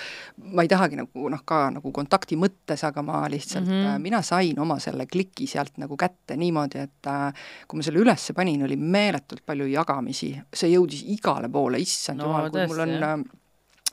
[0.52, 4.04] ma ei tahagi nagu noh, ka nagu kontakti mõttes, aga ma lihtsalt mm, -hmm.
[4.04, 8.32] mina sain oma selle kliki sealt nagu kätte niimoodi, et äh, kui ma selle üles
[8.36, 12.96] panin, oli meeletult palju jagamisi, see jõudis igale poole, issand no, jumal, kui mul on
[13.00, 13.26] jah äh,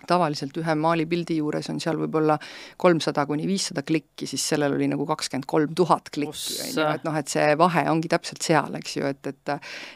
[0.09, 2.39] tavaliselt ühe maalipildi juures on seal võib-olla
[2.81, 7.05] kolmsada kuni viissada klikki, siis sellel oli nagu kakskümmend kolm tuhat klikki, on ju, et
[7.07, 9.53] noh, et see vahe ongi täpselt seal, eks ju, et, et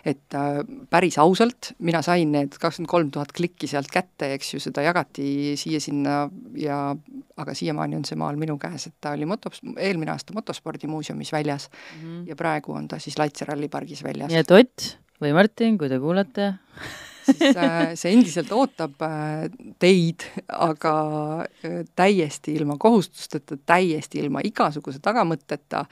[0.07, 0.61] et äh,
[0.93, 5.57] päris ausalt, mina sain need kakskümmend kolm tuhat klikki sealt kätte, eks ju, seda jagati
[5.59, 6.19] siia-sinna
[6.61, 6.79] ja
[7.37, 11.69] aga siiamaani on see maal minu käes, et ta oli moto, eelmine aasta Motospordimuuseumis väljas
[11.71, 12.29] mm -hmm.
[12.29, 14.31] ja praegu on ta siis Laitse rallipargis väljas.
[14.31, 16.55] nii et Ott või Martin, kui te kuulate
[17.27, 19.47] siis äh, see endiselt ootab äh,
[19.83, 20.95] teid, aga
[21.47, 25.87] äh, täiesti ilma kohustusteta, täiesti ilma igasuguse tagamõtteta.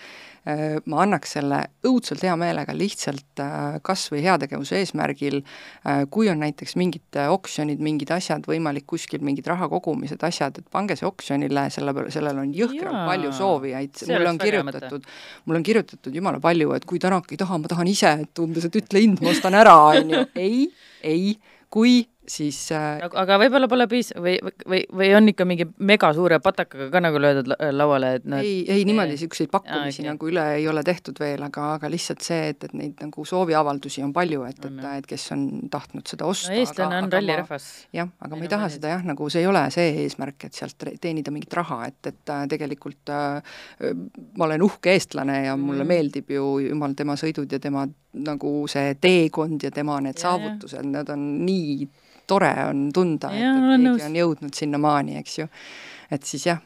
[0.85, 1.59] ma annaks selle
[1.89, 3.40] õudselt hea meelega lihtsalt
[3.81, 5.39] kas või heategevuse eesmärgil,
[6.12, 10.98] kui on näiteks mingid oksjonid, mingid asjad, võimalik kuskil mingid raha kogumised, asjad, et pange
[11.01, 15.09] see oksjonile, selle peale, sellel on jõhkralt palju soovijaid, mulle on kirjutatud,
[15.47, 18.69] mulle on kirjutatud jumala palju, et kui Tänak ei taha, ma tahan ise, et umbes,
[18.69, 20.66] et ütle hind, ma ostan ära, on ju, ei
[21.05, 21.36] ei,
[21.70, 24.34] kui siis äh, aga, aga võib-olla pole piis- või,
[24.68, 28.62] või, või on ikka mingi mega suure patakaga ka nagu löödud lauale, et noh ei,
[28.70, 30.09] ei niimoodi niisuguseid pakkumisi okay.
[30.09, 34.05] nagu üle ei ole tehtud veel, aga, aga lihtsalt see, et, et neid nagu sooviavaldusi
[34.06, 37.68] on palju, et, et, et kes on tahtnud seda osta no eestlane on rallirahvas.
[37.96, 40.88] jah, aga ma ei taha seda jah, nagu see ei ole see eesmärk, et sealt
[41.01, 43.59] teenida mingit raha, et, et äh, tegelikult äh,
[44.38, 45.92] ma olen uhke eestlane ja mulle mm.
[45.92, 47.84] meeldib ju jumal tema sõidud ja tema
[48.14, 50.28] nagu see teekond ja tema need ja.
[50.28, 51.88] saavutused, need on nii
[52.26, 54.06] tore on tunda, et, et keegi nõus.
[54.06, 55.48] on jõudnud sinnamaani, eks ju.
[56.14, 56.60] et siis jah,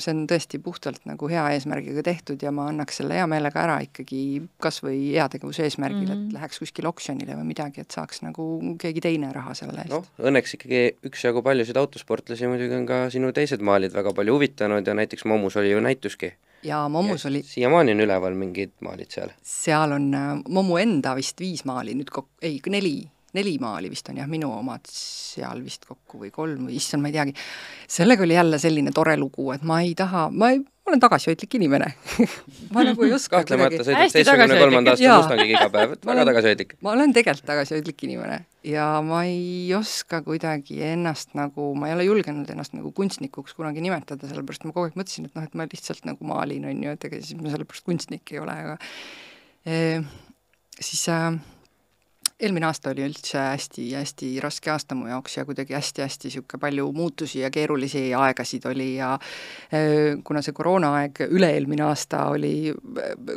[0.00, 3.80] see on tõesti puhtalt nagu hea eesmärgiga tehtud ja ma annaks selle hea meelega ära
[3.84, 4.20] ikkagi
[4.62, 6.22] kas või heategevuse eesmärgil mm, -hmm.
[6.22, 6.28] Mhm.
[6.30, 8.46] et läheks kuskile oksjonile või midagi, et saaks nagu
[8.80, 13.32] keegi teine raha selle eest noh, õnneks ikkagi üksjagu paljusid autosportlasi muidugi on ka sinu
[13.36, 16.32] teised maalid väga palju huvitanud ja näiteks Momus oli ju näituski.
[16.62, 19.34] ja Mommus oli, siiamaani on üleval mingid maalid seal.
[19.42, 24.08] seal on äh, Momu enda vist viis maali nüüd kok-, ei, neli, neli maali vist
[24.12, 27.34] on jah, minu omad seal vist kokku või kolm või issand, ma ei teagi.
[27.90, 31.54] sellega oli jälle selline tore lugu, et ma ei taha, ma ei, ma olen tagasihoidlik
[31.58, 31.88] inimene
[32.74, 35.14] ma nagu ei oska kahtlemata kuidagi, sõidad seitsmekümne kolmanda aasta.
[35.22, 36.74] Mustangiga iga päev, et Ma väga olen- tagasihoidlik.
[36.84, 42.04] ma olen tegelikult tagasihoidlik inimene ja ma ei oska kuidagi ennast nagu, ma ei ole
[42.08, 45.66] julgenud ennast nagu kunstnikuks kunagi nimetada, sellepärast ma kogu aeg mõtlesin, et noh, et ma
[45.68, 48.78] lihtsalt nagu maalin, on ju, et ega siis ma sellepärast kunstnik ei ole, aga
[49.68, 49.80] e,
[50.80, 51.34] siis äh,
[52.44, 57.40] eelmine aasta oli üldse hästi-hästi raske aasta mu jaoks ja kuidagi hästi-hästi niisugune palju muutusi
[57.40, 59.14] ja keerulisi aegasid oli ja
[60.24, 62.72] kuna see koroonaaeg üle-eelmine aasta oli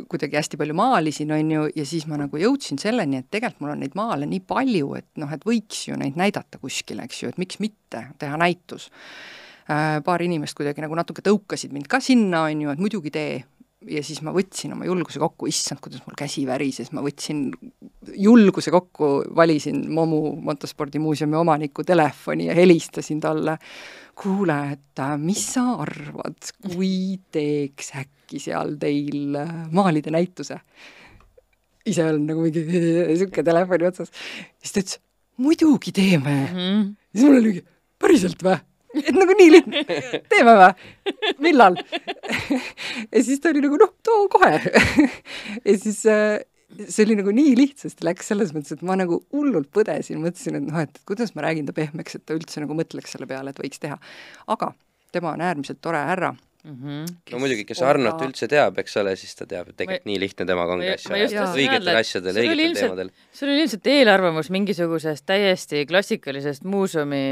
[0.08, 3.74] kuidagi hästi palju maalisin, on ju, ja siis ma nagu jõudsin selleni, et tegelikult mul
[3.74, 7.32] on neid maale nii palju, et noh, et võiks ju neid näidata kuskil, eks ju,
[7.32, 8.90] et miks mitte teha näitus.
[10.04, 13.42] Paar inimest kuidagi nagu natuke tõukasid mind ka sinna, on ju, et muidugi tee,
[13.86, 17.46] ja siis ma võtsin oma julguse kokku, issand, kuidas mul käsi värises, ma võtsin
[18.18, 23.58] julguse kokku, valisin Momu motospordimuuseumi omaniku telefoni ja helistasin talle,
[24.18, 30.60] kuule, et äh, mis sa arvad, kui teeks äkki seal teil äh, maalide näituse?
[31.88, 32.60] ise olen nagu mingi
[33.08, 34.10] niisugune telefoni otsas.
[34.60, 34.98] siis ta ütles,
[35.40, 36.58] muidugi teeme mm.
[36.58, 36.90] Mhm.
[37.14, 37.54] siis mul oli
[38.02, 38.58] päriselt või?
[39.02, 39.82] Et nagu nii lihtne,
[40.32, 41.16] teeme või?
[41.44, 41.78] millal?
[43.14, 44.54] ja siis ta oli nagu noh, too kohe
[45.68, 46.38] ja siis äh,
[46.84, 50.66] see oli nagu nii lihtsasti läks selles mõttes, et ma nagu hullult põdesin, mõtlesin, et
[50.68, 53.62] noh, et kuidas ma räägin ta pehmeks, et ta üldse nagu mõtleks selle peale, et
[53.62, 53.98] võiks teha.
[54.52, 54.72] aga
[55.12, 56.34] tema on äärmiselt tore härra.
[56.64, 57.04] Mhm.
[57.32, 60.18] no muidugi, kes Arnot üldse teab, eks ole, siis ta teab, et tegelikult Ma- nii
[60.20, 61.44] lihtne temaga ongi asju ajada.
[61.54, 63.10] õigetel asjadel, õigetel ilmselt- teemadel.
[63.32, 67.22] sul on ilmselt eelarvamus mingisugusest täiesti klassikalisest muuseumi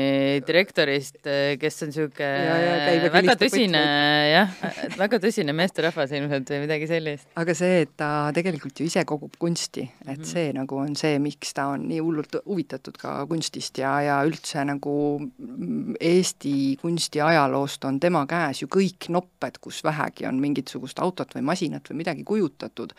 [0.46, 1.18] direktorist,
[1.58, 3.82] kes on niisugune väga tõsine
[4.30, 4.54] jah,
[4.96, 7.26] väga tõsine meesterahvas ilmselt või midagi sellist.
[7.36, 10.24] aga see, et ta tegelikult ju ise kogub kunsti, et Mhm.
[10.24, 14.64] see nagu on see, miks ta on nii hullult huvitatud ka kunstist ja, ja üldse
[14.64, 21.00] nagu mm, Eesti kunsti ajaloost on tema käes ju kõik nopped, kus vähegi on mingisugust
[21.02, 22.94] autot või masinat või midagi kujutatud.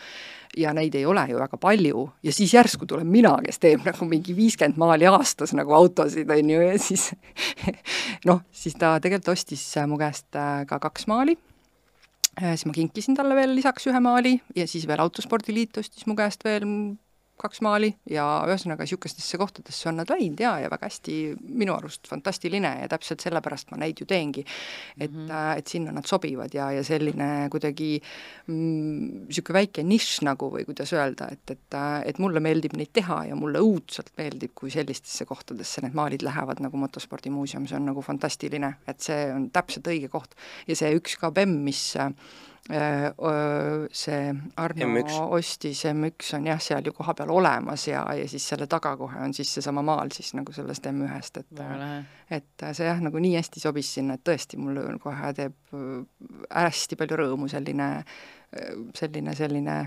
[0.58, 4.06] ja neid ei ole ju väga palju ja siis järsku tulen mina, kes teeb nagu
[4.10, 7.12] mingi viiskümmend maali aastas nagu autosid, on ju, ja siis
[8.30, 11.38] noh, siis ta tegelikult ostis mu käest äh, ka kaks maali
[12.38, 16.14] Äh, siis ma kinkisin talle veel lisaks ühe maali ja siis veel Autospordiliit ostis mu
[16.18, 16.66] käest veel
[17.38, 21.18] kaks maali ja ühesõnaga niisugustesse kohtadesse on nad läinud ja, ja väga hästi,
[21.62, 24.46] minu arust fantastiline ja täpselt sellepärast ma neid ju teengi.
[24.98, 25.58] et mm, -hmm.
[25.58, 28.02] et sinna nad sobivad ja, ja selline kuidagi
[28.48, 33.24] niisugune mm, väike nišš nagu või kuidas öelda, et, et, et mulle meeldib neid teha
[33.30, 38.02] ja mulle õudselt meeldib, kui sellistesse kohtadesse need maalid lähevad nagu motospordimuuseum, see on nagu
[38.02, 40.36] fantastiline, et see on täpselt õige koht.
[40.68, 42.12] ja see üks ka BEM, mis äh,
[42.68, 45.14] see Arno M1.
[45.38, 49.34] ostis, M1 on jah, seal ju kohapeal olemas ja, ja siis selle taga kohe on
[49.34, 51.62] siis seesama maal siis nagu sellest M1-st, et
[52.38, 56.02] et see jah, nagu nii hästi sobis sinna, et tõesti, mulle kohe teeb öö,
[56.52, 57.92] hästi palju rõõmu selline,
[59.00, 59.78] selline, selline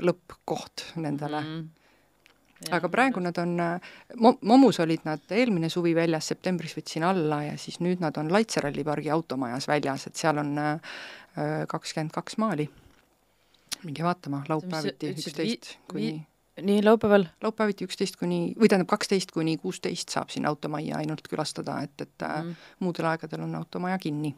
[0.00, 1.68] lõppkoht nendele mm.
[2.60, 2.74] Mhm.
[2.76, 3.54] aga praegu nad on,
[4.20, 8.28] Mo-, Momus olid nad eelmine suvi väljas, septembris võtsin alla ja siis nüüd nad on
[8.32, 10.52] Laitseralli pargi automajas väljas, et seal on
[11.68, 12.70] kakskümmend kaks maali.
[13.84, 16.18] minge vaatama, laupäeviti üksteist kuni
[16.62, 21.80] nii laupäeval laupäeviti üksteist kuni, või tähendab, kaksteist kuni kuusteist saab siin automajja ainult külastada,
[21.86, 22.54] et, et mm.
[22.84, 24.34] muudel aegadel on automaja kinni.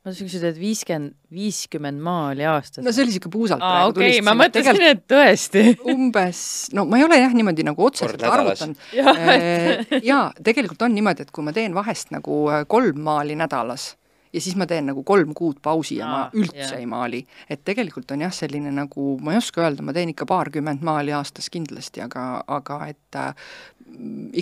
[0.00, 2.84] ma tahtsin küsida, et viiskümmend, viiskümmend maali aastas.
[2.84, 5.64] no see oli niisugune puusalt aa, praegu okei okay,, ma tulistasin, et mõtlesin, et tõesti.
[5.94, 6.42] umbes,
[6.76, 8.88] no ma ei ole jah niimoodi nagu otseselt arvutanud.
[8.96, 13.38] Jah, Äh, jaa, tegelikult on niimoodi, et kui ma teen vahest nagu äh, kolm maali
[13.38, 13.94] nädalas
[14.32, 16.76] ja siis ma teen nagu kolm kuud pausi ja ma Aa, üldse jah.
[16.78, 17.24] ei maali.
[17.50, 21.12] et tegelikult on jah, selline nagu, ma ei oska öelda, ma teen ikka paarkümmend maali
[21.16, 23.34] aastas kindlasti, aga, aga et äh,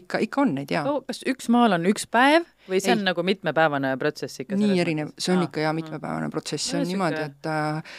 [0.03, 2.99] ikka, ikka on neid jaa Oh, kas üks maal on üks päev või see Ei.
[2.99, 4.59] on nagu mitmepäevane protsess ikka?
[4.61, 7.97] nii erinev, see on ikka jaa, mitmepäevane protsess, see No on niimoodi, et äh,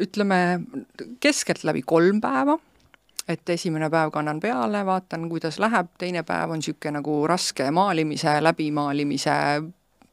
[0.00, 0.40] ütleme
[1.20, 2.56] keskeltläbi kolm päeva,
[3.28, 8.36] et esimene päev kannan peale, vaatan, kuidas läheb, teine päev on niisugune nagu raske maalimise,
[8.44, 9.34] läbimaalimise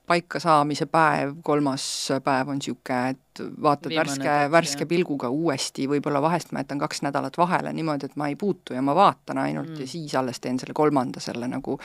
[0.07, 1.85] paika saamise päev, kolmas
[2.23, 7.01] päev on niisugune, et vaatad Viimane värske, värske pilguga uuesti, võib-olla vahest ma jätan kaks
[7.05, 9.81] nädalat vahele niimoodi, et ma ei puutu ja ma vaatan ainult mm.
[9.81, 11.79] ja siis alles teen selle kolmanda selle nagu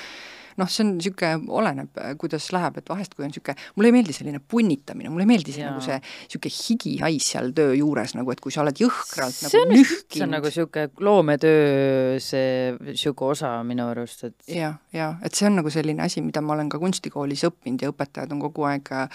[0.59, 4.17] noh, see on niisugune, oleneb, kuidas läheb, et vahest, kui on niisugune, mulle ei meeldi
[4.17, 5.73] selline punnitamine, mulle ei meeldi see Jaa.
[5.73, 9.69] nagu see niisugune higihais seal töö juures nagu, et kui sa oled jõhkralt see nagu
[9.69, 15.13] on vist üldse nühkinud nagu niisugune loometöö see niisugune osa minu arust, et jah, ja
[15.25, 18.43] et see on nagu selline asi, mida ma olen ka kunstikoolis õppinud ja õpetajad on
[18.43, 19.09] kogu aeg äh,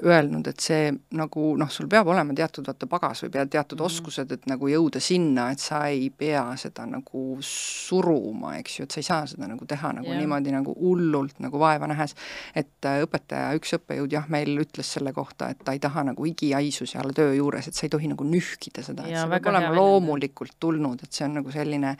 [0.00, 3.84] öelnud, et see nagu noh, sul peab olema teatud vaata pagas või pead teatud mm
[3.84, 4.00] -hmm.
[4.00, 8.90] oskused, et nagu jõuda sinna, et sa ei pea seda nagu suruma, eks ju, et
[8.90, 10.14] sa ei saa seda nagu teha nagu Jah.
[10.14, 10.20] yeah.
[10.20, 12.14] niimoodi nagu hullult nagu vaeva nähes.
[12.54, 16.26] et äh, õpetaja, üks õppejõud jah, meil ütles selle kohta, et ta ei taha nagu
[16.26, 19.72] igihaisu seal töö juures, et sa ei tohi nagu nühkida seda, et see peab olema
[19.76, 21.94] loomulikult tulnud, et see on nagu selline,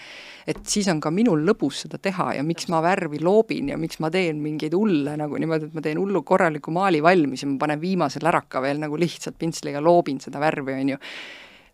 [0.51, 4.01] et siis on ka minul lõbus seda teha ja miks ma värvi loobin ja miks
[4.02, 7.59] ma teen mingeid hulle nagu niimoodi, et ma teen hullu korraliku maali valmis ja ma
[7.60, 11.01] panen viimase läraka veel nagu lihtsalt pintsliga loobin seda värvi, on ju.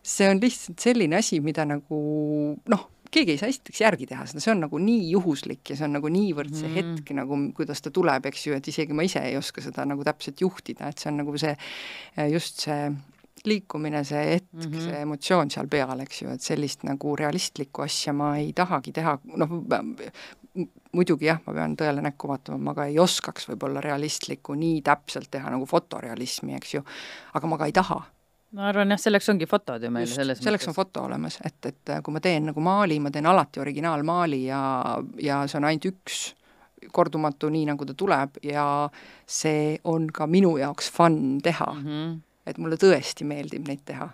[0.07, 2.01] see on lihtsalt selline asi, mida nagu
[2.71, 2.85] noh,
[3.17, 5.97] keegi ei saa esiteks järgi teha seda, see on nagu nii juhuslik ja see on
[5.97, 6.77] nagu niivõrd see Mhm.
[6.77, 10.03] hetk nagu, kuidas ta tuleb, eks ju, et isegi ma ise ei oska seda nagu
[10.05, 11.55] täpselt juhtida, et see on nagu see,
[12.31, 12.91] just see
[13.47, 14.73] liikumine, see hetk mm, Mhm.
[14.73, 14.85] -hmm.
[14.89, 19.17] see emotsioon seal peal, eks ju, et sellist nagu realistlikku asja ma ei tahagi teha,
[19.37, 19.49] noh,
[20.91, 25.29] muidugi jah, ma pean tõele näkku vaatama, ma ka ei oskaks võib-olla realistlikku nii täpselt
[25.31, 26.81] teha nagu fotorealismi, eks ju,
[27.37, 27.99] aga ma ka ei taha
[28.55, 31.57] ma arvan jah, selleks ongi fotod ju meil just, selles selleks on foto olemas, et,
[31.67, 34.61] et kui ma teen nagu maali, ma teen alati originaalmaali ja,
[35.21, 36.21] ja see on ainult üks
[36.93, 38.65] kordumatu, nii nagu ta tuleb ja
[39.25, 41.87] see on ka minu jaoks fun teha mm, mm.
[41.87, 42.07] -hmm.
[42.13, 42.19] -hmm.
[42.45, 44.09] et mulle tõesti meeldib neid teha.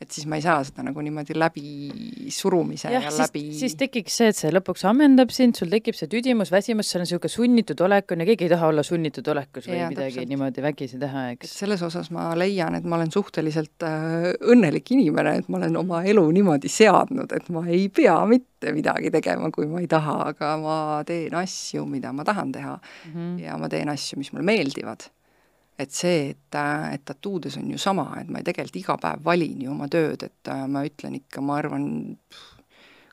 [0.00, 3.76] Et siis ma ei saa seda nagu niimoodi läbi surumise jah, ja siis, läbi siis
[3.78, 7.32] tekiks see, et see lõpuks ammendab sind, sul tekib see tüdimus, väsimus, seal on niisugune
[7.32, 10.32] sunnitud olek on ja keegi ei taha olla sunnitud olekus või Jaa, midagi täpselt.
[10.32, 11.54] niimoodi vägisi teha, eks.
[11.62, 16.02] selles osas ma leian, et ma olen suhteliselt äh, õnnelik inimene, et ma olen oma
[16.08, 20.54] elu niimoodi seadnud, et ma ei pea mitte midagi tegema, kui ma ei taha, aga
[20.62, 23.42] ma teen asju, mida ma tahan teha Mm -hmm.
[23.44, 25.10] ja ma teen asju, mis mulle meeldivad.
[25.78, 26.58] Et see, et,
[26.92, 30.52] et tattoodes on ju sama, et ma tegelikult iga päev valin ju oma tööd, et
[30.52, 31.86] äh, ma ütlen ikka, ma arvan,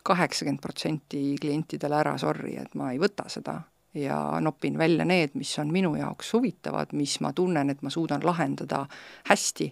[0.03, 3.61] kaheksakümmend protsenti klientidele ära, sorry, et ma ei võta seda
[3.93, 8.25] ja nopin välja need, mis on minu jaoks huvitavad, mis ma tunnen, et ma suudan
[8.25, 8.83] lahendada
[9.29, 9.69] hästi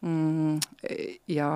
[0.00, 0.56] mm,
[1.28, 1.50] ja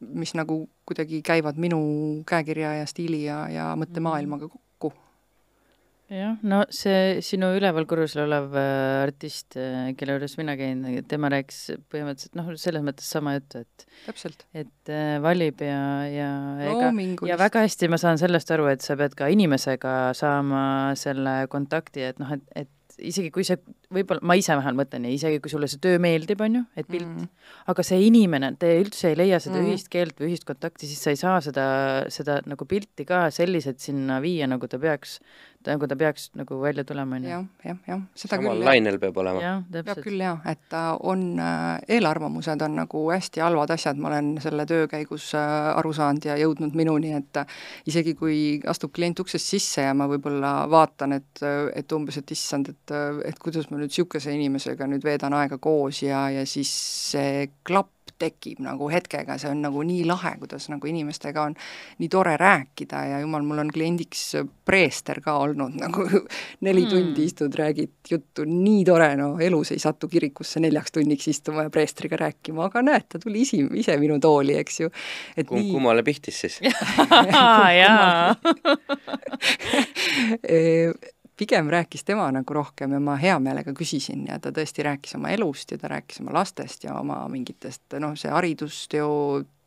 [0.00, 1.80] mis nagu kuidagi käivad minu
[2.26, 4.64] käekirja ja stiili ja, ja mõttemaailmaga kokku.
[6.10, 9.56] Jah, no see sinu üleval korrusel olev äh, artist,
[9.98, 11.60] kelle juures mina käin, tema rääkis
[11.92, 14.44] põhimõtteliselt noh, selles mõttes sama juttu, et täpselt.
[14.52, 16.30] et äh, valib ja, ja
[16.66, 16.90] ega
[17.30, 20.64] ja väga hästi ma saan sellest aru, et sa pead ka inimesega saama
[20.98, 23.58] selle kontakti, et noh, et, et isegi kui see,
[23.94, 26.88] võib-olla, ma ise vähemalt mõtlen nii, isegi kui sulle see töö meeldib, on ju, et
[26.88, 27.30] pilt mm, mm.
[27.30, 27.64] -hmm.
[27.72, 29.66] aga see inimene, te üldse ei leia seda mm Mm.
[29.66, 29.76] -hmm.
[29.76, 31.66] ühist keelt või ühist kontakti, siis sa ei saa seda,
[32.12, 35.18] seda nagu pilti ka selliselt sinna viia, nagu ta peaks,
[35.66, 37.30] nagu ta peaks nagu välja tulema, on ju.
[37.30, 39.40] jah, jah, jah, seda samal küll, lainel peab olema.
[39.70, 40.04] peab täpselt.
[40.06, 44.66] küll jah, et äh, on äh, eelarvamused on nagu hästi halvad asjad, ma olen selle
[44.66, 49.46] töö käigus äh, aru saanud ja jõudnud minuni, et äh, isegi kui astub klient uksest
[49.54, 51.44] sisse ja ma võib-olla vaatan, et,
[51.74, 56.02] et umbes, et issand, et, et kuidas ma nüüd niisuguse inimesega nüüd veedan aega koos
[56.04, 56.70] ja, ja siis
[57.12, 61.56] see klapp tekib nagu hetkega, see on nagu nii lahe, kuidas nagu inimestega on
[62.00, 64.24] nii tore rääkida ja jumal, mul on kliendiks
[64.66, 66.06] preester ka olnud nagu
[66.66, 66.86] neli Mm.
[66.86, 66.90] mm.
[66.90, 71.70] tundi istud, räägid juttu, nii tore, no elus ei satu kirikusse neljaks tunniks istuma ja
[71.70, 74.90] preestriga rääkima, aga näed, ta tuli isi, ise minu tooli, eks ju.
[75.36, 76.60] et Kum, nii kummale pihtis siis?
[77.82, 78.34] jaa.
[81.40, 85.30] Pigem rääkis tema nagu rohkem ja ma hea meelega küsisin ja ta tõesti rääkis oma
[85.32, 89.08] elust ja ta rääkis oma lastest ja oma mingitest noh, see haridusteo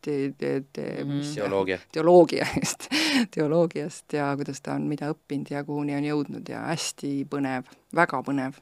[0.04, 1.16] te, te, te, Mhm.
[1.16, 1.78] mis see- teoloogia.
[1.92, 2.86] teoloogia just,
[3.34, 7.64] teoloogiast ja kuidas ta on mida õppinud ja kuhuni on jõudnud ja hästi põnev,
[7.94, 8.60] väga põnev.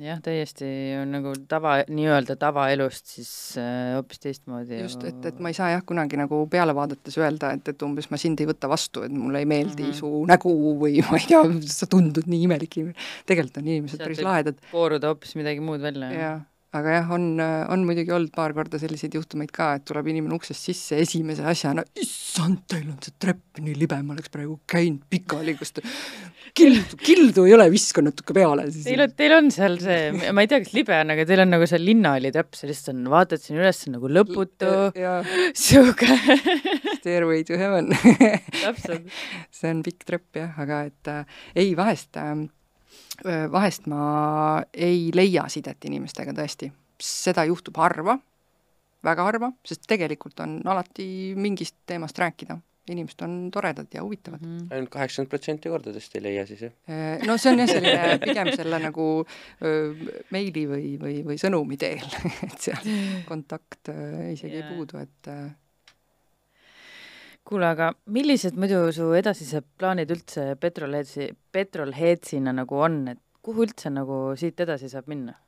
[0.00, 0.66] Jah, täiesti
[0.98, 3.30] on nagu tava, nii-öelda tavaelust siis
[3.60, 4.80] äh, hoopis teistmoodi.
[4.82, 8.10] just, et, et ma ei saa jah, kunagi nagu peale vaadates öelda, et, et umbes
[8.10, 9.92] ma sind ei võta vastu, et mulle ei meeldi mm.
[9.92, 10.00] -hmm.
[10.00, 12.98] su nägu või ma ei tea, sa tundud nii imelik inimene.
[13.28, 16.10] tegelikult on inimesed Sealt päris lahedad kooruda hoopis midagi muud välja.
[16.12, 16.34] ja
[16.74, 17.26] aga jah, on,
[17.70, 21.84] on muidugi olnud paar korda selliseid juhtumeid ka, et tuleb inimene uksest sisse esimese asjana,
[22.02, 25.84] issand, teil on see trepp nii libe, ma oleks praegu käinud pikali, kas te
[26.56, 28.86] kildu, kildu ei ole, viska natuke peale siis.
[28.86, 31.52] Teil on, teil on seal see, ma ei tea, kas libe on, aga teil on
[31.54, 34.72] nagu see linnahalli trepp, see lihtsalt on, vaatad siin üles nagu lõputu,
[35.64, 36.18] sihuke
[36.98, 39.08] Stairway to heaven täpselt.
[39.54, 42.36] see on pikk trepp jah, aga et äh, ei, vahest äh,
[43.52, 44.04] vahest ma
[44.72, 48.18] ei leia sidet inimestega tõesti, seda juhtub harva,
[49.04, 51.06] väga harva, sest tegelikult on alati
[51.36, 52.58] mingist teemast rääkida
[52.90, 54.58] inimesed on toredad ja huvitavad mm.
[54.58, 54.74] -hmm.
[54.74, 56.72] ainult kaheksakümmend protsenti kordadest ei leia siis, jah?
[57.26, 59.08] No see on jah, selline pigem selle nagu
[59.62, 59.94] öö,
[60.30, 62.04] meili või, või, või sõnumi teel
[62.48, 62.90] et seal
[63.28, 64.68] kontakt öö, isegi yeah.
[64.68, 65.32] ei puudu, et
[67.44, 73.92] kuule, aga millised muidu su edasised plaanid üldse Petrolheadsi, Petrolheadsina nagu on, et kuhu üldse
[73.92, 75.38] nagu siit edasi saab minna?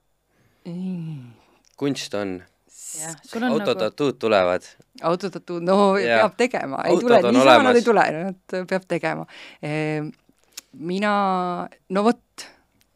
[1.76, 2.40] kunst on
[3.50, 4.18] autotatuud nagu...
[4.18, 4.68] tulevad.
[5.02, 6.22] autotatuud, no ja.
[6.24, 9.26] peab tegema, ei tule, niisama nad ei tule, nad peab tegema.
[9.62, 10.12] Ehm,
[10.76, 11.12] mina,
[11.88, 12.46] no vot,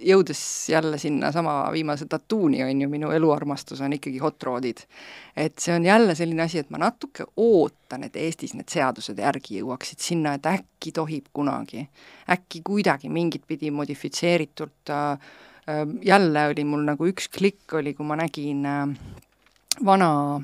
[0.00, 0.40] jõudes
[0.72, 4.84] jälle sinnasama viimase tattuuni, on ju, minu eluarmastus on ikkagi hot rod'id.
[5.36, 9.60] et see on jälle selline asi, et ma natuke ootan, et Eestis need seadused järgi
[9.60, 11.86] jõuaksid sinna, et äkki tohib kunagi,
[12.30, 15.10] äkki kuidagi mingit pidi modifitseeritult äh,
[15.68, 18.86] äh, jälle oli mul nagu üks klikk oli, kui ma nägin äh,
[19.84, 20.40] vana,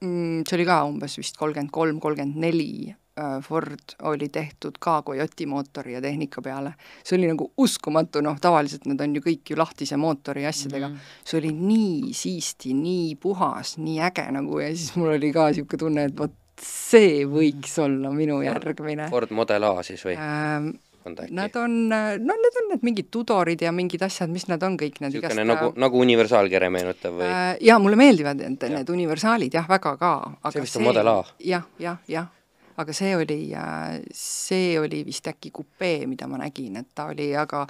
[0.00, 5.00] mm, see oli ka umbes vist kolmkümmend kolm, kolmkümmend neli äh, Ford oli tehtud ka
[5.06, 6.74] Coyote mootori ja tehnika peale.
[7.04, 10.94] see oli nagu uskumatu, noh tavaliselt need on ju kõik ju lahtise mootori asjadega mm,
[10.94, 11.22] -hmm.
[11.24, 15.78] see oli nii siisti, nii puhas, nii äge nagu ja siis mul oli ka niisugune
[15.78, 19.08] tunne, et vot see võiks olla minu järgmine.
[19.10, 20.76] Ford Model A siis või ähm,?
[21.08, 21.34] Valdkonda äkki?
[21.34, 21.88] Nad on,
[22.26, 25.44] no need on need mingid tudorid ja mingid asjad, mis nad on kõik need niisugune
[25.46, 27.56] nagu, nagu universaalkere meenutav või äh,?
[27.68, 30.14] Jaa, mulle meeldivad need, need universaalid jah, väga ka.
[30.52, 31.18] see vist on Model A?
[31.44, 32.30] jah, jah, jah.
[32.78, 37.32] aga see oli, äh, see oli vist äkki kupee, mida ma nägin, et ta oli
[37.36, 37.66] aga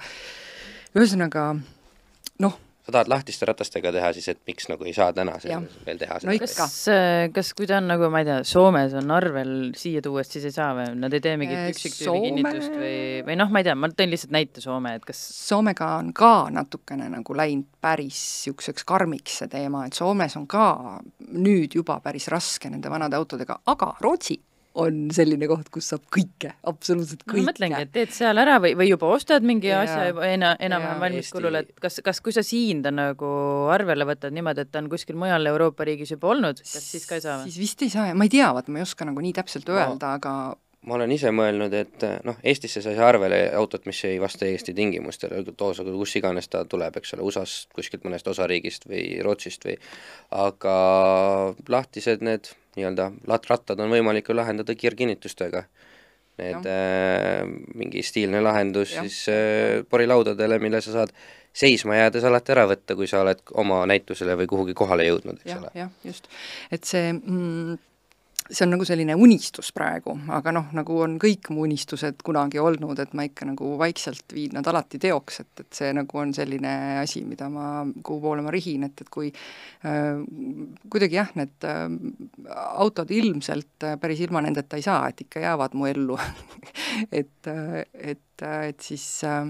[0.95, 1.51] ühesõnaga
[2.39, 2.59] noh
[2.89, 6.35] sa tahad lahtiste ratastega teha, siis et miks nagu ei saa täna veel teha no
[6.35, 6.49] ikka.
[6.57, 10.29] kas, äh, kas kui ta on nagu, ma ei tea, Soomes on arvel siia tuues,
[10.31, 10.89] siis ei saa või?
[10.99, 12.25] Nad ei tee mingit äh, üksiktüübi Soome...
[12.27, 12.97] kinnitust või,
[13.29, 16.33] või noh, ma ei tea, ma tõin lihtsalt näite Soome, et kas Soomega on ka
[16.53, 20.99] natukene nagu läinud päris niisuguseks karmiks see teema, et Soomes on ka
[21.29, 24.39] nüüd juba päris raske nende vanade autodega, aga Rootsi
[24.77, 27.41] on selline koht, kus saab kõike, absoluutselt kõike.
[27.41, 30.53] ma mõtlengi, et teed seal ära või, või juba ostad mingi ja, asja juba ena,
[30.61, 33.31] enam-vähem valmis kulul, et kas, kas, kui sa siin ta nagu
[33.73, 37.17] arvele võtad niimoodi, et ta on kuskil mujal Euroopa riigis juba olnud, kas siis ka
[37.17, 37.49] ei saa või?
[37.49, 39.97] siis vist ei saa, ma ei tea, vaat ma ei oska nagu nii täpselt öelda
[39.97, 40.33] no., aga
[40.87, 45.41] ma olen ise mõelnud, et noh, Eestisse sai arvele autot, mis ei vasta Eesti tingimustele,
[45.57, 49.75] toos, kus iganes ta tuleb, eks ole, USA-st, kuskilt mõnest osariigist või Rootsist või
[50.45, 50.77] aga
[51.67, 53.11] lahtised need nii-öelda
[53.49, 55.63] rattad on võimalik ju lahendada kiirkinnitustega.
[56.39, 57.41] Need äh,
[57.75, 59.03] mingi stiilne lahendus ja.
[59.03, 61.11] siis äh, porilaudadele, mille sa saad
[61.59, 65.51] seisma jäädes alati ära võtta, kui sa oled oma näitusele või kuhugi kohale jõudnud, eks
[65.51, 65.71] ja, ole.
[65.75, 66.29] jah, just.
[66.71, 67.75] et see mm,
[68.49, 72.97] see on nagu selline unistus praegu, aga noh, nagu on kõik mu unistused kunagi olnud,
[73.01, 76.73] et ma ikka nagu vaikselt viin nad alati teoks, et, et see nagu on selline
[77.03, 80.21] asi, mida ma, kuhu poole ma rihin, et, et kui äh,
[80.89, 81.85] kuidagi jah, need äh,
[82.81, 86.17] autod ilmselt äh, päris ilma nendeta ei saa, et ikka jäävad mu ellu.
[87.19, 89.45] Et äh,, et äh,, et siis äh,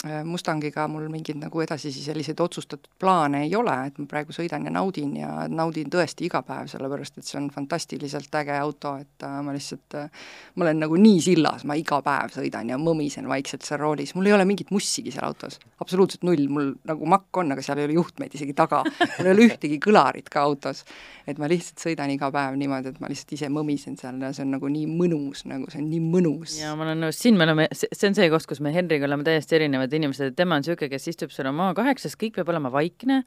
[0.00, 4.70] Mustangiga mul mingeid nagu edasisi selliseid otsustatud plaane ei ole, et ma praegu sõidan ja
[4.72, 9.34] naudin ja naudin tõesti iga päev, sellepärast et see on fantastiliselt äge auto, et äh,
[9.44, 10.22] ma lihtsalt äh,,
[10.56, 14.30] ma olen nagu nii sillas, ma iga päev sõidan ja mõmisen vaikselt seal roolis, mul
[14.30, 17.90] ei ole mingit mussigi seal autos, absoluutselt null, mul nagu makk on, aga seal ei
[17.90, 18.80] ole juhtmeid isegi taga,
[19.18, 20.80] mul ei ole ühtegi kõlarit ka autos.
[21.28, 24.48] et ma lihtsalt sõidan iga päev niimoodi, et ma lihtsalt ise mõmisen seal ja see
[24.48, 26.56] on nagu nii mõnus, nagu see on nii mõnus.
[26.58, 29.28] jaa, ma olen nõus, siin me oleme, see on see koht, kus me Henriga oleme
[29.28, 32.50] täiesti erinevad erinevad inimesed, et tema on niisugune, kes istub seal oma kaheksas, kõik peab
[32.52, 33.22] olema vaikne,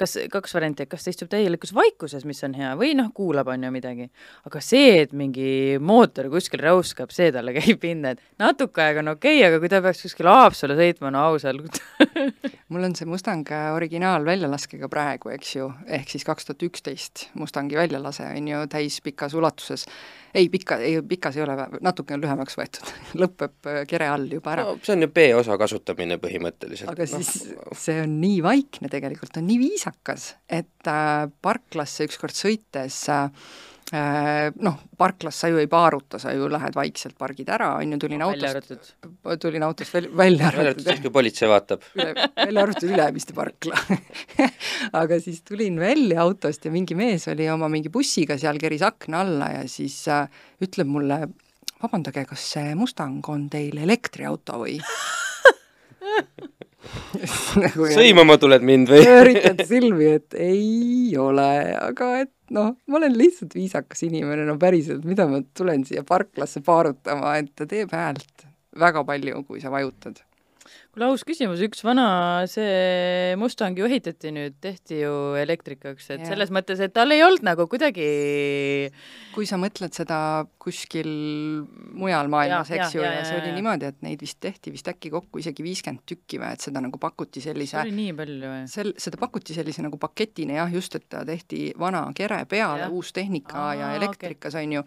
[0.00, 3.48] kas, kaks varianti, et kas ta istub täielikus vaikuses, mis on hea, või noh, kuulab,
[3.52, 4.08] on ju, midagi.
[4.44, 9.14] aga see, et mingi mootor kuskil räuskab, see talle käib pinda, et natuke aega on
[9.14, 11.80] okei okay,, aga kui ta peaks kuskil Haapsalu sõitma, no ausalt
[12.74, 17.78] mul on see Mustang originaal väljalaskega praegu, eks ju, ehk siis kaks tuhat üksteist Mustangi
[17.78, 19.86] väljalase on ju täispikas ulatuses
[20.34, 22.90] ei, pika, ei pikas ei ole, natuke on lühemaks võetud
[23.22, 24.78] lõpeb äh, kere all juba ära no,.
[24.82, 26.90] see on ju B-osa kasutamine põhimõtteliselt.
[26.90, 27.20] aga no.
[27.20, 33.28] siis see on nii vaikne tegelikult, on nii viisakas, et äh, parklasse ükskord sõites äh,
[33.28, 37.98] Äh, noh, parklas sa ju ei paaruta, sa ju lähed vaikselt, pargid ära, on ju,
[38.00, 38.94] tulin autost,
[39.42, 41.84] tulin autost väl, välja arvatud siis, kui politsei vaatab.
[41.94, 43.76] välja arvatud Ülemiste parkla
[45.02, 49.24] aga siis tulin välja autost ja mingi mees oli oma mingi bussiga seal, keris akna
[49.24, 50.26] alla ja siis äh,
[50.64, 51.20] ütleb mulle,
[51.82, 54.78] vabandage, kas see Mustang on teil elektriauto või
[57.64, 59.04] nagu sõimama tuled mind või?
[59.04, 65.04] üritad silmi, et ei ole, aga et noh, ma olen lihtsalt viisakas inimene, no päriselt,
[65.08, 68.46] mida ma tulen siia parklasse paarutama, et ta teeb häält
[68.80, 70.20] väga palju, kui sa vajutad.
[70.94, 72.06] Kuule, aus küsimus, üks vana
[72.50, 76.30] see Mustang ju ehitati nüüd, tehti ju elektrikaks, et ja.
[76.32, 78.08] selles mõttes, et tal ei olnud nagu kuidagi
[79.34, 80.18] kui sa mõtled seda
[80.62, 81.08] kuskil
[81.98, 85.10] mujal maailmas, eks ju, ja, ja see oli niimoodi, et neid vist tehti vist äkki
[85.12, 88.62] kokku isegi viiskümmend tükki või, et seda nagu pakuti sellise see oli nii palju või?
[88.70, 93.12] sel-, seda pakuti sellise nagu paketina jah, just, et ta tehti vana kere peale, uus
[93.16, 94.84] tehnika Aa, ja elektrikas okay., on ju,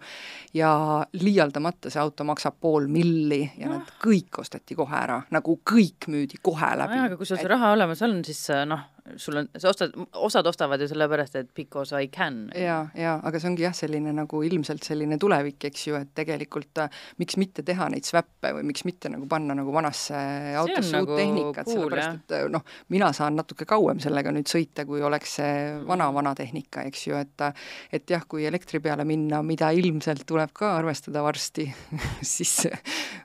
[0.56, 0.72] ja
[1.20, 3.78] liialdamata see auto maksab pool milli ja no.
[3.78, 7.00] nad kõik osteti kohe ära, nagu kõik müüdi kohe läbi.
[7.08, 8.86] aga kui sul see raha olemas on, siis noh,
[9.16, 12.48] sul on, sa ostad, osad ostavad ju sellepärast, et because I can.
[12.54, 16.82] jaa, jaa, aga see ongi jah, selline nagu ilmselt selline tulevik, eks ju, et tegelikult
[16.84, 20.18] äh, miks mitte teha neid swappe või miks mitte nagu panna nagu vanasse
[20.58, 22.64] autosse uut nagu tehnikat cool,, sellepärast et äh, noh,
[22.94, 25.54] mina saan natuke kauem sellega nüüd sõita, kui oleks see
[25.88, 27.46] vana-vana tehnika, eks ju, et
[27.94, 31.68] et jah, kui elektri peale minna, mida ilmselt tuleb ka arvestada varsti
[32.34, 32.66] siis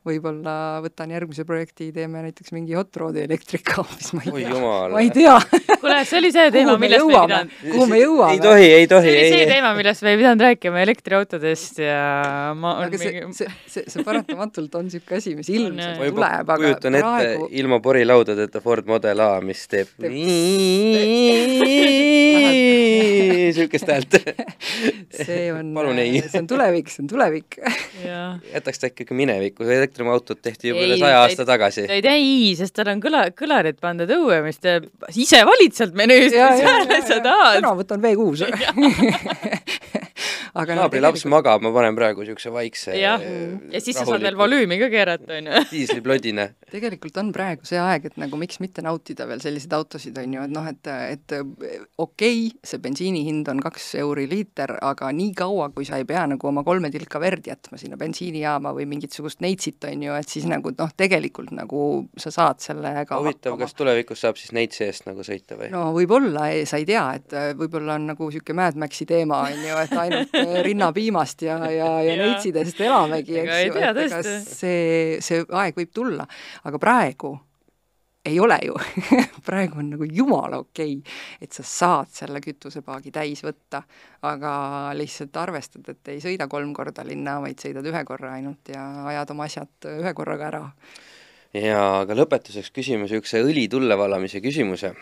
[0.08, 5.04] võib-olla võtan järgmise projekti, teeme näiteks mingi hot rod'i elektrika hoopis, ma ei tea, ma
[5.04, 5.38] ei tea
[5.82, 7.50] kuule, see oli see teema, millest me ei pidanud.
[7.64, 8.34] kuhu me jõuame?
[8.36, 9.10] ei tohi, ei tohi.
[9.10, 12.00] see oli see teema, millest me ei pidanud rääkima elektriautodest ja
[12.60, 12.76] ma.
[12.86, 17.00] aga see mingi..., see, see, see paratamatult on niisugune asi, mis ilmselt tuleb, aga kujutan
[17.00, 17.48] praegu...
[17.48, 19.88] ette ilma porilaudadeta Ford Model A, mis teeb
[23.54, 24.14] niisugust häält.
[25.14, 27.60] see on, see on tulevik, see on tulevik.
[28.54, 31.88] jätaks ta ikkagi minevikku, elektriautot tehti juba üle saja aasta tagasi.
[31.90, 36.36] ei, ei, sest tal on kõla, kõlarid pandud õue, mis teeb, ise valid sealt menüüst,
[36.36, 37.60] mis hääle sa tahad.
[37.60, 38.44] täna võtan V6
[40.54, 41.34] aga naabrilaps tegelikult...
[41.34, 43.22] magab, ma panen praegu niisuguse vaikse jah,
[43.74, 45.62] ja siis sa saad veel volüümi ka keerata, on ju.
[45.74, 46.46] diisliplodine.
[46.70, 50.44] tegelikult on praegu see aeg, et nagu miks mitte nautida veel selliseid autosid, on ju,
[50.46, 55.32] et noh, et, et okei okay,, see bensiini hind on kaks euri liiter, aga nii
[55.42, 59.42] kaua, kui sa ei pea nagu oma kolme tilka verd jätma sinna bensiinijaama või mingisugust
[59.46, 61.88] neitsit, on ju, et siis nagu noh, tegelikult nagu
[62.20, 65.74] sa saad sellega huvitav, kas tulevikus saab siis neitsi eest nagu sõita või?
[65.74, 69.82] no võib-olla, sa ei tea, et võib-olla on nagu niisugune Mad Maxi teema, on ju,
[69.82, 75.80] et ainult rinnapiimast ja, ja, ja neitsidest elamegi, eks ju, et ega see, see aeg
[75.80, 76.28] võib tulla,
[76.68, 77.34] aga praegu
[78.26, 78.76] ei ole ju.
[79.48, 83.84] Praegu on nagu jumala okei okay,, et sa saad selle kütusepaagi täis võtta,
[84.30, 84.54] aga
[84.98, 89.36] lihtsalt arvestad, et ei sõida kolm korda linna, vaid sõidad ühe korra ainult ja ajad
[89.36, 90.64] oma asjad ühe korraga ära.
[91.54, 94.94] ja aga lõpetuseks küsime niisuguse õli tulle valamise küsimuse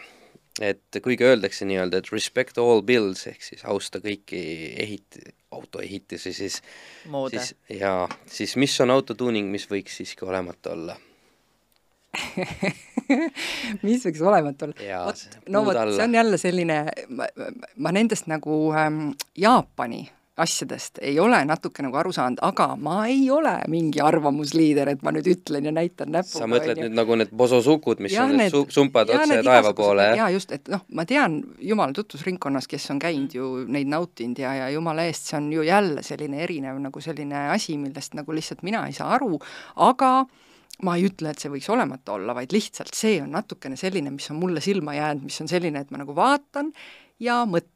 [0.59, 4.41] et kuigi öeldakse nii-öelda, et respect all builds ehk siis austa kõiki
[4.83, 5.21] ehit-,
[5.51, 6.61] autoehitisi, siis
[7.11, 7.39] Moode.
[7.39, 10.97] siis jaa, siis mis on autotuuning, mis võiks siiski olemata olla
[13.87, 15.03] mis võiks olemata olla?
[15.07, 16.79] vot, no vot, see on jälle selline,
[17.15, 17.29] ma,
[17.77, 20.03] ma nendest nagu ähm, Jaapani
[20.39, 25.11] asjadest ei ole natuke nagu aru saanud, aga ma ei ole mingi arvamusliider, et ma
[25.11, 26.39] nüüd ütlen ja näitan näpuga.
[26.39, 30.07] sa mõtled nüüd nagu need bososukud, mis ja, on need su sumpad otse taeva poole,
[30.11, 30.21] jah?
[30.23, 34.53] jaa, just, et noh, ma tean jumala tutvusringkonnas, kes on käinud ju neid nautinud ja,
[34.63, 38.63] ja jumala eest, see on ju jälle selline erinev nagu selline asi, millest nagu lihtsalt
[38.67, 39.35] mina ei saa aru,
[39.83, 40.13] aga
[40.87, 44.31] ma ei ütle, et see võiks olemata olla, vaid lihtsalt see on natukene selline, mis
[44.31, 46.71] on mulle silma jäänud, mis on selline, et ma nagu vaatan
[47.21, 47.69] ja mõtlen.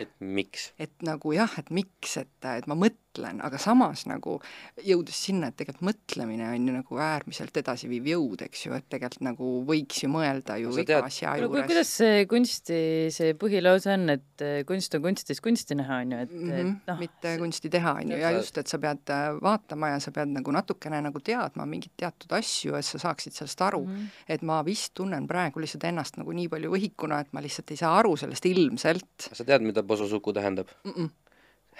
[0.00, 0.72] Et miks?
[0.78, 4.38] et nagu jah, et miks, et, et ma mõtlen, aga samas nagu
[4.82, 9.26] jõudes sinna, et tegelikult mõtlemine on ju nagu äärmiselt edasiviiv jõud, eks ju, et tegelikult
[9.26, 11.66] nagu võiks ju mõelda ju iga tead, asja juures.
[11.68, 12.80] kuidas see kunsti,
[13.14, 16.72] see põhilause on, et eh, kunst on kunstis kunsti näha, on ju, et mm, -hmm,
[16.72, 17.00] et noh.
[17.00, 20.32] mitte kunsti teha, on ju, ja just, et sa pead äh, vaatama ja sa pead
[20.32, 23.96] nagu natukene nagu teadma mingeid teatud asju, et sa saaksid sellest aru mm.
[23.96, 24.20] -hmm.
[24.28, 27.80] et ma vist tunnen praegu lihtsalt ennast nagu nii palju võhikuna, et ma lihtsalt ei
[27.80, 29.28] saa aru sellest ilmselt.
[29.32, 30.92] sa tead, mida bososuku tähendab mm?
[30.92, 31.10] -mm.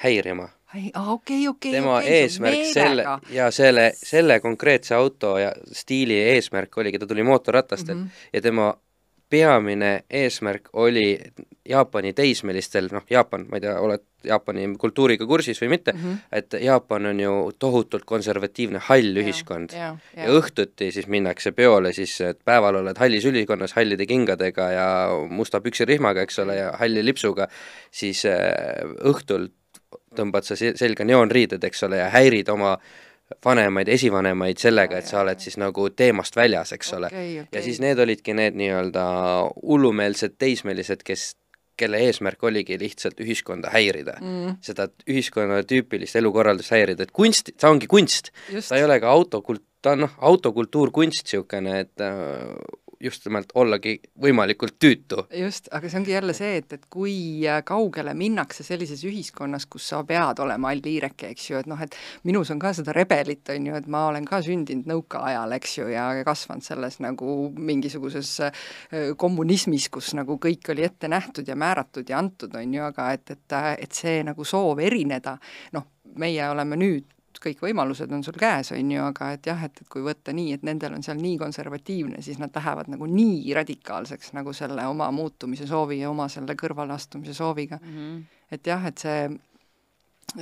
[0.04, 0.48] häirima.
[1.14, 6.98] Okei, okei, tema okay, eesmärk selle ja selle, selle konkreetse auto ja stiili eesmärk oligi,
[6.98, 8.30] ta tuli mootorratastelt mm -hmm.
[8.32, 8.72] ja tema
[9.32, 11.20] peamine eesmärk oli
[11.68, 16.18] Jaapani teismelistel, noh, Jaapan, ma ei tea, oled Jaapani kultuuriga kursis või mitte mm, -hmm.
[16.32, 20.26] et Jaapan on ju tohutult konservatiivne hall ja, ühiskond ja, ja.
[20.26, 24.88] ja õhtuti siis minnakse peole siis, et päeval oled hallis ülikonnas hallide kingadega ja
[25.30, 27.48] musta püksirihmaga, eks ole, ja halli lipsuga,
[27.90, 28.42] siis äh,
[29.00, 29.48] õhtul
[30.16, 32.76] tõmbad sa selga neoonriided, eks ole, ja häirid oma
[33.44, 37.30] vanemaid, esivanemaid sellega, et sa oled siis nagu teemast väljas, eks ole okay,.
[37.44, 37.58] Okay.
[37.58, 39.04] ja siis need olidki need nii-öelda
[39.62, 41.32] hullumeelsed teismelised, kes
[41.78, 44.58] kelle eesmärk oligi lihtsalt ühiskonda häirida mm..
[44.64, 48.30] seda ühiskonna tüüpilist elukorraldust häirida, et kunst, see ongi kunst.
[48.52, 52.52] ta ei ole ka autokult-, ta on noh, autokultuur kunst niisugune, et äh,
[53.02, 55.26] just nimelt ollagi võimalikult tüütu.
[55.38, 57.14] just, aga see ongi jälle see, et, et kui
[57.48, 61.96] äh, kaugele minnakse sellises ühiskonnas, kus sa pead olema allhiireke, eks ju, et noh, et
[62.28, 65.88] minus on ka seda rebelit, on ju, et ma olen ka sündinud nõukaajal, eks ju,
[65.92, 68.66] ja kasvanud selles nagu mingisuguses äh,
[69.18, 73.34] kommunismis, kus nagu kõik oli ette nähtud ja määratud ja antud, on ju, aga et,
[73.34, 75.38] et, et see nagu soov erineda,
[75.76, 77.08] noh, meie oleme nüüd
[77.42, 80.56] kõik võimalused on sul käes, on ju, aga et jah, et, et kui võtta nii,
[80.56, 85.10] et nendel on seal nii konservatiivne, siis nad lähevad nagu nii radikaalseks nagu selle oma
[85.14, 87.96] muutumise soovi ja oma selle kõrvaleastumise sooviga mm.
[87.96, 88.22] -hmm.
[88.50, 89.28] et jah, et see,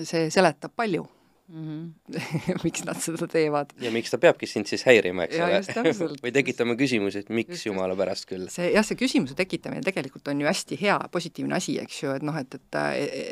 [0.03, 1.07] see seletab palju
[1.51, 1.93] mm.
[2.11, 2.63] -hmm.
[2.65, 3.75] miks nad seda teevad.
[3.81, 7.67] ja miks ta peabki sind siis häirima, eks ole või tekitama küsimusi, et miks just,
[7.67, 8.49] jumala pärast küll.
[8.49, 12.27] see jah, see küsimuse tekitamine tegelikult on ju hästi hea, positiivne asi, eks ju, et
[12.27, 12.81] noh, et, et,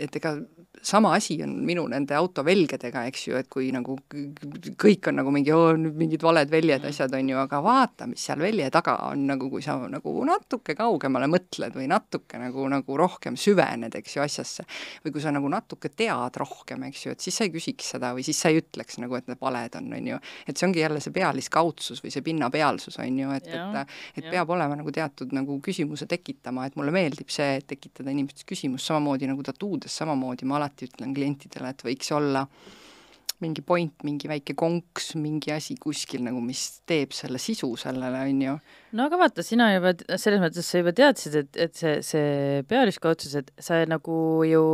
[0.08, 0.36] et ega
[0.82, 3.96] sama asi on minu nende autovelgedega, eks ju, et kui nagu
[4.78, 6.92] kõik on nagu mingi, nüüd mingid valed väljed, mm.
[6.92, 10.76] asjad on ju, aga vaata, mis seal välje taga on, nagu kui sa nagu natuke
[10.78, 14.66] kaugemale mõtled või natuke nagu, nagu rohkem süvened, eks ju, asjasse.
[15.04, 18.07] või kui sa nagu natuke tead rohkem, eks ju, et siis sa ei küsiks seda
[18.16, 20.20] või siis sa ei ütleks nagu, et need valed on, on ju.
[20.46, 24.30] et see ongi jälle see pealiskaudsus või see pinnapealsus, on ju, et, et, et ja.
[24.38, 28.86] peab olema nagu teatud nagu küsimuse tekitama, et mulle meeldib see, et tekitada inimestes küsimus,
[28.88, 32.46] samamoodi nagu tatuudes, samamoodi ma alati alati ütlen klientidele, et võiks olla
[33.42, 38.42] mingi point, mingi väike konks, mingi asi kuskil nagu, mis teeb selle sisu sellele, on
[38.42, 38.54] ju.
[38.98, 43.36] no aga vaata, sina juba, selles mõttes sa juba teadsid, et, et see, see pealiskaudsus,
[43.38, 44.64] et sa nagu ju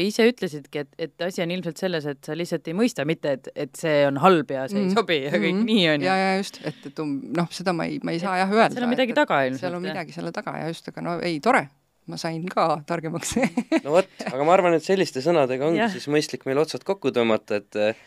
[0.00, 3.52] ise ütlesidki, et, et asi on ilmselt selles, et sa lihtsalt ei mõista, mitte et,
[3.66, 4.90] et see on halb ja see mm -hmm.
[4.90, 5.70] ei sobi ja kõik mm -hmm.
[5.74, 6.08] nii, on ju.
[6.08, 8.72] ja, ja just, et, et um, noh, seda ma ei, ma ei saa jah öelda.
[8.74, 9.60] seal on midagi taga ilmselt.
[9.60, 11.68] seal on midagi selle taga ja just, aga no ei, tore
[12.10, 13.36] ma sain ka targemaks.
[13.84, 17.62] No vot, aga ma arvan, et selliste sõnadega ongi siis mõistlik meil otsad kokku tõmmata,
[17.62, 18.00] et äh,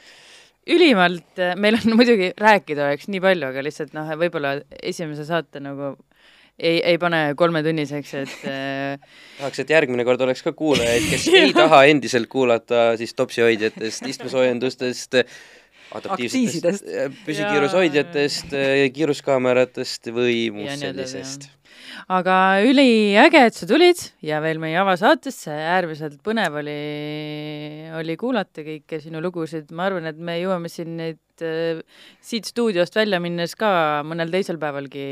[0.69, 5.63] ülimalt, äh, meil on muidugi rääkida oleks nii palju, aga lihtsalt noh, võib-olla esimese saate
[5.63, 5.95] nagu
[6.57, 9.13] ei, ei pane kolmetunniseks, et äh...
[9.41, 15.21] tahaks, et järgmine kord oleks ka kuulajaid, kes ei taha endiselt kuulata siis topsihoidjatest, istmesoojendustest,
[15.97, 16.89] adaptiivsetest
[17.25, 18.57] püsikiirushoidjatest,
[18.93, 21.53] kiiruskaameratest või muust sellisest
[22.13, 26.79] aga üliäge, et sa tulid ja veel meie avasaatesse, äärmiselt põnev oli,
[27.99, 31.81] oli kuulata kõiki sinu lugusid, ma arvan, et me jõuame siin neid äh,
[32.23, 35.05] siit stuudiost välja minnes ka mõnel teisel päevalgi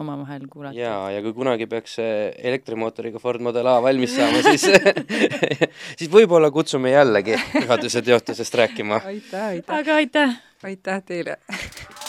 [0.00, 0.78] omavahel kuulata.
[0.78, 4.68] jaa, ja kui kunagi peaks elektrimootoriga Ford Model A valmis saama, siis
[5.98, 9.02] siis võib-olla kutsume jällegi pühaduse teotusest rääkima.
[9.04, 9.80] aitäh, aitäh!
[9.80, 10.38] aga aitäh!
[10.62, 11.40] aitäh teile!